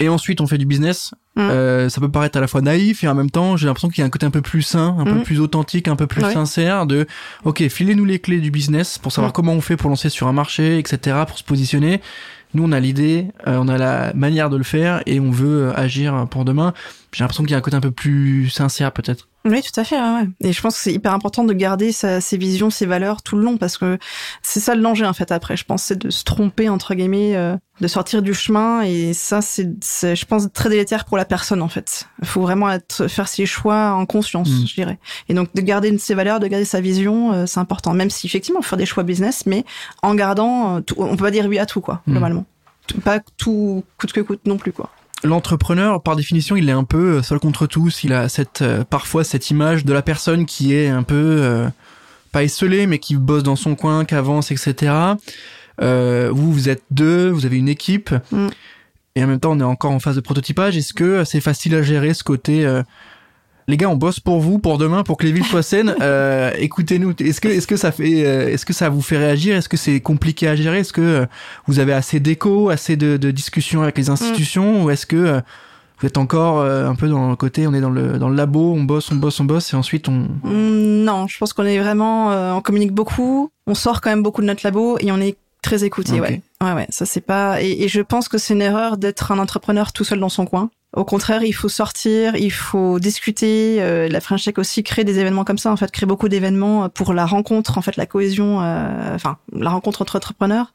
Et 0.00 0.08
ensuite 0.08 0.40
on 0.40 0.46
fait 0.46 0.58
du 0.58 0.66
business. 0.66 1.12
Mm. 1.38 1.50
Euh, 1.50 1.88
ça 1.88 2.00
peut 2.00 2.10
paraître 2.10 2.36
à 2.36 2.40
la 2.40 2.46
fois 2.48 2.60
naïf 2.60 3.02
et 3.04 3.08
en 3.08 3.14
même 3.14 3.30
temps 3.30 3.56
j'ai 3.56 3.66
l'impression 3.66 3.88
qu'il 3.88 4.00
y 4.00 4.02
a 4.02 4.06
un 4.06 4.10
côté 4.10 4.26
un 4.26 4.30
peu 4.30 4.42
plus 4.42 4.62
sain, 4.62 4.96
un 4.98 5.04
peu 5.04 5.14
Mm. 5.14 5.22
plus 5.22 5.40
authentique, 5.40 5.88
un 5.88 5.96
peu 5.96 6.06
plus 6.06 6.22
Ouais. 6.22 6.32
sincère 6.32 6.84
de 6.86 7.06
ok 7.44 7.66
filez-nous 7.68 8.04
les 8.04 8.18
clés 8.18 8.40
du 8.40 8.50
business 8.50 8.98
pour 8.98 9.12
savoir 9.12 9.30
Mm. 9.30 9.34
comment 9.34 9.52
on 9.52 9.60
fait 9.60 9.76
pour 9.76 9.88
lancer 9.88 10.08
sur 10.10 10.26
un 10.26 10.32
marché, 10.32 10.78
etc. 10.78 11.16
Pour 11.26 11.38
se 11.38 11.44
positionner. 11.44 12.00
Nous 12.54 12.64
on 12.64 12.72
a 12.72 12.80
l'idée, 12.80 13.26
euh, 13.46 13.58
on 13.60 13.68
a 13.68 13.76
la 13.78 14.12
manière 14.14 14.48
de 14.50 14.56
le 14.56 14.64
faire 14.64 15.02
et 15.06 15.20
on 15.20 15.30
veut 15.30 15.64
euh, 15.68 15.72
agir 15.76 16.26
pour 16.30 16.44
demain. 16.44 16.72
J'ai 17.12 17.22
l'impression 17.22 17.42
qu'il 17.44 17.52
y 17.52 17.54
a 17.54 17.58
un 17.58 17.60
côté 17.62 17.76
un 17.76 17.80
peu 17.80 17.90
plus 17.90 18.48
sincère 18.48 18.90
peut-être. 18.92 19.28
Oui, 19.48 19.62
tout 19.62 19.80
à 19.80 19.84
fait. 19.84 19.96
Ouais, 19.96 20.28
Et 20.40 20.52
je 20.52 20.60
pense 20.60 20.76
que 20.76 20.82
c'est 20.82 20.92
hyper 20.92 21.12
important 21.12 21.44
de 21.44 21.52
garder 21.52 21.92
sa, 21.92 22.20
ses 22.20 22.36
visions, 22.36 22.70
ses 22.70 22.86
valeurs 22.86 23.22
tout 23.22 23.36
le 23.36 23.42
long, 23.42 23.56
parce 23.56 23.78
que 23.78 23.98
c'est 24.42 24.60
ça 24.60 24.74
le 24.74 24.82
danger 24.82 25.06
en 25.06 25.12
fait. 25.12 25.32
Après, 25.32 25.56
je 25.56 25.64
pense, 25.64 25.84
c'est 25.84 25.98
de 25.98 26.10
se 26.10 26.24
tromper 26.24 26.68
entre 26.68 26.94
guillemets, 26.94 27.36
euh, 27.36 27.56
de 27.80 27.88
sortir 27.88 28.22
du 28.22 28.34
chemin, 28.34 28.82
et 28.82 29.14
ça, 29.14 29.40
c'est, 29.40 29.68
je 29.82 30.24
pense, 30.26 30.48
très 30.52 30.68
délétère 30.68 31.04
pour 31.04 31.16
la 31.16 31.24
personne 31.24 31.62
en 31.62 31.68
fait. 31.68 32.08
Il 32.20 32.28
faut 32.28 32.42
vraiment 32.42 32.70
être, 32.70 33.08
faire 33.08 33.28
ses 33.28 33.46
choix 33.46 33.92
en 33.92 34.06
conscience, 34.06 34.50
mm. 34.50 34.66
je 34.66 34.74
dirais. 34.74 34.98
Et 35.28 35.34
donc 35.34 35.48
de 35.54 35.60
garder 35.60 35.96
ses 35.98 36.14
valeurs, 36.14 36.40
de 36.40 36.46
garder 36.46 36.66
sa 36.66 36.80
vision, 36.80 37.32
euh, 37.32 37.46
c'est 37.46 37.60
important. 37.60 37.94
Même 37.94 38.10
si 38.10 38.26
effectivement, 38.26 38.60
faut 38.60 38.70
faire 38.70 38.78
des 38.78 38.86
choix 38.86 39.02
business, 39.02 39.44
mais 39.46 39.64
en 40.02 40.14
gardant, 40.14 40.76
euh, 40.76 40.80
on 40.96 41.16
peut 41.16 41.24
pas 41.24 41.30
dire 41.30 41.46
oui 41.46 41.58
à 41.58 41.66
tout 41.66 41.80
quoi, 41.80 42.02
mm. 42.06 42.12
globalement. 42.12 42.44
Pas 43.04 43.20
tout 43.36 43.84
coûte 43.98 44.12
que 44.12 44.20
coûte 44.20 44.40
non 44.46 44.56
plus 44.56 44.72
quoi 44.72 44.90
l'entrepreneur, 45.24 46.02
par 46.02 46.16
définition, 46.16 46.56
il 46.56 46.68
est 46.68 46.72
un 46.72 46.84
peu 46.84 47.16
euh, 47.16 47.22
seul 47.22 47.38
contre 47.38 47.66
tous. 47.66 48.04
Il 48.04 48.12
a 48.12 48.28
cette 48.28 48.62
euh, 48.62 48.84
parfois 48.84 49.24
cette 49.24 49.50
image 49.50 49.84
de 49.84 49.92
la 49.92 50.02
personne 50.02 50.46
qui 50.46 50.74
est 50.74 50.88
un 50.88 51.02
peu 51.02 51.14
euh, 51.14 51.68
pas 52.32 52.44
esselée, 52.44 52.86
mais 52.86 52.98
qui 52.98 53.16
bosse 53.16 53.42
dans 53.42 53.56
son 53.56 53.74
coin, 53.74 54.04
qui 54.04 54.14
avance, 54.14 54.50
etc. 54.50 54.92
vous, 55.80 56.52
vous 56.52 56.68
êtes 56.68 56.82
deux, 56.90 57.30
vous 57.30 57.46
avez 57.46 57.56
une 57.56 57.68
équipe, 57.68 58.14
mm. 58.32 58.48
et 59.16 59.24
en 59.24 59.26
même 59.26 59.40
temps, 59.40 59.52
on 59.52 59.60
est 59.60 59.64
encore 59.64 59.92
en 59.92 60.00
phase 60.00 60.16
de 60.16 60.20
prototypage. 60.20 60.76
Est-ce 60.76 60.92
que 60.92 61.24
c'est 61.24 61.40
facile 61.40 61.74
à 61.74 61.82
gérer 61.82 62.14
ce 62.14 62.22
côté 62.22 62.66
les 63.68 63.76
gars, 63.76 63.90
on 63.90 63.96
bosse 63.96 64.18
pour 64.18 64.40
vous, 64.40 64.58
pour 64.58 64.78
demain, 64.78 65.04
pour 65.04 65.18
que 65.18 65.26
les 65.26 65.32
villes 65.32 65.44
soient 65.44 65.62
saines. 65.62 65.94
Euh, 66.08 66.52
écoutez-nous. 66.58 67.12
Est-ce 67.20 67.40
que, 67.40 67.48
est-ce 67.48 67.66
que 67.66 67.76
ça 67.76 67.92
fait, 67.92 68.24
euh, 68.24 68.48
est-ce 68.48 68.64
que 68.64 68.72
ça 68.72 68.88
vous 68.88 69.02
fait 69.02 69.18
réagir? 69.18 69.56
Est-ce 69.56 69.68
que 69.68 69.76
c'est 69.76 70.00
compliqué 70.00 70.48
à 70.48 70.56
gérer? 70.56 70.78
Est-ce 70.78 70.92
que 70.92 71.00
euh, 71.02 71.26
vous 71.66 71.80
avez 71.80 71.92
assez 71.92 72.18
d'écho, 72.18 72.70
assez 72.70 72.96
de, 72.96 73.16
de 73.18 73.30
discussions 73.30 73.82
avec 73.82 73.98
les 73.98 74.08
institutions, 74.08 74.84
ou 74.84 74.90
est-ce 74.90 75.04
que 75.04 75.42
vous 76.00 76.06
êtes 76.06 76.16
encore 76.16 76.62
un 76.62 76.94
peu 76.94 77.08
dans 77.08 77.28
le 77.28 77.36
côté, 77.36 77.66
on 77.66 77.74
est 77.74 77.80
dans 77.80 77.90
le 77.90 78.18
dans 78.18 78.28
le 78.28 78.36
labo, 78.36 78.72
on 78.72 78.84
bosse, 78.84 79.10
on 79.10 79.16
bosse, 79.16 79.40
on 79.40 79.44
bosse, 79.44 79.72
et 79.74 79.76
ensuite 79.76 80.08
on. 80.08 80.28
Mm, 80.44 81.04
non, 81.04 81.26
je 81.26 81.36
pense 81.36 81.52
qu'on 81.52 81.66
est 81.66 81.78
vraiment, 81.78 82.28
on 82.56 82.60
communique 82.62 82.92
beaucoup, 82.92 83.50
on 83.66 83.74
sort 83.74 84.00
quand 84.00 84.10
même 84.10 84.22
beaucoup 84.22 84.40
de 84.40 84.46
notre 84.46 84.64
labo 84.64 84.96
et 85.00 85.12
on 85.12 85.20
est 85.20 85.36
très 85.60 85.84
écouté. 85.84 86.20
Ouais, 86.20 86.40
ouais, 86.62 86.72
ouais. 86.72 86.86
Ça 86.90 87.04
c'est 87.04 87.20
pas. 87.20 87.60
Et, 87.60 87.82
et 87.82 87.88
je 87.88 88.00
pense 88.00 88.28
que 88.28 88.38
c'est 88.38 88.54
une 88.54 88.62
erreur 88.62 88.96
d'être 88.96 89.32
un 89.32 89.38
entrepreneur 89.38 89.92
tout 89.92 90.04
seul 90.04 90.20
dans 90.20 90.30
son 90.30 90.46
coin. 90.46 90.70
Au 90.96 91.04
contraire, 91.04 91.42
il 91.42 91.52
faut 91.52 91.68
sortir, 91.68 92.34
il 92.36 92.50
faut 92.50 92.98
discuter. 92.98 93.76
Euh, 93.80 94.08
la 94.08 94.20
French 94.20 94.44
Tech 94.44 94.54
aussi 94.56 94.82
crée 94.82 95.04
des 95.04 95.18
événements 95.18 95.44
comme 95.44 95.58
ça, 95.58 95.70
en 95.70 95.76
fait, 95.76 95.90
crée 95.90 96.06
beaucoup 96.06 96.30
d'événements 96.30 96.88
pour 96.88 97.12
la 97.12 97.26
rencontre, 97.26 97.76
en 97.76 97.82
fait, 97.82 97.96
la 97.96 98.06
cohésion, 98.06 98.62
euh, 98.62 99.14
enfin, 99.14 99.36
la 99.52 99.68
rencontre 99.68 100.00
entre 100.00 100.16
entrepreneurs. 100.16 100.72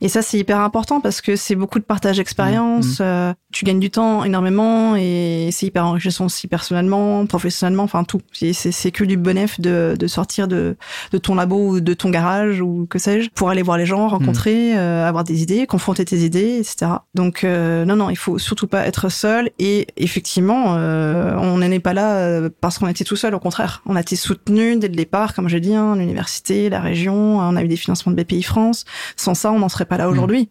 Et 0.00 0.08
ça, 0.08 0.20
c'est 0.20 0.36
hyper 0.36 0.58
important 0.58 1.00
parce 1.00 1.20
que 1.20 1.36
c'est 1.36 1.54
beaucoup 1.54 1.78
de 1.78 1.84
partage 1.84 2.16
d'expérience. 2.16 2.98
Mmh, 2.98 3.04
mmh. 3.04 3.06
Euh, 3.06 3.34
tu 3.52 3.64
gagnes 3.64 3.80
du 3.80 3.90
temps 3.90 4.24
énormément 4.24 4.96
et 4.96 5.50
c'est 5.52 5.66
hyper 5.66 5.86
enrichissant 5.86 6.26
aussi 6.26 6.48
personnellement, 6.48 7.26
professionnellement, 7.26 7.84
enfin 7.84 8.04
tout. 8.04 8.20
C'est 8.32 8.90
que 8.90 9.04
du 9.04 9.16
bonheur 9.16 9.48
de, 9.58 9.96
de 9.98 10.06
sortir 10.06 10.48
de, 10.48 10.76
de 11.12 11.18
ton 11.18 11.34
labo 11.34 11.68
ou 11.68 11.80
de 11.80 11.94
ton 11.94 12.10
garage 12.10 12.60
ou 12.60 12.86
que 12.88 12.98
sais-je 12.98 13.30
pour 13.30 13.50
aller 13.50 13.62
voir 13.62 13.78
les 13.78 13.86
gens, 13.86 14.08
rencontrer, 14.08 14.74
mmh. 14.74 14.78
avoir 14.78 15.24
des 15.24 15.42
idées, 15.42 15.66
confronter 15.66 16.04
tes 16.04 16.18
idées, 16.18 16.58
etc. 16.58 16.92
Donc 17.14 17.44
non, 17.44 17.96
non, 17.96 18.10
il 18.10 18.16
faut 18.16 18.38
surtout 18.38 18.66
pas 18.66 18.86
être 18.86 19.08
seul 19.08 19.50
et 19.58 19.86
effectivement, 19.96 20.76
euh, 20.76 21.34
on 21.36 21.58
n'est 21.58 21.80
pas 21.80 21.94
là 21.94 22.16
euh, 22.16 22.50
parce 22.60 22.78
qu'on 22.78 22.88
était 22.88 23.04
tout 23.04 23.16
seul. 23.16 23.34
Au 23.34 23.38
contraire, 23.38 23.82
on 23.86 23.96
a 23.96 24.00
été 24.00 24.16
soutenu 24.16 24.76
dès 24.76 24.88
le 24.88 24.94
départ, 24.94 25.34
comme 25.34 25.48
je 25.48 25.58
dis, 25.58 25.74
hein, 25.74 25.96
l'université, 25.96 26.68
la 26.68 26.80
région. 26.80 27.38
On 27.38 27.56
a 27.56 27.62
eu 27.62 27.68
des 27.68 27.76
financements 27.76 28.12
de 28.12 28.22
BPI 28.22 28.42
France. 28.42 28.84
Sans 29.16 29.34
ça, 29.34 29.52
on 29.52 29.58
n'en 29.58 29.68
serait 29.68 29.84
pas 29.84 29.96
là 29.96 30.08
aujourd'hui. 30.08 30.42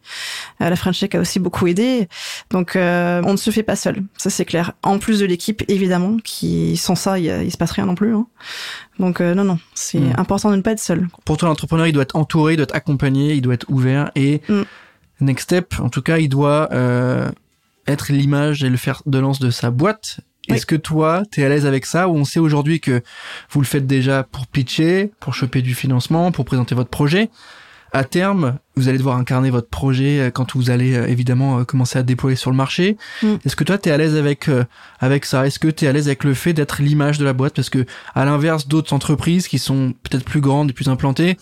Mm. 0.60 0.64
Euh, 0.64 0.70
la 0.70 0.76
French 0.76 1.00
Tech 1.00 1.16
a 1.16 1.20
aussi 1.20 1.40
beaucoup 1.40 1.68
aidé. 1.68 2.08
Donc, 2.52 2.76
on 3.24 3.32
ne 3.32 3.38
se 3.38 3.52
fait 3.52 3.64
pas 3.64 3.76
seul. 3.76 4.04
Ça, 4.18 4.30
c'est 4.30 4.46
clair. 4.46 4.74
En 4.84 5.00
plus 5.00 5.20
de 5.20 5.26
l'équipe, 5.26 5.64
évidemment, 5.68 6.18
qui 6.24 6.78
sans 6.78 6.96
ça, 6.96 7.20
il, 7.20 7.26
il 7.44 7.52
se 7.52 7.58
passe 7.58 7.72
rien 7.72 7.86
non 7.86 7.96
plus. 7.96 8.14
Hein. 8.14 8.28
Donc 9.00 9.20
non, 9.20 9.44
non, 9.44 9.60
c'est 9.74 10.00
mm. 10.00 10.14
important 10.18 10.52
de 10.52 10.58
ne 10.58 10.62
pas 10.62 10.72
être 10.72 10.80
seul. 10.80 11.08
Pour 11.26 11.38
toi, 11.38 11.50
l'entrepreneur, 11.50 11.88
il 11.88 11.94
doit 11.94 12.04
être 12.04 12.16
entouré, 12.16 12.54
il 12.54 12.58
doit 12.58 12.64
être 12.64 12.76
accompagné, 12.76 13.34
il 13.34 13.42
doit 13.42 13.54
être 13.54 13.70
ouvert 13.70 14.12
et 14.16 14.42
mm. 14.50 14.62
Next 15.22 15.44
Step, 15.44 15.76
en 15.80 15.90
tout 15.90 16.02
cas, 16.02 16.18
il 16.18 16.30
doit 16.30 16.70
être 17.88 18.12
l'image 18.12 18.64
et 18.64 18.70
le 18.70 18.78
fer 18.78 19.02
de 19.06 19.20
lance 19.20 19.40
de 19.40 19.50
sa 19.50 19.72
boîte. 19.72 20.20
Est-ce 20.50 20.66
que 20.66 20.76
toi, 20.76 21.24
tu 21.32 21.42
es 21.42 21.46
à 21.46 21.50
l'aise 21.50 21.66
avec 21.66 21.86
ça 21.86 22.10
ou 22.10 22.16
on 22.16 22.26
sait 22.26 22.40
aujourd'hui 22.40 22.80
que 22.80 23.02
vous 23.52 23.62
le 23.62 23.66
faites 23.66 23.88
déjà 23.88 24.24
pour 24.24 24.48
pitcher, 24.48 25.12
pour 25.20 25.34
choper 25.34 25.62
du 25.62 25.76
financement, 25.76 26.32
pour 26.32 26.46
présenter 26.46 26.76
votre 26.76 26.90
projet? 26.90 27.30
À 27.94 28.04
terme, 28.04 28.58
vous 28.76 28.88
allez 28.88 28.98
devoir 28.98 29.18
incarner 29.18 29.50
votre 29.50 29.68
projet 29.68 30.20
euh, 30.20 30.32
quand 30.32 30.56
vous 30.56 30.70
allez 30.70 30.96
euh, 30.96 31.08
évidemment 31.08 31.60
euh, 31.60 31.64
commencer 31.64 32.00
à 32.00 32.04
déployer 32.04 32.36
sur 32.36 32.50
le 32.50 32.56
marché. 32.56 32.98
Mm. 33.22 33.36
Est-ce 33.46 33.56
que 33.56 33.64
toi 33.64 33.78
tu 33.78 33.90
es 33.90 33.92
à 33.92 33.98
l'aise 33.98 34.16
avec 34.16 34.50
avec 35.00 35.26
ça? 35.26 35.46
Est-ce 35.46 35.60
que 35.60 35.68
tu 35.68 35.86
es 35.86 35.88
à 35.88 35.92
l'aise 35.92 36.08
avec 36.08 36.24
le 36.24 36.34
fait 36.34 36.54
d'être 36.54 36.82
l'image 36.82 37.18
de 37.18 37.26
la 37.26 37.34
boîte? 37.34 37.54
Parce 37.54 37.70
que 37.70 37.86
à 38.16 38.26
l'inverse 38.26 38.68
d'autres 38.68 38.94
entreprises 38.94 39.48
qui 39.48 39.60
sont 39.60 39.94
peut-être 40.04 40.26
plus 40.26 40.42
grandes 40.42 40.70
et 40.70 40.74
plus 40.74 40.88
implantées, 40.88 41.38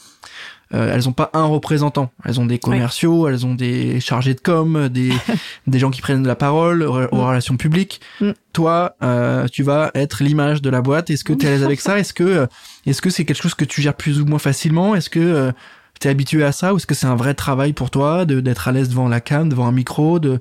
euh, 0.73 0.93
elles 0.93 1.09
ont 1.09 1.13
pas 1.13 1.31
un 1.33 1.45
représentant. 1.45 2.11
Elles 2.23 2.39
ont 2.39 2.45
des 2.45 2.59
commerciaux, 2.59 3.27
elles 3.27 3.45
ont 3.45 3.55
des 3.55 3.99
chargés 3.99 4.35
de 4.35 4.39
com, 4.39 4.87
des, 4.87 5.11
des 5.67 5.79
gens 5.79 5.89
qui 5.89 6.01
prennent 6.01 6.27
la 6.27 6.35
parole 6.35 6.83
aux, 6.83 6.93
mm. 6.93 7.07
relations 7.11 7.57
publiques. 7.57 8.01
Mm. 8.21 8.31
Toi, 8.53 8.95
euh, 9.01 9.47
tu 9.47 9.63
vas 9.63 9.89
être 9.95 10.23
l'image 10.23 10.61
de 10.61 10.69
la 10.69 10.81
boîte. 10.81 11.09
Est-ce 11.09 11.23
que 11.23 11.33
tu 11.33 11.45
es 11.45 11.49
à 11.49 11.51
l'aise 11.51 11.63
avec 11.63 11.81
ça? 11.81 11.97
Est-ce 11.97 12.13
que 12.13 12.47
est-ce 12.85 13.01
que 13.01 13.09
c'est 13.09 13.25
quelque 13.25 13.41
chose 13.41 13.55
que 13.55 13.65
tu 13.65 13.81
gères 13.81 13.95
plus 13.95 14.21
ou 14.21 14.25
moins 14.25 14.39
facilement? 14.39 14.95
Est-ce 14.95 15.09
que 15.09 15.19
euh, 15.19 15.51
tu 15.99 16.07
es 16.07 16.11
habitué 16.11 16.43
à 16.43 16.51
ça 16.51 16.73
ou 16.73 16.77
est-ce 16.77 16.87
que 16.87 16.95
c'est 16.95 17.07
un 17.07 17.15
vrai 17.15 17.33
travail 17.33 17.73
pour 17.73 17.91
toi 17.91 18.25
de 18.25 18.39
d'être 18.39 18.67
à 18.67 18.71
l'aise 18.71 18.89
devant 18.89 19.07
la 19.07 19.21
cam, 19.21 19.49
devant 19.49 19.67
un 19.67 19.71
micro 19.71 20.19
de 20.19 20.39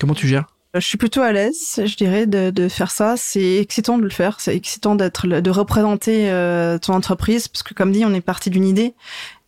comment 0.00 0.14
tu 0.14 0.26
gères? 0.26 0.46
Je 0.74 0.80
suis 0.80 0.98
plutôt 0.98 1.22
à 1.22 1.30
l'aise, 1.30 1.80
je 1.84 1.96
dirais, 1.96 2.26
de, 2.26 2.50
de 2.50 2.68
faire 2.68 2.90
ça. 2.90 3.14
C'est 3.16 3.58
excitant 3.58 3.96
de 3.96 4.02
le 4.02 4.08
faire. 4.08 4.40
C'est 4.40 4.56
excitant 4.56 4.96
d'être, 4.96 5.28
de 5.28 5.50
représenter 5.50 6.32
euh, 6.32 6.78
ton 6.78 6.94
entreprise, 6.94 7.46
parce 7.46 7.62
que 7.62 7.74
comme 7.74 7.92
dit, 7.92 8.04
on 8.04 8.12
est 8.12 8.20
parti 8.20 8.50
d'une 8.50 8.64
idée 8.64 8.92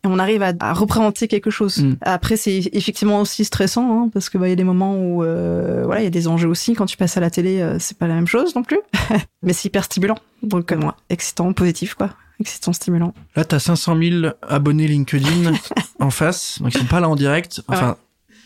on 0.06 0.18
arrive 0.18 0.42
à, 0.42 0.72
représenter 0.72 1.28
quelque 1.28 1.50
chose. 1.50 1.78
Mm. 1.78 1.96
Après, 2.02 2.36
c'est 2.36 2.70
effectivement 2.72 3.20
aussi 3.20 3.44
stressant 3.44 4.04
hein, 4.04 4.10
parce 4.12 4.30
que 4.30 4.38
bah 4.38 4.48
y 4.48 4.52
a 4.52 4.56
des 4.56 4.64
moments 4.64 4.96
où 4.96 5.22
euh, 5.22 5.82
voilà 5.84 6.00
il 6.00 6.04
y 6.04 6.08
a 6.08 6.10
des 6.10 6.28
enjeux 6.28 6.48
aussi. 6.48 6.74
Quand 6.74 6.86
tu 6.86 6.96
passes 6.96 7.16
à 7.16 7.20
la 7.20 7.30
télé, 7.30 7.60
euh, 7.60 7.76
c'est 7.78 7.98
pas 7.98 8.06
la 8.06 8.14
même 8.14 8.26
chose 8.26 8.54
non 8.54 8.62
plus, 8.62 8.80
mais 9.42 9.52
c'est 9.52 9.68
hyper 9.68 9.84
stimulant. 9.84 10.18
Donc 10.42 10.72
euh, 10.72 10.76
moi, 10.76 10.96
excitant, 11.10 11.52
positif 11.52 11.94
quoi, 11.94 12.10
excitant, 12.40 12.72
stimulant. 12.72 13.14
Là, 13.34 13.44
t'as 13.44 13.58
500 13.58 13.96
000 13.98 14.26
abonnés 14.42 14.86
LinkedIn 14.86 15.52
en 16.00 16.10
face, 16.10 16.60
donc 16.60 16.74
ils 16.74 16.78
sont 16.78 16.84
pas 16.84 17.00
là 17.00 17.08
en 17.08 17.16
direct. 17.16 17.62
Enfin, 17.68 17.96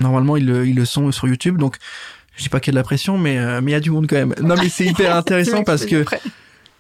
normalement 0.01 0.37
ils 0.37 0.47
le, 0.47 0.67
ils 0.67 0.77
le 0.77 0.85
sont 0.85 1.11
sur 1.13 1.29
YouTube, 1.29 1.59
donc 1.59 1.77
je 2.37 2.43
dis 2.43 2.49
pas 2.49 2.61
qu'il 2.61 2.73
y 2.73 2.75
a 2.75 2.77
de 2.77 2.81
la 2.81 2.85
pression, 2.85 3.19
mais 3.19 3.61
mais 3.61 3.73
il 3.73 3.75
y 3.75 3.77
a 3.77 3.81
du 3.81 3.91
monde 3.91 4.07
quand 4.09 4.17
même. 4.17 4.35
Non, 4.41 4.55
mais 4.57 4.69
c'est 4.69 4.87
hyper 4.87 5.15
intéressant 5.17 5.63
parce 5.65 5.85
que 5.87 6.05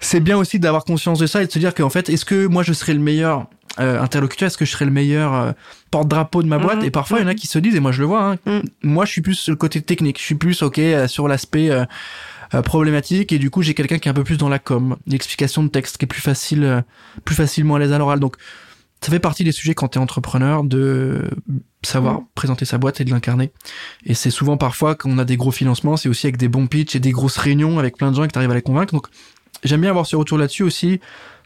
c'est 0.01 0.21
bien 0.21 0.39
aussi 0.39 0.59
d'avoir 0.59 0.85
conscience 0.85 1.19
de 1.19 1.27
ça 1.27 1.43
et 1.43 1.47
de 1.47 1.53
se 1.53 1.59
dire 1.59 1.75
qu'en 1.75 1.91
fait, 1.91 2.09
est-ce 2.09 2.25
que 2.25 2.47
moi 2.47 2.63
je 2.63 2.73
serais 2.73 2.95
le 2.95 3.01
meilleur 3.01 3.47
euh, 3.79 4.01
interlocuteur, 4.01 4.49
est-ce 4.49 4.59
que 4.59 4.65
je 4.65 4.73
serais 4.73 4.87
le 4.87 4.91
meilleur 4.91 5.35
euh, 5.35 5.53
porte-drapeau 5.91 6.43
de 6.43 6.49
ma 6.49 6.59
boîte? 6.59 6.79
Mhm. 6.79 6.87
Et 6.87 6.91
parfois, 6.91 7.19
il 7.19 7.23
y 7.23 7.25
en 7.25 7.29
a 7.29 7.33
mhm. 7.33 7.39
qui 7.39 7.47
se 7.47 7.59
disent, 7.59 7.77
et 7.77 7.81
moi 7.81 7.93
je 7.93 8.01
le 8.01 8.07
vois, 8.07 8.25
hein, 8.25 8.37
mhm. 8.47 8.63
moi 8.83 9.05
je 9.05 9.13
suis 9.13 9.21
plus 9.21 9.35
sur 9.35 9.53
le 9.53 9.57
côté 9.57 9.81
technique, 9.81 10.19
je 10.19 10.25
suis 10.25 10.35
plus 10.35 10.63
ok 10.63 10.79
euh, 10.79 11.07
sur 11.07 11.29
l'aspect 11.29 11.71
problématique, 12.65 13.33
et 13.33 13.39
du 13.39 13.51
coup 13.51 13.63
j'ai 13.63 13.75
quelqu'un 13.75 13.99
qui 13.99 14.09
est 14.09 14.11
un 14.11 14.15
peu 14.15 14.25
plus 14.25 14.39
dans 14.39 14.49
la 14.49 14.59
com, 14.59 14.97
l'explication 15.07 15.63
de 15.63 15.69
texte, 15.69 15.99
qui 15.99 16.05
est 16.05 16.09
plus 16.09 16.21
facile, 16.21 16.85
plus 17.25 17.35
facilement 17.35 17.77
à 17.77 17.79
l'aise 17.79 17.93
à 17.93 17.99
l'oral. 17.99 18.21
Donc 18.21 18.37
ça 19.01 19.11
fait 19.11 19.21
partie 19.21 19.45
des 19.45 19.53
sujets 19.53 19.75
quand 19.75 19.89
tu 19.89 19.99
es 19.99 20.03
entrepreneur 20.03 20.63
de 20.63 21.31
savoir 21.83 22.21
présenter 22.35 22.65
sa 22.65 22.77
boîte 22.77 23.01
et 23.01 23.05
de 23.05 23.11
l'incarner. 23.11 23.51
Et 24.05 24.15
c'est 24.15 24.31
souvent 24.31 24.57
parfois 24.57 24.95
quand 24.95 25.11
on 25.11 25.19
a 25.19 25.25
des 25.25 25.37
gros 25.37 25.53
financements, 25.53 25.97
c'est 25.97 26.09
aussi 26.09 26.27
avec 26.27 26.37
des 26.37 26.49
bons 26.49 26.67
pitchs 26.67 26.97
et 26.97 27.01
des 27.01 27.13
grosses 27.13 27.39
réunions 27.39 27.79
avec 27.79 27.97
plein 27.97 28.11
de 28.11 28.17
gens 28.17 28.27
que 28.27 28.33
tu 28.33 28.39
arrives 28.39 28.51
à 28.51 28.55
les 28.55 28.63
convaincre. 28.63 28.93
Donc 28.93 29.07
j'aime 29.65 29.81
bien 29.81 29.91
avoir 29.91 30.07
ce 30.07 30.17
retour 30.17 30.37
là-dessus 30.37 30.65
aussi 30.65 31.01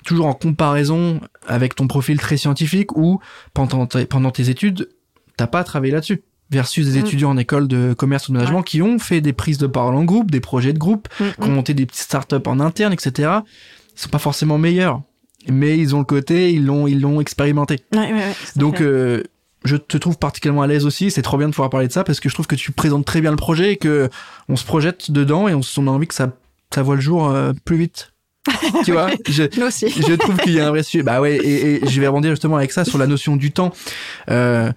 toujours 0.05 0.27
en 0.27 0.35
comparaison 0.35 1.21
avec 1.47 1.75
ton 1.75 1.89
profil 1.89 2.19
très 2.19 2.37
scientifique 2.37 2.97
ou 2.97 3.21
pendant, 3.55 3.87
pendant 3.87 4.31
tes 4.31 4.51
études, 4.51 4.89
t'as 5.37 5.47
pas 5.47 5.65
travaillé 5.65 5.93
là-dessus 5.93 6.23
versus 6.51 6.87
des 6.89 7.01
mm. 7.01 7.05
étudiants 7.05 7.31
en 7.31 7.37
école 7.37 7.69
de 7.69 7.95
commerce 7.95 8.29
ou 8.29 8.33
de 8.33 8.39
management 8.39 8.63
qui 8.63 8.83
ont 8.83 8.99
fait 8.99 9.21
des 9.21 9.33
prises 9.33 9.59
de 9.59 9.67
parole 9.67 9.95
en 9.95 10.05
groupe, 10.05 10.31
des 10.31 10.41
projets 10.41 10.73
de 10.73 10.79
groupe, 10.79 11.09
mm, 11.21 11.25
qui 11.41 11.49
ont 11.49 11.53
mm. 11.53 11.55
monté 11.55 11.75
des 11.75 11.87
petites 11.87 12.03
startups 12.03 12.37
en 12.47 12.61
interne, 12.61 12.93
etc. 12.93 13.39
Ils 13.97 14.01
sont 14.01 14.09
pas 14.09 14.19
forcément 14.19 14.59
meilleurs, 14.59 15.03
mais 15.49 15.79
ils 15.79 15.95
ont 15.95 15.99
le 15.99 16.05
côté, 16.05 16.53
ils 16.53 16.65
l'ont, 16.65 16.87
ils 16.87 17.01
l'ont 17.01 17.21
expérimenté. 17.21 17.81
Donc, 18.57 18.81
euh, 18.81 19.23
je 19.65 19.77
te 19.77 19.97
trouve 19.97 20.19
particulièrement 20.19 20.63
à 20.63 20.67
l'aise 20.67 20.85
aussi. 20.85 21.11
C'est 21.11 21.23
trop 21.23 21.39
bien 21.39 21.49
de 21.49 21.53
pouvoir 21.53 21.71
parler 21.71 21.89
de 21.89 21.93
ça 21.93 22.05
parce 22.05 22.21
que 22.21 22.29
je 22.29 22.35
trouve 22.35 22.47
que 22.47 22.57
tu 22.57 22.73
présentes 22.73 23.05
très 23.05 23.21
bien 23.21 23.31
le 23.31 23.37
projet 23.37 23.73
et 23.73 23.77
que 23.77 24.11
on 24.49 24.57
se 24.57 24.65
projette 24.65 25.11
dedans 25.11 25.49
et 25.49 25.55
on, 25.55 25.61
on 25.79 25.87
a 25.87 25.91
envie 25.91 26.07
que 26.07 26.15
ça, 26.15 26.33
ça 26.73 26.83
voit 26.83 26.97
le 26.97 27.01
jour 27.01 27.31
euh, 27.31 27.53
plus 27.65 27.77
vite 27.77 28.11
tu 28.85 28.93
vois 28.93 29.11
je, 29.27 29.45
je 29.45 30.15
trouve 30.17 30.37
qu'il 30.37 30.53
y 30.53 30.61
a 30.61 30.67
un 30.67 30.71
vrai 30.71 30.83
sujet 30.83 31.03
bah 31.03 31.23
ouais 31.23 31.37
et, 31.37 31.83
et, 31.83 31.89
je 31.89 31.99
vais 31.99 32.07
rebondir 32.07 32.31
justement 32.31 32.57
avec 32.57 32.73
ça 32.73 32.85
sur 32.85 32.99
la 32.99 33.07
notion 33.07 33.37
du 33.37 33.53
temps 33.53 33.73
euh, 34.29 34.71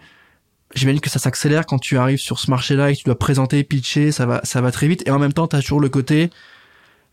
j'imagine 0.75 1.01
que 1.01 1.09
ça 1.09 1.19
s'accélère 1.19 1.65
quand 1.65 1.79
tu 1.79 1.97
arrives 1.97 2.19
sur 2.19 2.39
ce 2.39 2.49
marché 2.51 2.75
là 2.75 2.89
et 2.89 2.93
que 2.93 2.99
tu 2.99 3.05
dois 3.05 3.17
présenter 3.17 3.63
pitcher 3.63 4.11
ça 4.11 4.25
va 4.25 4.41
ça 4.43 4.61
va 4.61 4.71
très 4.71 4.87
vite 4.87 5.03
et 5.07 5.11
en 5.11 5.19
même 5.19 5.33
temps 5.33 5.47
tu 5.47 5.55
as 5.55 5.61
toujours 5.61 5.79
le 5.79 5.89
côté 5.89 6.29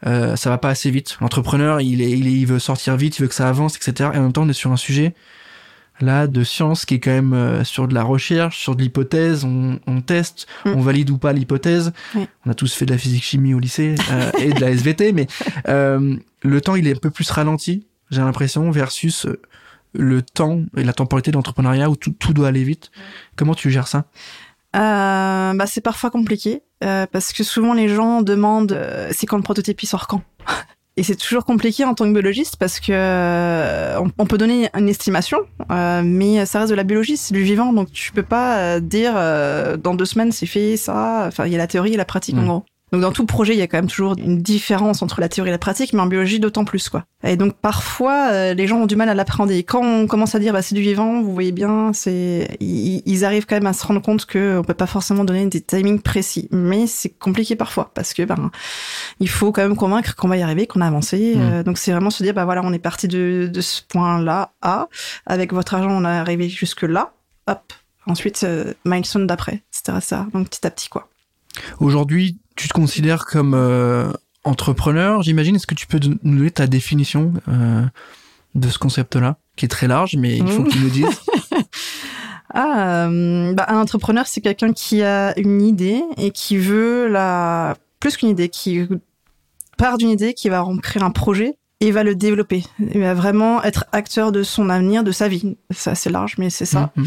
euh, 0.07 0.37
ça 0.37 0.51
va 0.51 0.59
pas 0.59 0.69
assez 0.71 0.91
vite 0.91 1.17
l'entrepreneur 1.21 1.81
il 1.81 2.03
est, 2.03 2.11
il 2.11 2.27
est 2.27 2.33
il 2.33 2.47
veut 2.47 2.59
sortir 2.59 2.97
vite 2.97 3.19
il 3.19 3.23
veut 3.23 3.29
que 3.29 3.35
ça 3.35 3.49
avance 3.49 3.77
etc 3.77 4.11
et 4.13 4.19
en 4.19 4.23
même 4.23 4.33
temps 4.33 4.43
on 4.43 4.49
est 4.49 4.53
sur 4.53 4.73
un 4.73 4.77
sujet 4.77 5.15
là 6.01 6.27
de 6.27 6.43
science 6.43 6.85
qui 6.85 6.95
est 6.95 7.01
quand 7.01 7.13
même 7.13 7.33
euh, 7.35 7.63
sur 7.63 7.87
de 7.87 7.95
la 7.95 8.03
recherche, 8.03 8.59
sur 8.59 8.75
de 8.75 8.83
l'hypothèse, 8.83 9.45
on, 9.45 9.79
on 9.87 10.01
teste, 10.01 10.49
Mm. 10.65 10.71
on 10.71 10.81
valide 10.81 11.11
ou 11.11 11.19
pas 11.19 11.33
l'hypothèse. 11.33 11.93
Oui. 12.17 12.27
On 12.45 12.51
a 12.51 12.55
tous 12.55 12.75
fait 12.75 12.85
de 12.85 12.91
la 12.91 12.99
physique 12.99 13.23
chimie 13.23 13.55
au 13.55 13.61
lycée 13.61 13.95
euh, 14.11 14.31
et 14.41 14.53
de 14.53 14.61
la 14.61 14.71
SVT, 14.71 15.13
mais 15.13 15.29
euh, 15.69 16.17
le 16.43 16.61
temps 16.61 16.75
il 16.75 16.89
est 16.89 16.97
un 16.97 16.99
peu 16.99 17.11
plus 17.11 17.31
ralenti, 17.31 17.87
j'ai 18.11 18.23
l'impression, 18.23 18.71
versus 18.73 19.27
euh, 19.27 19.41
le 19.95 20.23
temps 20.23 20.61
et 20.77 20.85
la 20.85 20.93
temporalité 20.93 21.31
de 21.31 21.37
l'entrepreneuriat 21.37 21.89
où 21.89 21.97
tout, 21.97 22.13
tout 22.13 22.35
doit 22.35 22.49
aller 22.49 22.65
vite. 22.65 22.91
Comment 23.37 23.55
tu 23.55 23.71
gères 23.71 23.89
ça? 23.89 24.05
Euh, 24.77 25.55
bah, 25.55 25.67
c'est 25.67 25.81
parfois 25.81 26.11
compliqué 26.11 26.63
euh, 26.83 27.07
parce 27.11 27.33
que 27.33 27.45
souvent 27.45 27.75
les 27.75 27.89
gens 27.89 28.23
demandent 28.23 28.73
euh, 28.73 29.09
c'est 29.13 29.27
quand 29.27 29.37
le 29.37 29.43
prototype 29.43 29.81
il 29.83 29.87
sort 29.87 30.09
quand? 30.09 30.23
Et 30.97 31.03
c'est 31.03 31.17
toujours 31.17 31.45
compliqué 31.45 31.85
en 31.85 31.95
tant 31.95 32.05
que 32.05 32.13
biologiste 32.13 32.57
parce 32.57 32.79
que 32.79 32.93
euh, 32.93 33.99
on, 34.01 34.11
on 34.17 34.27
peut 34.27 34.39
donner 34.39 34.71
une 34.75 34.89
estimation 34.89 35.39
euh, 35.71 36.03
mais 36.05 36.47
ça 36.47 36.61
reste 36.61 36.71
de 36.71 36.77
la 36.77 36.85
biologie 36.85 37.17
c'est 37.17 37.35
du 37.35 37.43
vivant. 37.43 37.73
Donc 37.73 37.93
tu 37.93 38.11
peux 38.13 38.23
pas 38.23 38.59
euh, 38.59 38.81
dire 38.81 39.15
euh, 39.17 39.77
dans 39.77 39.95
deux 39.95 40.05
semaines 40.05 40.33
c'est 40.33 40.47
fait 40.47 40.77
ça. 40.77 41.25
Enfin 41.29 41.47
il 41.47 41.53
y 41.53 41.55
a 41.55 41.59
la 41.59 41.67
théorie 41.69 41.95
et 41.95 41.97
la 41.97 42.05
pratique 42.05 42.37
en 42.37 42.45
gros 42.45 42.65
donc 42.95 43.03
dans 43.03 43.11
tout 43.11 43.27
projet 43.27 43.55
il 43.55 43.59
y 43.59 43.63
a 43.63 43.67
quand 43.67 43.79
même 43.79 43.89
toujours 43.89 44.15
une 44.17 44.41
différence 44.41 45.03
entre 45.03 45.21
la 45.21 45.29
théorie 45.29 45.51
et 45.51 45.53
la 45.53 45.59
pratique 45.59 45.93
mais 45.93 46.01
en 46.01 46.07
biologie 46.07 46.39
d'autant 46.39 46.65
plus 46.65 46.89
quoi. 46.89 47.05
Et 47.25 47.37
donc 47.37 47.55
parfois 47.55 48.29
euh, 48.31 48.55
les 48.55 48.69
gens 48.69 48.83
ont 48.83 48.87
du 48.87 48.95
mal 48.95 49.09
à 49.09 49.15
l'appréhender. 49.15 49.57
Et 49.57 49.65
quand 49.65 49.85
on 49.85 50.07
commence 50.07 50.37
à 50.37 50.39
dire 50.39 50.53
bah 50.53 50.63
c'est 50.63 50.77
du 50.77 50.81
vivant 50.81 51.21
vous 51.21 51.35
voyez 51.35 51.51
bien 51.51 51.93
c'est 51.93 52.57
ils, 52.61 53.25
arrivent 53.25 53.47
quand 53.47 53.57
même 53.57 53.67
à 53.67 53.73
se 53.73 53.85
rendre 53.85 54.01
compte 54.01 54.27
que 54.27 54.59
on 54.59 54.63
peut 54.63 54.75
pas 54.75 54.87
forcément 54.87 55.25
donner 55.25 55.47
des 55.47 55.61
timings 55.61 56.01
précis. 56.01 56.49
Mais 56.53 56.87
c'est 56.87 57.09
compliqué 57.09 57.57
parfois 57.57 57.91
parce 57.95 58.15
que 58.15 58.23
ben 58.23 58.53
il 59.19 59.29
faut 59.29 59.51
quand 59.51 59.63
même 59.63 59.77
convaincre 59.77 60.15
qu'on 60.15 60.29
va 60.29 60.37
y 60.37 60.43
arriver 60.43 60.69
qu'on 60.69 60.81
a 60.81 60.87
avancé. 60.87 61.35
Mm. 61.35 61.41
Euh, 61.41 61.63
donc 61.65 61.79
c'est 61.79 61.91
vraiment 61.91 62.11
se 62.11 62.23
dire 62.23 62.33
bah 62.33 62.45
voilà 62.45 62.63
on 62.65 62.73
est 62.73 62.79
parti 62.79 63.09
de, 63.09 63.51
de 63.53 63.61
ce 63.61 63.83
point 63.83 64.23
là 64.23 64.53
à 64.63 64.89
avec 65.27 65.53
votre 65.53 65.75
argent 65.75 65.91
on 65.91 66.05
est 66.05 66.09
arrivé 66.09 66.49
jusque 66.49 66.83
là 66.83 67.13
hop. 67.49 67.73
Ensuite 68.07 68.45
euh, 68.45 68.73
milestone 68.85 69.27
d'après 69.27 69.63
etc 69.73 69.99
ça 70.01 70.27
donc 70.33 70.49
petit 70.49 70.65
à 70.65 70.71
petit 70.71 70.89
quoi. 70.89 71.09
Aujourd'hui, 71.81 72.39
tu 72.57 72.69
te 72.69 72.73
considères 72.73 73.25
comme 73.27 73.55
euh, 73.55 74.11
entrepreneur, 74.45 75.23
j'imagine. 75.23 75.57
Est-ce 75.57 75.67
que 75.67 75.75
tu 75.75 75.87
peux 75.87 75.99
nous 76.23 76.37
donner 76.37 76.51
ta 76.51 76.67
définition 76.67 77.33
euh, 77.49 77.83
de 78.55 78.69
ce 78.69 78.79
concept-là, 78.79 79.37
qui 79.57 79.65
est 79.65 79.69
très 79.69 79.89
large, 79.89 80.17
mais 80.17 80.37
il 80.39 80.47
faut 80.47 80.63
Mm. 80.63 80.65
que 80.69 80.71
tu 80.73 80.79
nous 80.81 80.91
dises? 80.91 81.07
Ah, 82.57 83.07
euh, 83.09 83.53
bah, 83.53 83.67
un 83.69 83.79
entrepreneur, 83.79 84.27
c'est 84.29 84.41
quelqu'un 84.41 84.73
qui 84.73 85.03
a 85.03 85.37
une 85.39 85.61
idée 85.61 86.01
et 86.19 86.31
qui 86.31 86.57
veut 86.57 87.09
la 87.09 87.75
plus 87.99 88.17
qu'une 88.17 88.29
idée, 88.29 88.49
qui 88.49 88.87
part 89.77 89.99
d'une 89.99 90.11
idée, 90.11 90.35
qui 90.35 90.49
va 90.51 90.65
créer 90.81 91.03
un 91.03 91.11
projet 91.11 91.57
et 91.81 91.91
va 91.91 92.05
le 92.05 92.15
développer. 92.15 92.63
Il 92.79 93.01
va 93.01 93.13
vraiment 93.15 93.61
être 93.65 93.87
acteur 93.91 94.31
de 94.31 94.45
son 94.45 94.71
avenir, 94.71 95.03
de 95.03 95.11
sa 95.11 95.27
vie. 95.27 95.57
C'est 95.71 95.91
assez 95.91 96.11
large, 96.11 96.37
mais 96.39 96.49
c'est 96.49 96.65
ça. 96.67 96.93
Mhm. 96.95 97.07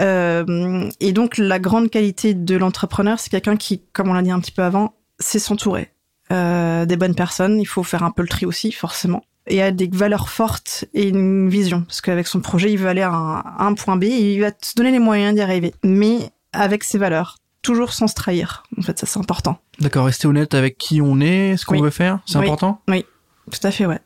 Euh, 0.00 0.90
et 1.00 1.12
donc, 1.12 1.38
la 1.38 1.58
grande 1.58 1.90
qualité 1.90 2.34
de 2.34 2.56
l'entrepreneur, 2.56 3.18
c'est 3.20 3.30
quelqu'un 3.30 3.56
qui, 3.56 3.82
comme 3.92 4.08
on 4.08 4.12
l'a 4.14 4.22
dit 4.22 4.30
un 4.30 4.40
petit 4.40 4.52
peu 4.52 4.62
avant, 4.62 4.94
sait 5.18 5.38
s'entourer 5.38 5.92
euh, 6.32 6.84
des 6.86 6.96
bonnes 6.96 7.14
personnes. 7.14 7.60
Il 7.60 7.66
faut 7.66 7.82
faire 7.82 8.02
un 8.02 8.10
peu 8.10 8.22
le 8.22 8.28
tri 8.28 8.46
aussi, 8.46 8.72
forcément. 8.72 9.24
Et 9.46 9.62
a 9.62 9.70
des 9.70 9.88
valeurs 9.92 10.30
fortes 10.30 10.86
et 10.94 11.08
une 11.08 11.48
vision. 11.48 11.82
Parce 11.82 12.00
qu'avec 12.00 12.26
son 12.26 12.40
projet, 12.40 12.72
il 12.72 12.78
veut 12.78 12.88
aller 12.88 13.02
à 13.02 13.10
un, 13.12 13.36
à 13.40 13.64
un 13.66 13.74
point 13.74 13.96
B 13.96 14.04
et 14.04 14.34
il 14.34 14.40
va 14.40 14.50
se 14.62 14.74
donner 14.74 14.90
les 14.90 14.98
moyens 14.98 15.34
d'y 15.34 15.42
arriver. 15.42 15.74
Mais 15.84 16.30
avec 16.52 16.82
ses 16.84 16.98
valeurs. 16.98 17.38
Toujours 17.62 17.94
sans 17.94 18.08
se 18.08 18.14
trahir. 18.14 18.62
En 18.78 18.82
fait, 18.82 18.98
ça, 18.98 19.06
c'est 19.06 19.18
important. 19.18 19.58
D'accord, 19.80 20.04
rester 20.04 20.26
honnête 20.26 20.52
avec 20.52 20.76
qui 20.76 21.00
on 21.00 21.18
est, 21.20 21.56
ce 21.56 21.64
qu'on 21.64 21.76
Oui. 21.76 21.80
veut 21.80 21.88
faire, 21.88 22.18
c'est 22.26 22.36
Oui. 22.38 22.44
important? 22.44 22.82
Tout 22.86 23.66
à 23.66 23.70
fait, 23.70 23.86
ouais. 23.86 24.00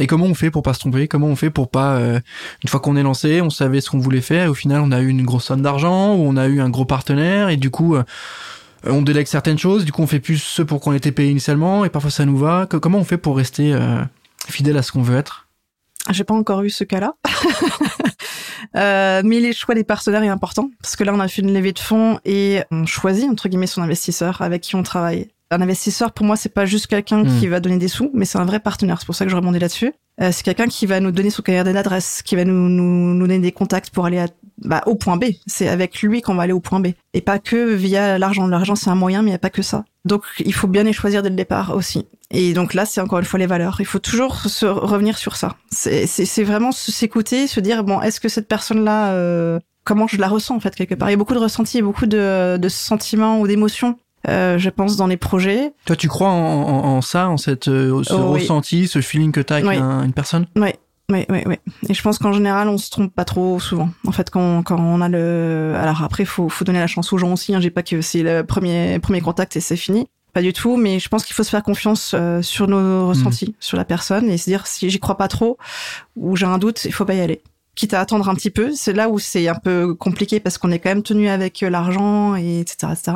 Et 0.00 0.06
comment 0.06 0.24
on 0.26 0.34
fait 0.34 0.50
pour 0.50 0.62
pas 0.62 0.72
se 0.74 0.80
tromper? 0.80 1.06
Comment 1.06 1.26
on 1.26 1.36
fait 1.36 1.50
pour 1.50 1.68
pas, 1.68 1.96
euh, 1.96 2.18
une 2.62 2.68
fois 2.68 2.80
qu'on 2.80 2.96
est 2.96 3.02
lancé, 3.02 3.40
on 3.42 3.50
savait 3.50 3.80
ce 3.80 3.90
qu'on 3.90 3.98
voulait 3.98 4.22
faire, 4.22 4.44
et 4.46 4.48
au 4.48 4.54
final, 4.54 4.80
on 4.80 4.90
a 4.90 5.00
eu 5.00 5.08
une 5.08 5.24
grosse 5.24 5.44
somme 5.44 5.62
d'argent, 5.62 6.14
ou 6.14 6.22
on 6.26 6.36
a 6.36 6.46
eu 6.46 6.60
un 6.60 6.70
gros 6.70 6.86
partenaire, 6.86 7.50
et 7.50 7.58
du 7.58 7.70
coup, 7.70 7.94
euh, 7.96 8.02
on 8.86 9.02
délègue 9.02 9.26
certaines 9.26 9.58
choses, 9.58 9.84
du 9.84 9.92
coup, 9.92 10.02
on 10.02 10.06
fait 10.06 10.20
plus 10.20 10.38
ce 10.38 10.62
pour 10.62 10.80
qu'on 10.80 10.92
était 10.92 11.12
payé 11.12 11.30
initialement, 11.30 11.84
et 11.84 11.90
parfois 11.90 12.10
ça 12.10 12.24
nous 12.24 12.36
va. 12.36 12.66
Comment 12.66 12.98
on 12.98 13.04
fait 13.04 13.18
pour 13.18 13.36
rester 13.36 13.72
euh, 13.72 14.02
fidèle 14.48 14.76
à 14.76 14.82
ce 14.82 14.92
qu'on 14.92 15.02
veut 15.02 15.16
être? 15.16 15.46
J'ai 16.10 16.24
pas 16.24 16.34
encore 16.34 16.62
eu 16.62 16.70
ce 16.70 16.84
cas-là. 16.84 17.14
Euh, 18.76 19.20
mais 19.24 19.40
les 19.40 19.52
choix 19.52 19.74
des 19.74 19.84
partenaires 19.84 20.22
est 20.22 20.28
important 20.28 20.70
parce 20.80 20.96
que 20.96 21.04
là 21.04 21.12
on 21.12 21.20
a 21.20 21.28
fait 21.28 21.42
une 21.42 21.52
levée 21.52 21.72
de 21.72 21.78
fonds 21.78 22.18
et 22.24 22.62
on 22.70 22.86
choisit 22.86 23.28
entre 23.28 23.48
guillemets 23.48 23.66
son 23.66 23.82
investisseur 23.82 24.40
avec 24.40 24.62
qui 24.62 24.76
on 24.76 24.82
travaille. 24.82 25.28
Un 25.52 25.60
investisseur 25.60 26.12
pour 26.12 26.26
moi 26.26 26.36
c'est 26.36 26.48
pas 26.48 26.66
juste 26.66 26.86
quelqu'un 26.86 27.24
qui 27.24 27.46
va 27.46 27.60
donner 27.60 27.78
des 27.78 27.88
sous, 27.88 28.10
mais 28.14 28.24
c'est 28.24 28.38
un 28.38 28.44
vrai 28.44 28.58
partenaire. 28.58 28.98
C'est 28.98 29.06
pour 29.06 29.14
ça 29.14 29.24
que 29.24 29.30
je 29.30 29.36
rebondis 29.36 29.58
là-dessus. 29.58 29.92
Euh, 30.20 30.30
c'est 30.32 30.42
quelqu'un 30.42 30.66
qui 30.66 30.86
va 30.86 31.00
nous 31.00 31.10
donner 31.10 31.30
son 31.30 31.42
carrière 31.42 31.64
d'adresse, 31.64 32.22
qui 32.22 32.36
va 32.36 32.44
nous, 32.44 32.68
nous, 32.68 33.14
nous 33.14 33.26
donner 33.26 33.38
des 33.38 33.52
contacts 33.52 33.90
pour 33.90 34.04
aller 34.04 34.18
à, 34.18 34.26
bah, 34.58 34.82
au 34.86 34.94
point 34.94 35.16
B. 35.16 35.24
C'est 35.46 35.68
avec 35.68 36.02
lui 36.02 36.20
qu'on 36.20 36.34
va 36.34 36.42
aller 36.42 36.52
au 36.52 36.60
point 36.60 36.80
B 36.80 36.88
et 37.14 37.20
pas 37.20 37.38
que 37.38 37.74
via 37.74 38.18
l'argent. 38.18 38.46
L'argent 38.46 38.74
c'est 38.74 38.90
un 38.90 38.94
moyen, 38.94 39.22
mais 39.22 39.30
il 39.30 39.32
y 39.32 39.36
a 39.36 39.38
pas 39.38 39.50
que 39.50 39.62
ça. 39.62 39.84
Donc 40.04 40.24
il 40.44 40.54
faut 40.54 40.68
bien 40.68 40.82
les 40.82 40.92
choisir 40.92 41.22
dès 41.22 41.30
le 41.30 41.36
départ 41.36 41.74
aussi. 41.76 42.06
Et 42.32 42.54
donc 42.54 42.72
là, 42.72 42.86
c'est 42.86 43.00
encore 43.00 43.18
une 43.18 43.26
fois 43.26 43.38
les 43.38 43.46
valeurs. 43.46 43.76
Il 43.80 43.86
faut 43.86 43.98
toujours 43.98 44.36
se 44.36 44.64
revenir 44.64 45.18
sur 45.18 45.36
ça. 45.36 45.56
C'est 45.70 46.44
vraiment 46.44 46.72
s'écouter, 46.72 47.46
se 47.46 47.60
dire 47.60 47.84
bon, 47.84 48.00
est-ce 48.00 48.20
que 48.20 48.28
cette 48.28 48.48
personne-là, 48.48 49.12
euh, 49.12 49.60
comment 49.84 50.06
je 50.06 50.16
la 50.16 50.28
ressens 50.28 50.56
en 50.56 50.60
fait 50.60 50.74
quelque 50.74 50.94
part? 50.94 51.10
Il 51.10 51.12
y 51.12 51.14
a 51.14 51.18
beaucoup 51.18 51.34
de 51.34 51.38
ressentis, 51.38 51.82
beaucoup 51.82 52.06
de, 52.06 52.56
de 52.56 52.68
sentiments 52.70 53.38
ou 53.38 53.46
d'émotions, 53.46 53.98
euh, 54.28 54.58
je 54.58 54.70
pense, 54.70 54.96
dans 54.96 55.06
les 55.06 55.16
projets. 55.16 55.72
Toi, 55.84 55.96
tu 55.96 56.08
crois 56.08 56.28
en, 56.28 56.34
en- 56.34 56.84
en 56.96 57.00
ça, 57.02 57.28
en 57.28 57.36
cette, 57.36 57.68
euh, 57.68 58.02
ce 58.04 58.12
Oh, 58.14 58.32
oui. 58.32 58.40
ressenti, 58.40 58.86
ce 58.88 59.00
feeling 59.00 59.32
que 59.32 59.40
t'as 59.40 59.56
avec 59.56 59.66
Oui. 59.68 59.76
un- 59.76 60.04
une 60.04 60.12
personne? 60.12 60.46
Oui, 60.56 60.70
oui, 61.10 61.26
oui. 61.46 61.56
Et 61.88 61.94
je 61.94 62.02
pense 62.02 62.18
qu'en 62.18 62.32
général, 62.32 62.68
on 62.68 62.78
se 62.78 62.90
trompe 62.90 63.14
pas 63.14 63.24
trop 63.24 63.58
souvent. 63.60 63.90
En 64.06 64.12
fait, 64.12 64.30
quand, 64.30 64.62
quand 64.62 64.78
on 64.80 65.00
a 65.00 65.08
le, 65.08 65.74
alors 65.76 66.02
après, 66.02 66.24
faut, 66.24 66.48
faut 66.48 66.64
donner 66.64 66.78
la 66.78 66.86
chance 66.86 67.12
aux 67.12 67.18
gens 67.18 67.32
aussi. 67.32 67.54
Hein. 67.54 67.60
J'ai 67.60 67.70
pas 67.70 67.82
que 67.82 68.00
c'est 68.00 68.22
le 68.22 68.44
premier, 68.44 68.98
premier 68.98 69.20
contact 69.20 69.56
et 69.56 69.60
c'est 69.60 69.76
fini. 69.76 70.08
Pas 70.32 70.40
du 70.40 70.54
tout, 70.54 70.78
mais 70.78 70.98
je 70.98 71.10
pense 71.10 71.24
qu'il 71.24 71.34
faut 71.34 71.42
se 71.42 71.50
faire 71.50 71.62
confiance 71.62 72.12
euh, 72.14 72.40
sur 72.40 72.66
nos 72.66 73.06
ressentis, 73.08 73.54
sur 73.60 73.76
la 73.76 73.84
personne 73.84 74.30
et 74.30 74.38
se 74.38 74.48
dire 74.48 74.66
si 74.66 74.88
j'y 74.88 74.98
crois 74.98 75.18
pas 75.18 75.28
trop 75.28 75.58
ou 76.16 76.36
j'ai 76.36 76.46
un 76.46 76.56
doute, 76.56 76.86
il 76.86 76.92
faut 76.92 77.04
pas 77.04 77.12
y 77.12 77.20
aller. 77.20 77.42
Quitte 77.74 77.94
à 77.94 78.00
attendre 78.00 78.28
un 78.28 78.34
petit 78.34 78.50
peu, 78.50 78.72
c'est 78.74 78.92
là 78.92 79.08
où 79.08 79.18
c'est 79.18 79.48
un 79.48 79.54
peu 79.54 79.94
compliqué 79.94 80.40
parce 80.40 80.58
qu'on 80.58 80.70
est 80.70 80.78
quand 80.78 80.90
même 80.90 81.02
tenu 81.02 81.28
avec 81.30 81.62
euh, 81.62 81.70
l'argent 81.70 82.36
et 82.36 82.60
etc., 82.60 82.92
etc. 82.92 83.12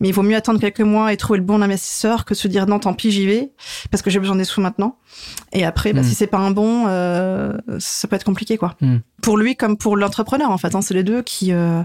Mais 0.00 0.08
il 0.08 0.12
vaut 0.12 0.22
mieux 0.22 0.34
attendre 0.36 0.58
quelques 0.58 0.80
mois 0.80 1.12
et 1.12 1.18
trouver 1.18 1.38
le 1.40 1.44
bon 1.44 1.60
investisseur 1.60 2.24
que 2.24 2.34
se 2.34 2.48
dire 2.48 2.66
non, 2.66 2.78
tant 2.78 2.94
pis, 2.94 3.10
j'y 3.10 3.26
vais 3.26 3.52
parce 3.90 4.02
que 4.02 4.08
j'ai 4.08 4.18
besoin 4.18 4.36
des 4.36 4.44
sous 4.44 4.62
maintenant. 4.62 4.96
Et 5.52 5.64
après, 5.66 5.92
bah, 5.92 6.00
Mm. 6.00 6.04
si 6.04 6.14
c'est 6.14 6.26
pas 6.26 6.38
un 6.38 6.52
bon, 6.52 6.86
euh, 6.88 7.52
ça 7.78 8.08
peut 8.08 8.16
être 8.16 8.24
compliqué, 8.24 8.56
quoi. 8.56 8.76
Mm. 8.80 8.96
Pour 9.20 9.36
lui 9.36 9.56
comme 9.56 9.76
pour 9.76 9.96
l'entrepreneur, 9.98 10.50
en 10.50 10.56
fait, 10.58 10.74
hein, 10.74 10.80
c'est 10.80 10.94
les 10.94 11.04
deux 11.04 11.20
qui, 11.22 11.52
euh, 11.52 11.82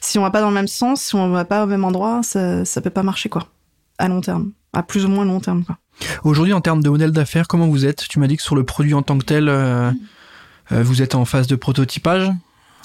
si 0.00 0.18
on 0.18 0.22
va 0.22 0.30
pas 0.30 0.40
dans 0.40 0.48
le 0.48 0.54
même 0.54 0.66
sens, 0.68 1.02
si 1.02 1.14
on 1.14 1.30
va 1.30 1.44
pas 1.44 1.62
au 1.62 1.66
même 1.66 1.84
endroit, 1.84 2.20
ça, 2.24 2.64
ça 2.64 2.80
peut 2.80 2.90
pas 2.90 3.04
marcher, 3.04 3.28
quoi. 3.28 3.46
À 3.98 4.08
long 4.08 4.20
terme, 4.20 4.50
à 4.72 4.82
plus 4.82 5.04
ou 5.04 5.08
moins 5.08 5.24
long 5.24 5.38
terme, 5.38 5.62
quoi. 5.64 5.78
Aujourd'hui, 6.24 6.52
en 6.52 6.60
termes 6.60 6.82
de 6.82 6.88
modèle 6.88 7.10
d'affaires, 7.12 7.46
comment 7.48 7.66
vous 7.68 7.84
êtes? 7.86 8.06
Tu 8.08 8.18
m'as 8.20 8.26
dit 8.28 8.36
que 8.36 8.42
sur 8.42 8.54
le 8.56 8.64
produit 8.64 8.94
en 8.94 9.02
tant 9.02 9.18
que 9.18 9.24
tel, 9.24 9.48
euh, 9.48 9.90
euh, 9.90 9.92
vous 10.70 11.02
êtes 11.02 11.14
en 11.14 11.24
phase 11.24 11.46
de 11.46 11.56
prototypage. 11.56 12.30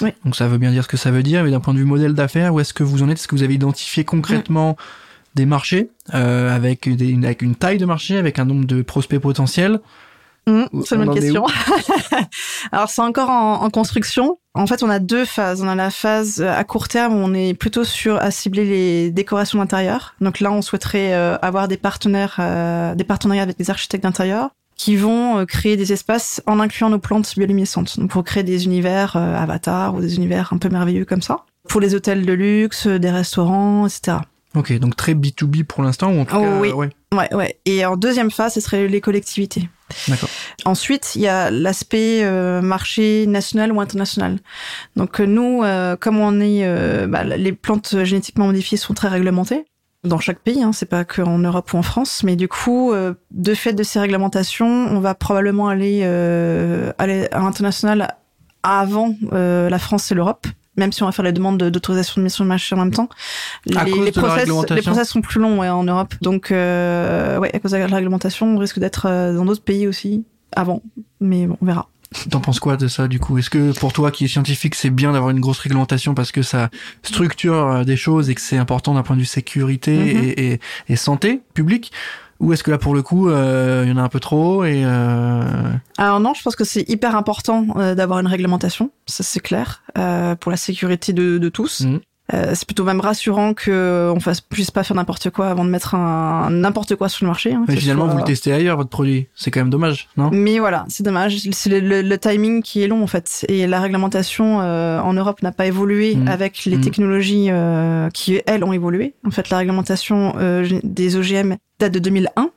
Oui. 0.02 0.10
Donc 0.26 0.36
ça 0.36 0.48
veut 0.48 0.58
bien 0.58 0.72
dire 0.72 0.84
ce 0.84 0.88
que 0.89 0.98
ça 0.98 1.12
veut 1.12 1.24
dire, 1.24 1.43
mais 1.43 1.52
d'un 1.52 1.60
point 1.60 1.74
de 1.74 1.80
vue 1.80 1.86
modèle 1.86 2.13
d'affaires, 2.13 2.54
où 2.54 2.60
est-ce 2.60 2.74
que 2.74 2.84
vous 2.84 3.04
en 3.04 3.10
êtes? 3.10 3.19
Est-ce 3.19 3.28
que 3.28 3.36
vous 3.36 3.43
avez 3.43 3.54
identifié 3.54 4.04
concrètement 4.04 4.76
des 5.36 5.46
marchés 5.46 5.89
euh, 6.13 6.54
avec, 6.56 6.89
des- 6.89 7.10
une, 7.10 7.26
avec 7.26 7.41
une 7.41 7.56
taille 7.56 7.78
de 7.78 7.86
marché, 7.86 8.17
avec 8.17 8.39
un 8.39 8.46
nombre 8.46 8.65
de 8.65 8.82
prospects 8.82 9.19
potentiels? 9.19 9.80
Mmh, 10.46 10.63
c'est 10.84 10.96
une 10.96 11.04
on 11.04 11.06
bonne 11.06 11.15
question. 11.15 11.46
Alors 12.72 12.89
c'est 12.89 13.02
encore 13.02 13.30
en, 13.30 13.63
en 13.63 13.69
construction. 13.69 14.39
En 14.56 14.67
fait, 14.67 14.84
on 14.84 14.89
a 14.89 15.00
deux 15.00 15.26
phases. 15.26 15.62
On 15.63 15.67
a 15.67 15.76
la 15.76 15.89
phase 15.89 16.41
euh, 16.41 16.52
à 16.54 16.63
court 16.63 16.88
terme 16.88 17.13
où 17.13 17.17
on 17.17 17.34
est 17.34 17.54
plutôt 17.54 17.84
sur 17.84 18.17
à 18.22 18.30
cibler 18.32 18.65
les 18.65 19.12
décorations 19.12 19.60
d'intérieur. 19.60 20.15
Donc 20.22 20.39
là, 20.39 20.52
on 20.52 20.62
souhaiterait 20.62 21.13
euh, 21.13 21.38
avoir 21.41 21.67
des 21.67 21.78
partenaires, 21.78 22.36
euh, 22.39 22.93
des 22.96 23.04
partenariats 23.06 23.43
avec 23.43 23.58
des 23.58 23.69
architectes 23.69 24.04
d'intérieur 24.04 24.50
qui 24.84 24.98
vont 24.98 25.38
euh, 25.39 25.46
créer 25.46 25.78
des 25.78 25.93
espaces 25.93 26.41
en 26.46 26.60
incluant 26.60 26.89
nos 26.89 27.00
plantes 27.00 27.34
bioluminescentes. 27.38 27.98
Donc 28.00 28.10
pour 28.12 28.24
créer 28.26 28.43
des 28.43 28.65
univers 28.65 29.15
euh, 29.15 29.36
avatars 29.38 29.96
ou 29.96 30.02
des 30.02 30.15
univers 30.17 30.52
un 30.52 30.58
peu 30.58 30.67
merveilleux 30.69 31.06
comme 31.06 31.22
ça. 31.22 31.38
Pour 31.69 31.80
les 31.80 31.96
hôtels 31.96 32.26
de 32.26 32.34
luxe, 32.34 32.88
des 32.88 33.10
restaurants, 33.10 33.88
etc. 33.88 34.17
Ok, 34.56 34.74
donc 34.80 34.96
très 34.98 35.13
B2B 35.13 35.63
pour 35.63 35.82
l'instant, 35.84 36.12
ou 36.12 36.19
en 36.19 36.26
tout 36.26 36.36
Oh, 36.38 36.41
cas, 36.41 36.60
oui. 36.60 36.72
ouais, 36.74 36.89
Ouais, 37.15 37.34
ouais. 37.34 37.58
Et 37.65 37.86
en 37.86 37.96
deuxième 37.96 38.30
phase, 38.30 38.54
ce 38.56 38.60
serait 38.60 38.88
les 38.88 39.02
collectivités. 39.02 39.69
d'accord. 40.10 40.30
Ensuite, 40.65 41.13
il 41.15 41.22
y 41.22 41.28
a 41.28 41.50
l'aspect 41.50 42.24
euh, 42.24 42.62
marché 42.62 43.26
national 43.28 43.72
ou 43.72 43.80
international. 43.80 44.39
Donc 44.96 45.19
euh, 45.22 45.26
nous, 45.26 45.63
euh, 45.63 45.96
comme 45.96 46.19
on 46.19 46.39
est, 46.41 46.65
euh, 46.65 47.08
bah, 47.08 47.24
les 47.24 47.54
plantes 47.54 48.04
génétiquement 48.04 48.46
modifiées 48.48 48.78
sont 48.78 48.93
très 48.93 49.08
réglementées 49.08 49.63
dans 50.03 50.19
chaque 50.19 50.39
pays. 50.39 50.61
Hein, 50.63 50.71
c'est 50.73 50.85
pas 50.85 51.03
qu'en 51.05 51.37
Europe 51.39 51.73
ou 51.73 51.77
en 51.77 51.81
France, 51.83 52.23
mais 52.23 52.35
du 52.35 52.47
coup, 52.47 52.91
euh, 52.91 53.13
de 53.31 53.53
fait 53.53 53.73
de 53.73 53.83
ces 53.83 53.99
réglementations, 53.99 54.67
on 54.67 54.99
va 54.99 55.15
probablement 55.15 55.67
aller, 55.67 56.01
euh, 56.03 56.91
aller 56.97 57.27
à 57.31 57.39
l'international 57.39 58.15
avant 58.63 59.15
euh, 59.33 59.69
la 59.69 59.79
France 59.79 60.11
et 60.11 60.15
l'Europe. 60.15 60.47
Même 60.75 60.91
si 60.91 61.03
on 61.03 61.05
va 61.05 61.11
faire 61.11 61.23
les 61.25 61.33
demandes 61.33 61.59
de- 61.59 61.69
d'autorisation 61.69 62.19
de 62.19 62.27
sur 62.29 62.43
le 62.43 62.47
marché 62.47 62.73
en 62.73 62.79
même 62.79 62.91
temps, 62.91 63.07
À 63.75 63.83
les, 63.83 63.91
cause 63.91 64.05
les 64.05 64.11
de 64.11 64.15
la 64.19 64.27
process, 64.27 64.69
les 64.71 64.81
process 64.81 65.07
sont 65.09 65.21
plus 65.21 65.39
longs 65.39 65.59
ouais, 65.59 65.69
en 65.69 65.83
Europe. 65.83 66.15
Donc, 66.21 66.49
euh, 66.51 67.37
ouais, 67.37 67.55
à 67.55 67.59
cause 67.59 67.73
de 67.73 67.77
la 67.77 67.85
réglementation, 67.85 68.47
on 68.55 68.57
risque 68.57 68.79
d'être 68.79 69.05
euh, 69.07 69.35
dans 69.35 69.45
d'autres 69.45 69.61
pays 69.63 69.85
aussi 69.87 70.25
avant. 70.55 70.81
Mais 71.19 71.45
bon, 71.45 71.57
on 71.61 71.65
verra. 71.67 71.89
T'en 72.30 72.39
penses 72.39 72.60
quoi 72.60 72.78
de 72.78 72.88
ça 72.88 73.08
du 73.08 73.19
coup? 73.19 73.38
Est-ce 73.38 73.49
que 73.49 73.78
pour 73.78 73.91
toi 73.93 74.12
qui 74.12 74.26
est 74.26 74.28
scientifique, 74.28 74.76
c'est 74.76 74.89
bien 74.89 75.12
d'avoir 75.13 75.32
une 75.32 75.39
grosse 75.39 75.60
réglementation 75.60 76.13
parce 76.13 76.32
que 76.32 76.41
ça 76.43 76.69
structure 77.02 77.54
euh, 77.69 77.84
des 77.84 77.97
choses 77.97 78.30
et 78.30 78.36
que 78.36 78.41
c'est 78.41 78.58
important 78.58 78.93
d'un 78.93 79.04
point 79.04 79.15
de 79.15 79.21
vue 79.21 79.26
sécurité 79.28 79.95
et, 79.95 80.54
et- 80.54 80.60
et 80.89 80.95
santé 80.95 81.41
publique? 81.54 81.91
Ou 82.39 82.52
est-ce 82.52 82.63
que 82.63 82.71
là 82.71 82.78
pour 82.78 82.93
le 82.93 83.02
coup, 83.04 83.30
euh, 83.30 83.84
il 83.86 83.89
y 83.89 83.93
en 83.93 83.97
a 83.97 84.02
un 84.02 84.10
peu 84.10 84.19
trop 84.19 84.65
et 84.65 84.82
euh... 84.84 85.71
Alors 85.97 86.19
non, 86.19 86.34
je 86.34 86.41
pense 86.41 86.56
que 86.58 86.65
c'est 86.65 86.88
hyper 86.89 87.15
important 87.15 87.65
euh, 87.77 87.96
d'avoir 87.96 88.19
une 88.19 88.27
réglementation, 88.27 88.92
ça 89.06 89.23
c'est 89.23 89.40
clair, 89.40 89.81
euh, 89.98 90.35
pour 90.35 90.52
la 90.52 90.58
sécurité 90.58 91.13
de, 91.13 91.37
de 91.37 91.50
tous. 91.50 91.81
Mhm. 91.81 92.02
Euh, 92.34 92.52
c'est 92.56 92.65
plutôt 92.65 92.86
même 92.86 93.02
rassurant 93.02 93.54
que 93.54 94.10
on 94.15 94.19
fasse 94.21 94.40
puisse 94.40 94.71
pas 94.71 94.84
faire 94.86 94.96
n'importe 94.96 95.30
quoi 95.30 95.50
avant 95.50 95.65
de 95.65 95.69
mettre 95.69 95.94
un 95.94 96.50
n'importe 96.52 96.96
quoi 96.96 97.10
sur 97.10 97.26
le 97.26 97.28
marché. 97.28 97.54
hein, 97.54 97.65
mais 97.67 97.76
finalement 97.76 98.06
soit- 98.06 98.13
vous 98.13 98.19
le 98.19 98.24
testez 98.24 98.54
ailleurs 98.54 98.78
votre 98.78 98.90
produit 98.90 99.28
C'est 99.36 99.52
quand 99.52 99.60
même 99.60 99.69
dommage, 99.69 100.08
non? 100.15 100.30
Mais 100.32 100.58
voilà, 100.60 100.86
c'est 100.88 101.04
dommage. 101.04 101.38
C'est 101.52 101.69
le, 101.69 101.82
le- 101.82 102.02
le 102.02 102.17
timing 102.17 102.62
qui 102.63 102.82
est 102.82 102.88
long 102.88 103.04
en 103.04 103.08
fait, 103.08 103.46
et 103.50 103.67
la 103.67 103.82
réglementation 103.82 104.62
euh, 104.62 105.02
en 105.02 105.12
Europe 105.13 105.42
n'a 105.44 105.52
pas 105.52 105.65
évolué 105.65 106.15
Mhm. 106.15 106.28
avec 106.30 106.63
les 106.63 106.78
Mhm. 106.78 106.82
technologies 106.84 107.48
euh, 107.52 108.10
qui 108.12 108.42
elles 108.46 108.63
ont 108.63 108.71
évolué. 108.71 109.15
En 109.28 109.32
fait, 109.32 109.50
la 109.50 109.58
réglementation 109.58 110.34
euh, 110.38 110.65
des 110.84 111.17
OGM 111.17 111.58
date 111.80 111.92
de 111.94 112.00
2001. 112.00 112.50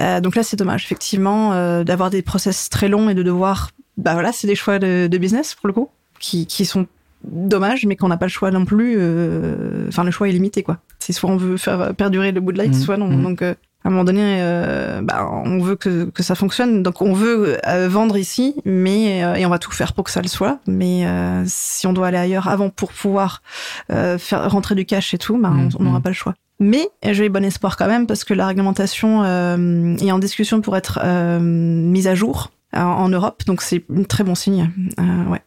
Euh, 0.00 0.20
donc 0.20 0.34
là, 0.34 0.42
c'est 0.42 0.56
dommage 0.56 0.82
effectivement 0.84 1.52
euh, 1.52 1.84
d'avoir 1.84 2.10
des 2.10 2.22
process 2.22 2.68
très 2.70 2.88
longs 2.88 3.08
et 3.08 3.14
de 3.14 3.22
devoir. 3.22 3.70
Bah 3.98 4.14
voilà, 4.14 4.32
c'est 4.32 4.48
des 4.48 4.56
choix 4.56 4.80
de, 4.80 5.06
de 5.06 5.18
business 5.18 5.54
pour 5.54 5.68
le 5.68 5.74
coup 5.74 5.90
qui, 6.18 6.46
qui 6.46 6.64
sont 6.64 6.86
dommages, 7.24 7.86
mais 7.86 7.96
qu'on 7.96 8.08
n'a 8.08 8.16
pas 8.16 8.26
le 8.26 8.30
choix 8.30 8.50
non 8.50 8.64
plus. 8.64 8.96
euh, 8.98 9.86
Enfin, 9.88 10.04
le 10.04 10.10
choix 10.10 10.28
est 10.28 10.32
limité 10.32 10.62
quoi. 10.62 10.78
C'est 10.98 11.12
soit 11.12 11.30
on 11.30 11.36
veut 11.36 11.56
faire 11.56 11.94
perdurer 11.94 12.32
le 12.32 12.40
bout 12.40 12.52
de 12.52 12.58
light, 12.58 12.72
Mhm. 12.74 12.80
soit 12.80 12.96
non. 12.96 13.08
Mhm. 13.08 13.22
Donc 13.22 13.42
euh, 13.42 13.54
à 13.84 13.88
un 13.88 13.90
moment 13.90 14.04
donné, 14.04 14.38
euh, 14.40 15.00
bah, 15.02 15.28
on 15.44 15.58
veut 15.58 15.74
que, 15.74 16.04
que 16.04 16.22
ça 16.22 16.36
fonctionne, 16.36 16.84
donc 16.84 17.02
on 17.02 17.12
veut 17.14 17.58
euh, 17.66 17.88
vendre 17.88 18.16
ici, 18.16 18.54
mais 18.64 19.24
euh, 19.24 19.34
et 19.34 19.44
on 19.44 19.48
va 19.50 19.58
tout 19.58 19.72
faire 19.72 19.92
pour 19.92 20.04
que 20.04 20.10
ça 20.12 20.22
le 20.22 20.28
soit. 20.28 20.58
Mais 20.68 21.04
euh, 21.06 21.42
si 21.46 21.86
on 21.88 21.92
doit 21.92 22.06
aller 22.06 22.16
ailleurs 22.18 22.46
avant 22.48 22.70
pour 22.70 22.92
pouvoir 22.92 23.42
euh, 23.90 24.18
faire 24.18 24.48
rentrer 24.50 24.74
du 24.76 24.84
cash 24.84 25.12
et 25.14 25.18
tout, 25.18 25.36
bah, 25.36 25.50
Mhm. 25.50 25.70
on 25.80 25.82
n'aura 25.82 26.00
pas 26.00 26.10
le 26.10 26.14
choix. 26.14 26.34
Mais 26.60 26.88
j'ai 27.10 27.28
bon 27.28 27.44
espoir 27.44 27.76
quand 27.76 27.88
même 27.88 28.06
parce 28.06 28.22
que 28.22 28.34
la 28.34 28.46
réglementation 28.46 29.24
euh, 29.24 29.96
est 29.96 30.12
en 30.12 30.20
discussion 30.20 30.60
pour 30.60 30.76
être 30.76 31.00
euh, 31.02 31.40
mise 31.40 32.06
à 32.06 32.14
jour 32.14 32.52
euh, 32.76 32.80
en 32.82 33.08
Europe, 33.08 33.42
donc 33.46 33.62
c'est 33.62 33.82
un 33.92 34.04
très 34.04 34.22
bon 34.22 34.36
signe. 34.36 34.70
Euh, 35.00 35.24
ouais. 35.28 35.40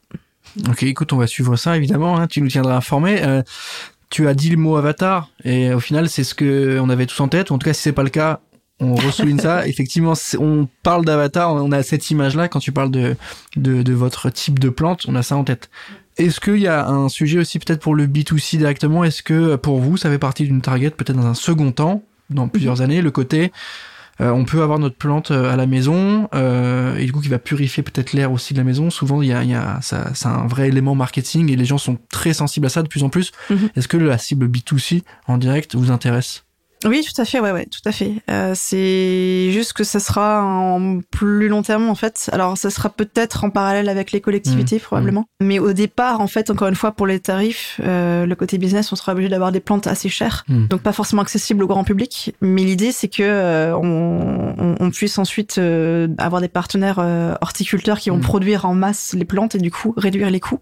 Ok, 0.70 0.84
écoute, 0.84 1.12
on 1.14 1.18
va 1.18 1.28
suivre 1.28 1.56
ça 1.56 1.76
évidemment. 1.78 2.18
hein, 2.18 2.28
tu 2.28 2.42
nous 2.42 2.48
tiendras 2.48 2.76
informés. 2.78 3.22
Euh, 3.24 3.42
tu 4.10 4.28
as 4.28 4.34
dit 4.34 4.50
le 4.50 4.58
mot 4.58 4.78
avatar 4.78 5.30
et 5.44 5.74
au 5.74 5.80
final 5.80 6.08
c'est 6.10 6.24
ce 6.24 6.36
que 6.36 6.80
on 6.80 6.90
avait 6.90 7.06
tous 7.06 7.20
en 7.22 7.28
tête. 7.28 7.50
Ou 7.50 7.56
en 7.56 7.58
tout 7.58 7.66
cas, 7.66 7.74
si 7.74 7.82
c'est 7.82 7.92
pas 7.92 8.04
le 8.04 8.10
cas, 8.10 8.40
on 8.80 8.96
ressouligne 8.96 9.40
ça. 9.40 9.68
Effectivement, 9.68 10.14
on 10.40 10.68
parle 10.84 11.06
d'avatar, 11.06 11.54
on 11.54 11.72
a 11.72 11.84
cette 11.84 12.10
image-là 12.12 12.48
quand 12.48 12.60
tu 12.60 12.72
parles 12.72 12.92
de, 12.92 13.16
de 13.58 13.82
de 13.84 13.94
votre 13.94 14.30
type 14.30 14.60
de 14.60 14.70
plante, 14.70 15.06
on 15.08 15.16
a 15.16 15.24
ça 15.24 15.36
en 15.36 15.44
tête. 15.44 15.70
Est-ce 16.18 16.40
qu'il 16.40 16.60
y 16.60 16.68
a 16.68 16.88
un 16.88 17.10
sujet 17.10 17.40
aussi 17.40 17.60
peut-être 17.60 17.82
pour 17.82 17.94
le 17.94 18.08
B2C 18.08 18.58
directement? 18.58 19.04
Est-ce 19.04 19.22
que 19.22 19.58
pour 19.58 19.80
vous, 19.80 19.98
ça 19.98 20.10
fait 20.10 20.20
partie 20.20 20.46
d'une 20.46 20.62
target 20.62 20.92
peut-être 20.92 21.18
dans 21.18 21.26
un 21.26 21.34
second 21.34 21.74
temps, 21.74 22.04
dans 22.30 22.48
plusieurs 22.48 22.80
années, 22.82 23.02
le 23.02 23.12
côté 23.12 23.52
euh, 24.22 24.32
on 24.32 24.46
peut 24.46 24.62
avoir 24.62 24.80
notre 24.80 24.96
plante 24.96 25.32
euh, 25.32 25.52
à 25.52 25.56
la 25.56 25.66
maison 25.66 26.30
euh, 26.34 26.96
et 26.98 27.06
du 27.06 27.12
coup 27.12 27.22
qui 27.22 27.28
va 27.28 27.40
purifier 27.40 27.84
peut-être 27.84 28.14
l'air 28.14 28.32
aussi 28.32 28.54
de 28.54 28.60
la 28.60 28.64
maison. 28.64 28.90
Souvent, 28.90 29.22
il 29.22 29.30
y 29.30 29.34
a, 29.34 29.44
y 29.44 29.54
a 29.54 29.80
ça, 29.82 30.12
c'est 30.14 30.28
un 30.28 30.48
vrai 30.48 30.70
élément 30.70 30.96
marketing 30.96 31.52
et 31.52 31.56
les 31.56 31.66
gens 31.66 31.78
sont 31.78 31.98
très 32.10 32.34
sensibles 32.34 32.66
à 32.66 32.70
ça 32.70 32.82
de 32.82 32.88
plus 32.88 33.04
en 33.04 33.10
plus. 33.10 33.32
Mhm. 33.50 33.70
Est-ce 33.76 33.88
que 33.88 33.98
la 33.98 34.18
cible 34.18 34.48
B2C 34.48 35.04
en 35.28 35.38
direct 35.38 35.76
vous 35.76 35.92
intéresse? 35.92 36.45
Oui, 36.86 37.04
tout 37.04 37.20
à 37.20 37.26
fait, 37.26 37.40
ouais, 37.40 37.52
ouais, 37.52 37.66
tout 37.66 37.80
à 37.86 37.92
fait. 37.92 38.14
Euh, 38.30 38.54
c'est 38.56 39.50
juste 39.52 39.74
que 39.74 39.84
ça 39.84 40.00
sera 40.00 40.44
en 40.44 41.00
plus 41.12 41.48
long 41.48 41.64
terme, 41.64 41.90
en 41.90 41.96
fait. 41.96 42.30
Alors, 42.32 42.58
ça 42.58 42.70
sera 42.70 42.90
peut-être 42.90 43.44
en 43.44 43.50
parallèle 43.50 43.90
avec 43.90 44.12
les 44.12 44.22
collectivités, 44.22 44.78
probablement. 44.80 45.26
Mais 45.42 45.58
au 45.60 45.74
départ, 45.74 46.22
en 46.22 46.28
fait, 46.28 46.50
encore 46.52 46.68
une 46.68 46.76
fois, 46.76 46.92
pour 46.92 47.08
les 47.08 47.20
tarifs, 47.20 47.82
euh, 47.84 48.26
le 48.26 48.36
côté 48.36 48.58
business, 48.58 48.92
on 48.94 48.96
sera 48.96 49.14
obligé 49.14 49.30
d'avoir 49.30 49.52
des 49.52 49.60
plantes 49.60 49.88
assez 49.88 50.10
chères, 50.10 50.44
Hmm. 50.48 50.68
donc 50.68 50.82
pas 50.82 50.94
forcément 50.94 51.22
accessibles 51.24 51.64
au 51.64 51.68
grand 51.68 51.84
public. 51.84 52.36
Mais 52.42 52.64
l'idée, 52.64 52.92
c'est 52.92 53.08
que 53.08 53.24
euh, 53.24 53.76
on, 53.76 54.76
on- 54.80 54.92
puisse 54.92 55.18
ensuite 55.18 55.58
euh, 55.58 56.08
avoir 56.20 56.40
des 56.42 56.48
partenaires 56.48 57.00
euh, 57.00 57.34
horticulteurs 57.42 58.00
qui 58.00 58.12
vont 58.12 58.20
produire 58.20 58.66
en 58.66 58.76
masse 58.76 59.14
les 59.18 59.26
plantes 59.26 59.56
et 59.56 59.58
du 59.58 59.72
coup 59.72 59.94
réduire 59.98 60.30
les 60.30 60.40
coûts 60.40 60.60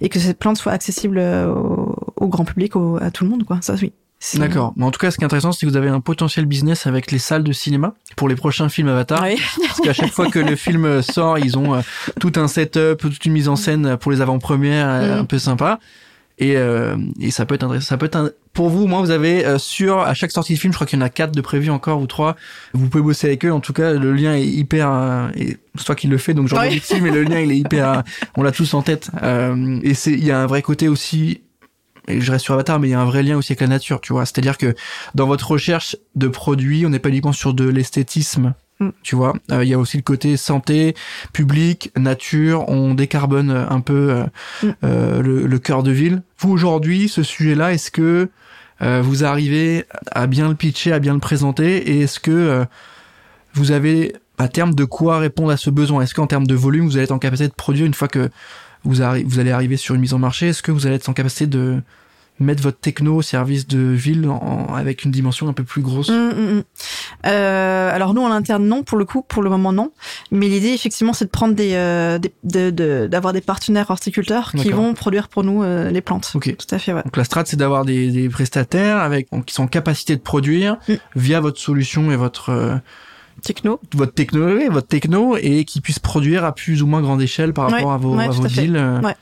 et 0.00 0.08
que 0.08 0.18
ces 0.20 0.32
plantes 0.32 0.56
soient 0.56 0.72
accessibles 0.72 1.18
euh, 1.18 1.48
au, 1.52 1.94
au 2.16 2.28
grand 2.28 2.44
public, 2.44 2.76
au- 2.76 2.96
à 3.02 3.10
tout 3.10 3.24
le 3.24 3.30
monde, 3.30 3.44
quoi. 3.44 3.58
Ça, 3.60 3.74
oui. 3.82 3.92
D'accord. 4.36 4.72
Mais 4.76 4.84
en 4.84 4.90
tout 4.90 4.98
cas, 4.98 5.10
ce 5.10 5.18
qui 5.18 5.22
est 5.22 5.26
intéressant, 5.26 5.52
c'est 5.52 5.66
que 5.66 5.70
vous 5.70 5.76
avez 5.76 5.88
un 5.90 6.00
potentiel 6.00 6.46
business 6.46 6.86
avec 6.86 7.10
les 7.12 7.18
salles 7.18 7.44
de 7.44 7.52
cinéma 7.52 7.92
pour 8.16 8.28
les 8.28 8.36
prochains 8.36 8.68
films 8.70 8.88
Avatar. 8.88 9.22
Oui. 9.22 9.36
Parce 9.66 9.80
qu'à 9.80 9.92
chaque 9.92 10.12
fois 10.12 10.30
que 10.30 10.38
le 10.38 10.56
film 10.56 11.02
sort, 11.02 11.38
ils 11.38 11.58
ont 11.58 11.74
euh, 11.74 11.80
tout 12.20 12.32
un 12.36 12.48
setup, 12.48 12.98
toute 12.98 13.24
une 13.26 13.32
mise 13.32 13.48
en 13.48 13.56
scène 13.56 13.96
pour 13.98 14.12
les 14.12 14.20
avant-premières, 14.22 14.88
euh, 14.88 15.16
Mm. 15.16 15.20
un 15.20 15.24
peu 15.26 15.38
sympa. 15.38 15.78
Et, 16.38 16.56
euh, 16.56 16.96
et 17.20 17.30
ça 17.30 17.44
peut 17.46 17.54
être 17.54 17.62
intéressant. 17.62 17.86
Ça 17.86 17.96
peut 17.96 18.06
être 18.06 18.16
un- 18.16 18.30
pour 18.54 18.68
vous, 18.68 18.86
moi, 18.88 19.00
vous 19.00 19.10
avez 19.10 19.44
euh, 19.46 19.58
sur 19.58 20.00
à 20.00 20.14
chaque 20.14 20.32
sortie 20.32 20.54
de 20.54 20.58
film, 20.58 20.72
je 20.72 20.76
crois 20.78 20.86
qu'il 20.86 20.98
y 20.98 21.02
en 21.02 21.04
a 21.04 21.08
quatre 21.10 21.32
de 21.32 21.40
prévus 21.40 21.70
encore 21.70 22.00
ou 22.00 22.06
trois. 22.08 22.34
Vous 22.72 22.88
pouvez 22.88 23.04
bosser 23.04 23.26
avec 23.28 23.44
eux. 23.44 23.52
En 23.52 23.60
tout 23.60 23.72
cas, 23.72 23.92
le 23.92 24.12
lien 24.12 24.34
est 24.34 24.46
hyper. 24.46 24.88
euh, 24.90 25.28
et 25.36 25.58
c'est 25.76 25.84
toi 25.84 25.94
qui 25.94 26.06
le 26.08 26.18
fais, 26.18 26.34
donc 26.34 26.48
j'en 26.48 26.60
Oui. 26.60 26.76
dessus, 26.80 27.00
mais 27.00 27.10
le 27.10 27.22
lien 27.24 27.38
il 27.40 27.52
est 27.52 27.56
hyper. 27.58 27.88
euh, 27.98 28.02
on 28.36 28.42
l'a 28.42 28.50
tous 28.52 28.72
en 28.74 28.82
tête. 28.82 29.10
Euh, 29.22 29.78
et 29.84 29.94
c'est 29.94 30.12
il 30.12 30.24
y 30.24 30.30
a 30.32 30.40
un 30.40 30.46
vrai 30.46 30.62
côté 30.62 30.88
aussi. 30.88 31.40
Et 32.08 32.20
je 32.20 32.30
reste 32.32 32.44
sur 32.44 32.54
Avatar, 32.54 32.78
mais 32.80 32.88
il 32.88 32.90
y 32.90 32.94
a 32.94 33.00
un 33.00 33.04
vrai 33.06 33.22
lien 33.22 33.36
aussi 33.36 33.52
avec 33.52 33.60
la 33.62 33.66
nature, 33.68 34.00
tu 34.00 34.12
vois. 34.12 34.26
C'est-à-dire 34.26 34.58
que 34.58 34.74
dans 35.14 35.26
votre 35.26 35.50
recherche 35.50 35.96
de 36.14 36.28
produits, 36.28 36.84
on 36.86 36.90
n'est 36.90 36.98
pas 36.98 37.08
uniquement 37.08 37.32
sur 37.32 37.54
de 37.54 37.68
l'esthétisme, 37.68 38.54
Mm. 38.80 38.88
tu 39.04 39.14
vois. 39.14 39.34
Euh, 39.52 39.62
Il 39.62 39.70
y 39.70 39.74
a 39.74 39.78
aussi 39.78 39.96
le 39.96 40.02
côté 40.02 40.36
santé, 40.36 40.94
public, 41.32 41.92
nature. 41.96 42.68
On 42.68 42.94
décarbone 42.94 43.50
un 43.50 43.80
peu 43.80 44.10
euh, 44.10 44.24
Mm. 44.64 44.68
euh, 44.82 45.22
le, 45.22 45.46
le 45.46 45.58
cœur 45.60 45.82
de 45.84 45.92
ville. 45.92 46.22
Vous 46.40 46.50
aujourd'hui, 46.50 47.08
ce 47.08 47.22
sujet-là, 47.22 47.72
est-ce 47.72 47.90
que 47.90 48.28
vous 48.80 49.24
arrivez 49.24 49.84
à 50.10 50.26
bien 50.26 50.48
le 50.48 50.54
pitcher, 50.56 50.92
à 50.92 50.98
bien 50.98 51.14
le 51.14 51.20
présenter, 51.20 51.90
et 51.92 52.00
est-ce 52.02 52.20
que 52.20 52.66
vous 53.54 53.70
avez 53.70 54.14
à 54.36 54.48
terme 54.48 54.74
de 54.74 54.84
quoi 54.84 55.18
répondre 55.20 55.50
à 55.52 55.56
ce 55.56 55.70
besoin? 55.70 56.02
Est-ce 56.02 56.12
qu'en 56.12 56.26
termes 56.26 56.46
de 56.46 56.54
volume, 56.54 56.84
vous 56.86 56.96
allez 56.96 57.04
être 57.04 57.12
en 57.12 57.18
capacité 57.18 57.48
de 57.48 57.54
produire 57.54 57.86
une 57.86 57.94
fois 57.94 58.08
que 58.08 58.28
vous, 58.84 59.02
allez 59.02 59.50
arriver 59.50 59.76
sur 59.76 59.94
une 59.94 60.00
mise 60.00 60.14
en 60.14 60.18
marché 60.18 60.48
Est-ce 60.48 60.62
que 60.62 60.72
vous 60.72 60.86
allez 60.86 60.96
être 60.96 61.08
en 61.08 61.12
capacité 61.14 61.46
de 61.46 61.80
mettre 62.40 62.62
votre 62.64 62.80
techno 62.80 63.14
au 63.14 63.22
service 63.22 63.68
de 63.68 63.78
ville 63.78 64.28
en- 64.28 64.74
avec 64.74 65.04
une 65.04 65.12
dimension 65.12 65.46
un 65.48 65.52
peu 65.52 65.62
plus 65.62 65.82
grosse? 65.82 66.08
Hum, 66.08 66.30
hum, 66.36 66.48
hum. 66.48 66.62
Euh, 67.26 67.94
alors 67.94 68.12
nous 68.12 68.22
en 68.22 68.30
interne 68.32 68.66
non 68.66 68.82
pour 68.82 68.98
le 68.98 69.04
coup 69.04 69.22
pour 69.22 69.42
le 69.42 69.48
moment 69.50 69.72
non. 69.72 69.92
Mais 70.32 70.48
l'idée 70.48 70.70
effectivement 70.70 71.12
c'est 71.12 71.26
de 71.26 71.30
prendre 71.30 71.54
des, 71.54 71.74
euh, 71.74 72.18
des- 72.18 72.32
de- 72.42 72.70
de- 72.70 73.06
d'avoir 73.06 73.32
des 73.32 73.40
partenaires 73.40 73.88
horticulteurs 73.90 74.50
qui 74.52 74.70
vont 74.70 74.94
produire 74.94 75.28
pour 75.28 75.44
nous 75.44 75.62
euh, 75.62 75.90
les 75.90 76.00
plantes. 76.00 76.32
Ok. 76.34 76.56
tout 76.56 76.74
à 76.74 76.78
fait 76.80 76.92
ouais. 76.92 77.02
Donc 77.04 77.16
la 77.16 77.24
strat, 77.24 77.44
c'est 77.46 77.56
d'avoir 77.56 77.84
des, 77.84 78.10
des 78.10 78.28
prestataires 78.28 78.98
avec 78.98 79.28
qui 79.46 79.54
sont 79.54 79.62
en 79.62 79.68
capacité 79.68 80.16
de 80.16 80.20
produire 80.20 80.76
via 81.14 81.40
votre 81.40 81.60
solution 81.60 82.10
et 82.10 82.16
votre 82.16 82.50
euh, 82.50 82.74
techno 83.42 83.80
votre 83.94 84.14
techno, 84.14 84.46
oui, 84.56 84.68
votre 84.70 84.88
techno, 84.88 85.36
et 85.36 85.64
qui 85.64 85.80
puissent 85.80 85.98
produire 85.98 86.44
à 86.44 86.54
plus 86.54 86.82
ou 86.82 86.86
moins 86.86 87.02
grande 87.02 87.20
échelle 87.22 87.52
par 87.52 87.66
Ouais, 87.68 87.74
rapport 87.74 87.92
à 87.92 87.96
vos, 87.98 88.16
ouais, 88.16 88.24
à 88.24 88.28
vos 88.28 88.44
à 88.46 88.48
fait. 88.48 88.62
deals. 88.62 88.76
euh. 88.76 89.00
Ouais. 89.00 89.14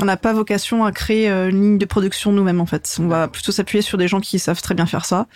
on 0.00 0.04
n'a 0.04 0.16
pas 0.16 0.32
vocation 0.32 0.84
à 0.84 0.92
créer 0.92 1.30
euh, 1.30 1.50
une 1.50 1.60
ligne 1.62 1.78
de 1.78 1.84
production 1.84 2.32
nous-mêmes 2.32 2.60
en 2.60 2.66
fait 2.66 2.96
on 3.00 3.06
va 3.06 3.28
plutôt 3.28 3.52
s'appuyer 3.52 3.80
sur 3.82 3.96
des 3.98 4.08
gens 4.08 4.20
qui 4.20 4.38
savent 4.40 4.60
très 4.60 4.74
bien 4.74 4.86
faire 4.86 5.04
ça 5.04 5.26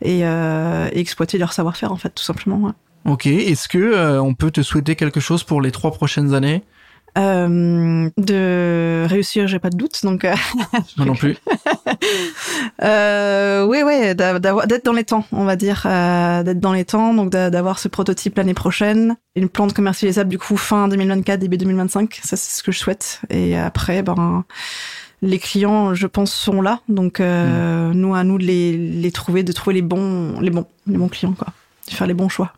et, 0.00 0.26
euh, 0.26 0.88
et 0.92 0.98
exploiter 1.00 1.38
leur 1.38 1.52
savoir-faire 1.52 1.92
en 1.92 1.96
fait 1.96 2.10
tout 2.10 2.24
simplement. 2.24 2.72
Ok. 3.04 3.26
Est-ce 3.26 3.68
que 3.68 3.78
euh, 3.78 4.20
on 4.22 4.34
peut 4.34 4.50
te 4.50 4.62
souhaiter 4.62 4.94
quelque 4.96 5.18
chose 5.20 5.42
pour 5.44 5.60
les 5.60 5.70
trois 5.72 5.90
prochaines 5.92 6.34
années? 6.34 6.62
Euh, 7.18 8.08
de 8.16 9.04
réussir 9.06 9.46
j'ai 9.46 9.58
pas 9.58 9.68
de 9.68 9.76
doute 9.76 10.00
donc 10.02 10.24
euh, 10.24 10.34
Non, 10.96 11.04
non 11.04 11.14
plus. 11.14 11.36
Euh, 12.82 13.64
oui, 13.66 13.78
oui, 13.84 14.14
d'être 14.14 14.84
dans 14.84 14.92
les 14.92 15.04
temps, 15.04 15.24
on 15.32 15.44
va 15.44 15.56
dire, 15.56 15.82
euh, 15.86 16.42
d'être 16.42 16.58
dans 16.60 16.72
les 16.72 16.84
temps, 16.84 17.14
donc 17.14 17.30
d'a- 17.30 17.50
d'avoir 17.50 17.78
ce 17.78 17.88
prototype 17.88 18.36
l'année 18.36 18.54
prochaine, 18.54 19.16
une 19.36 19.48
plante 19.48 19.72
commercialisable 19.72 20.30
du 20.30 20.38
coup 20.38 20.56
fin 20.56 20.88
2024, 20.88 21.38
début 21.40 21.58
2025, 21.58 22.20
ça 22.22 22.36
c'est 22.36 22.56
ce 22.58 22.62
que 22.62 22.72
je 22.72 22.78
souhaite. 22.78 23.20
Et 23.30 23.56
après, 23.56 24.02
ben 24.02 24.44
les 25.20 25.38
clients, 25.38 25.94
je 25.94 26.06
pense, 26.08 26.32
sont 26.32 26.60
là, 26.62 26.80
donc 26.88 27.20
euh, 27.20 27.92
nous 27.94 28.14
à 28.14 28.24
nous 28.24 28.38
de 28.38 28.44
les, 28.44 28.76
les 28.76 29.12
trouver, 29.12 29.42
de 29.44 29.52
trouver 29.52 29.74
les 29.74 29.82
bons, 29.82 30.40
les 30.40 30.50
bons, 30.50 30.66
les 30.86 30.96
bons 30.98 31.08
clients, 31.08 31.34
quoi, 31.34 31.48
de 31.88 31.94
faire 31.94 32.06
les 32.06 32.14
bons 32.14 32.28
choix. 32.28 32.52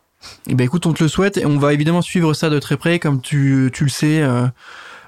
Eh 0.49 0.55
ben 0.55 0.65
écoute, 0.65 0.87
on 0.87 0.93
te 0.93 1.03
le 1.03 1.09
souhaite 1.09 1.37
et 1.37 1.47
on 1.47 1.59
va 1.59 1.73
évidemment 1.73 2.03
suivre 2.03 2.35
ça 2.35 2.51
de 2.51 2.59
très 2.59 2.77
près, 2.77 2.99
comme 2.99 3.21
tu, 3.21 3.71
tu 3.73 3.85
le 3.85 3.91
sais. 3.91 4.23
euh, 4.23 4.47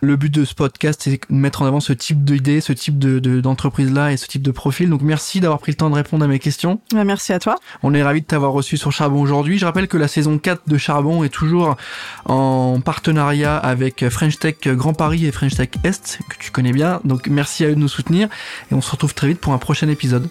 le 0.02 0.14
but 0.16 0.30
de 0.32 0.44
ce 0.44 0.54
podcast, 0.54 1.00
c'est 1.02 1.12
de 1.12 1.34
mettre 1.34 1.62
en 1.62 1.66
avant 1.66 1.80
ce 1.80 1.94
type 1.94 2.22
d'idée, 2.22 2.60
ce 2.60 2.74
type 2.74 2.98
de 2.98 3.18
de- 3.18 3.40
d'entreprise-là 3.40 4.12
et 4.12 4.18
ce 4.18 4.26
type 4.26 4.42
de 4.42 4.50
profil. 4.50 4.90
Donc 4.90 5.00
merci 5.00 5.40
d'avoir 5.40 5.58
pris 5.58 5.72
le 5.72 5.76
temps 5.78 5.88
de 5.88 5.94
répondre 5.94 6.22
à 6.22 6.28
mes 6.28 6.38
questions. 6.38 6.80
Ben, 6.92 7.04
merci 7.04 7.32
à 7.32 7.38
toi. 7.38 7.56
On 7.82 7.94
est 7.94 8.02
ravis 8.02 8.20
de 8.20 8.26
t'avoir 8.26 8.52
reçu 8.52 8.76
sur 8.76 8.92
Charbon 8.92 9.18
aujourd'hui. 9.22 9.58
Je 9.58 9.64
rappelle 9.64 9.88
que 9.88 9.96
la 9.96 10.06
saison 10.06 10.36
4 10.38 10.68
de 10.68 10.76
Charbon 10.76 11.24
est 11.24 11.30
toujours 11.30 11.76
en 12.26 12.78
partenariat 12.84 13.56
avec 13.56 14.06
French 14.10 14.38
Tech 14.38 14.56
Grand 14.66 14.92
Paris 14.92 15.24
et 15.24 15.32
French 15.32 15.54
Tech 15.54 15.70
Est, 15.82 16.18
que 16.28 16.36
tu 16.38 16.50
connais 16.50 16.72
bien. 16.72 17.00
Donc 17.04 17.28
merci 17.28 17.64
à 17.64 17.68
eux 17.68 17.74
de 17.74 17.80
nous 17.80 17.88
soutenir 17.88 18.28
et 18.70 18.74
on 18.74 18.82
se 18.82 18.90
retrouve 18.90 19.14
très 19.14 19.28
vite 19.28 19.40
pour 19.40 19.54
un 19.54 19.58
prochain 19.58 19.88
épisode. 19.88 20.28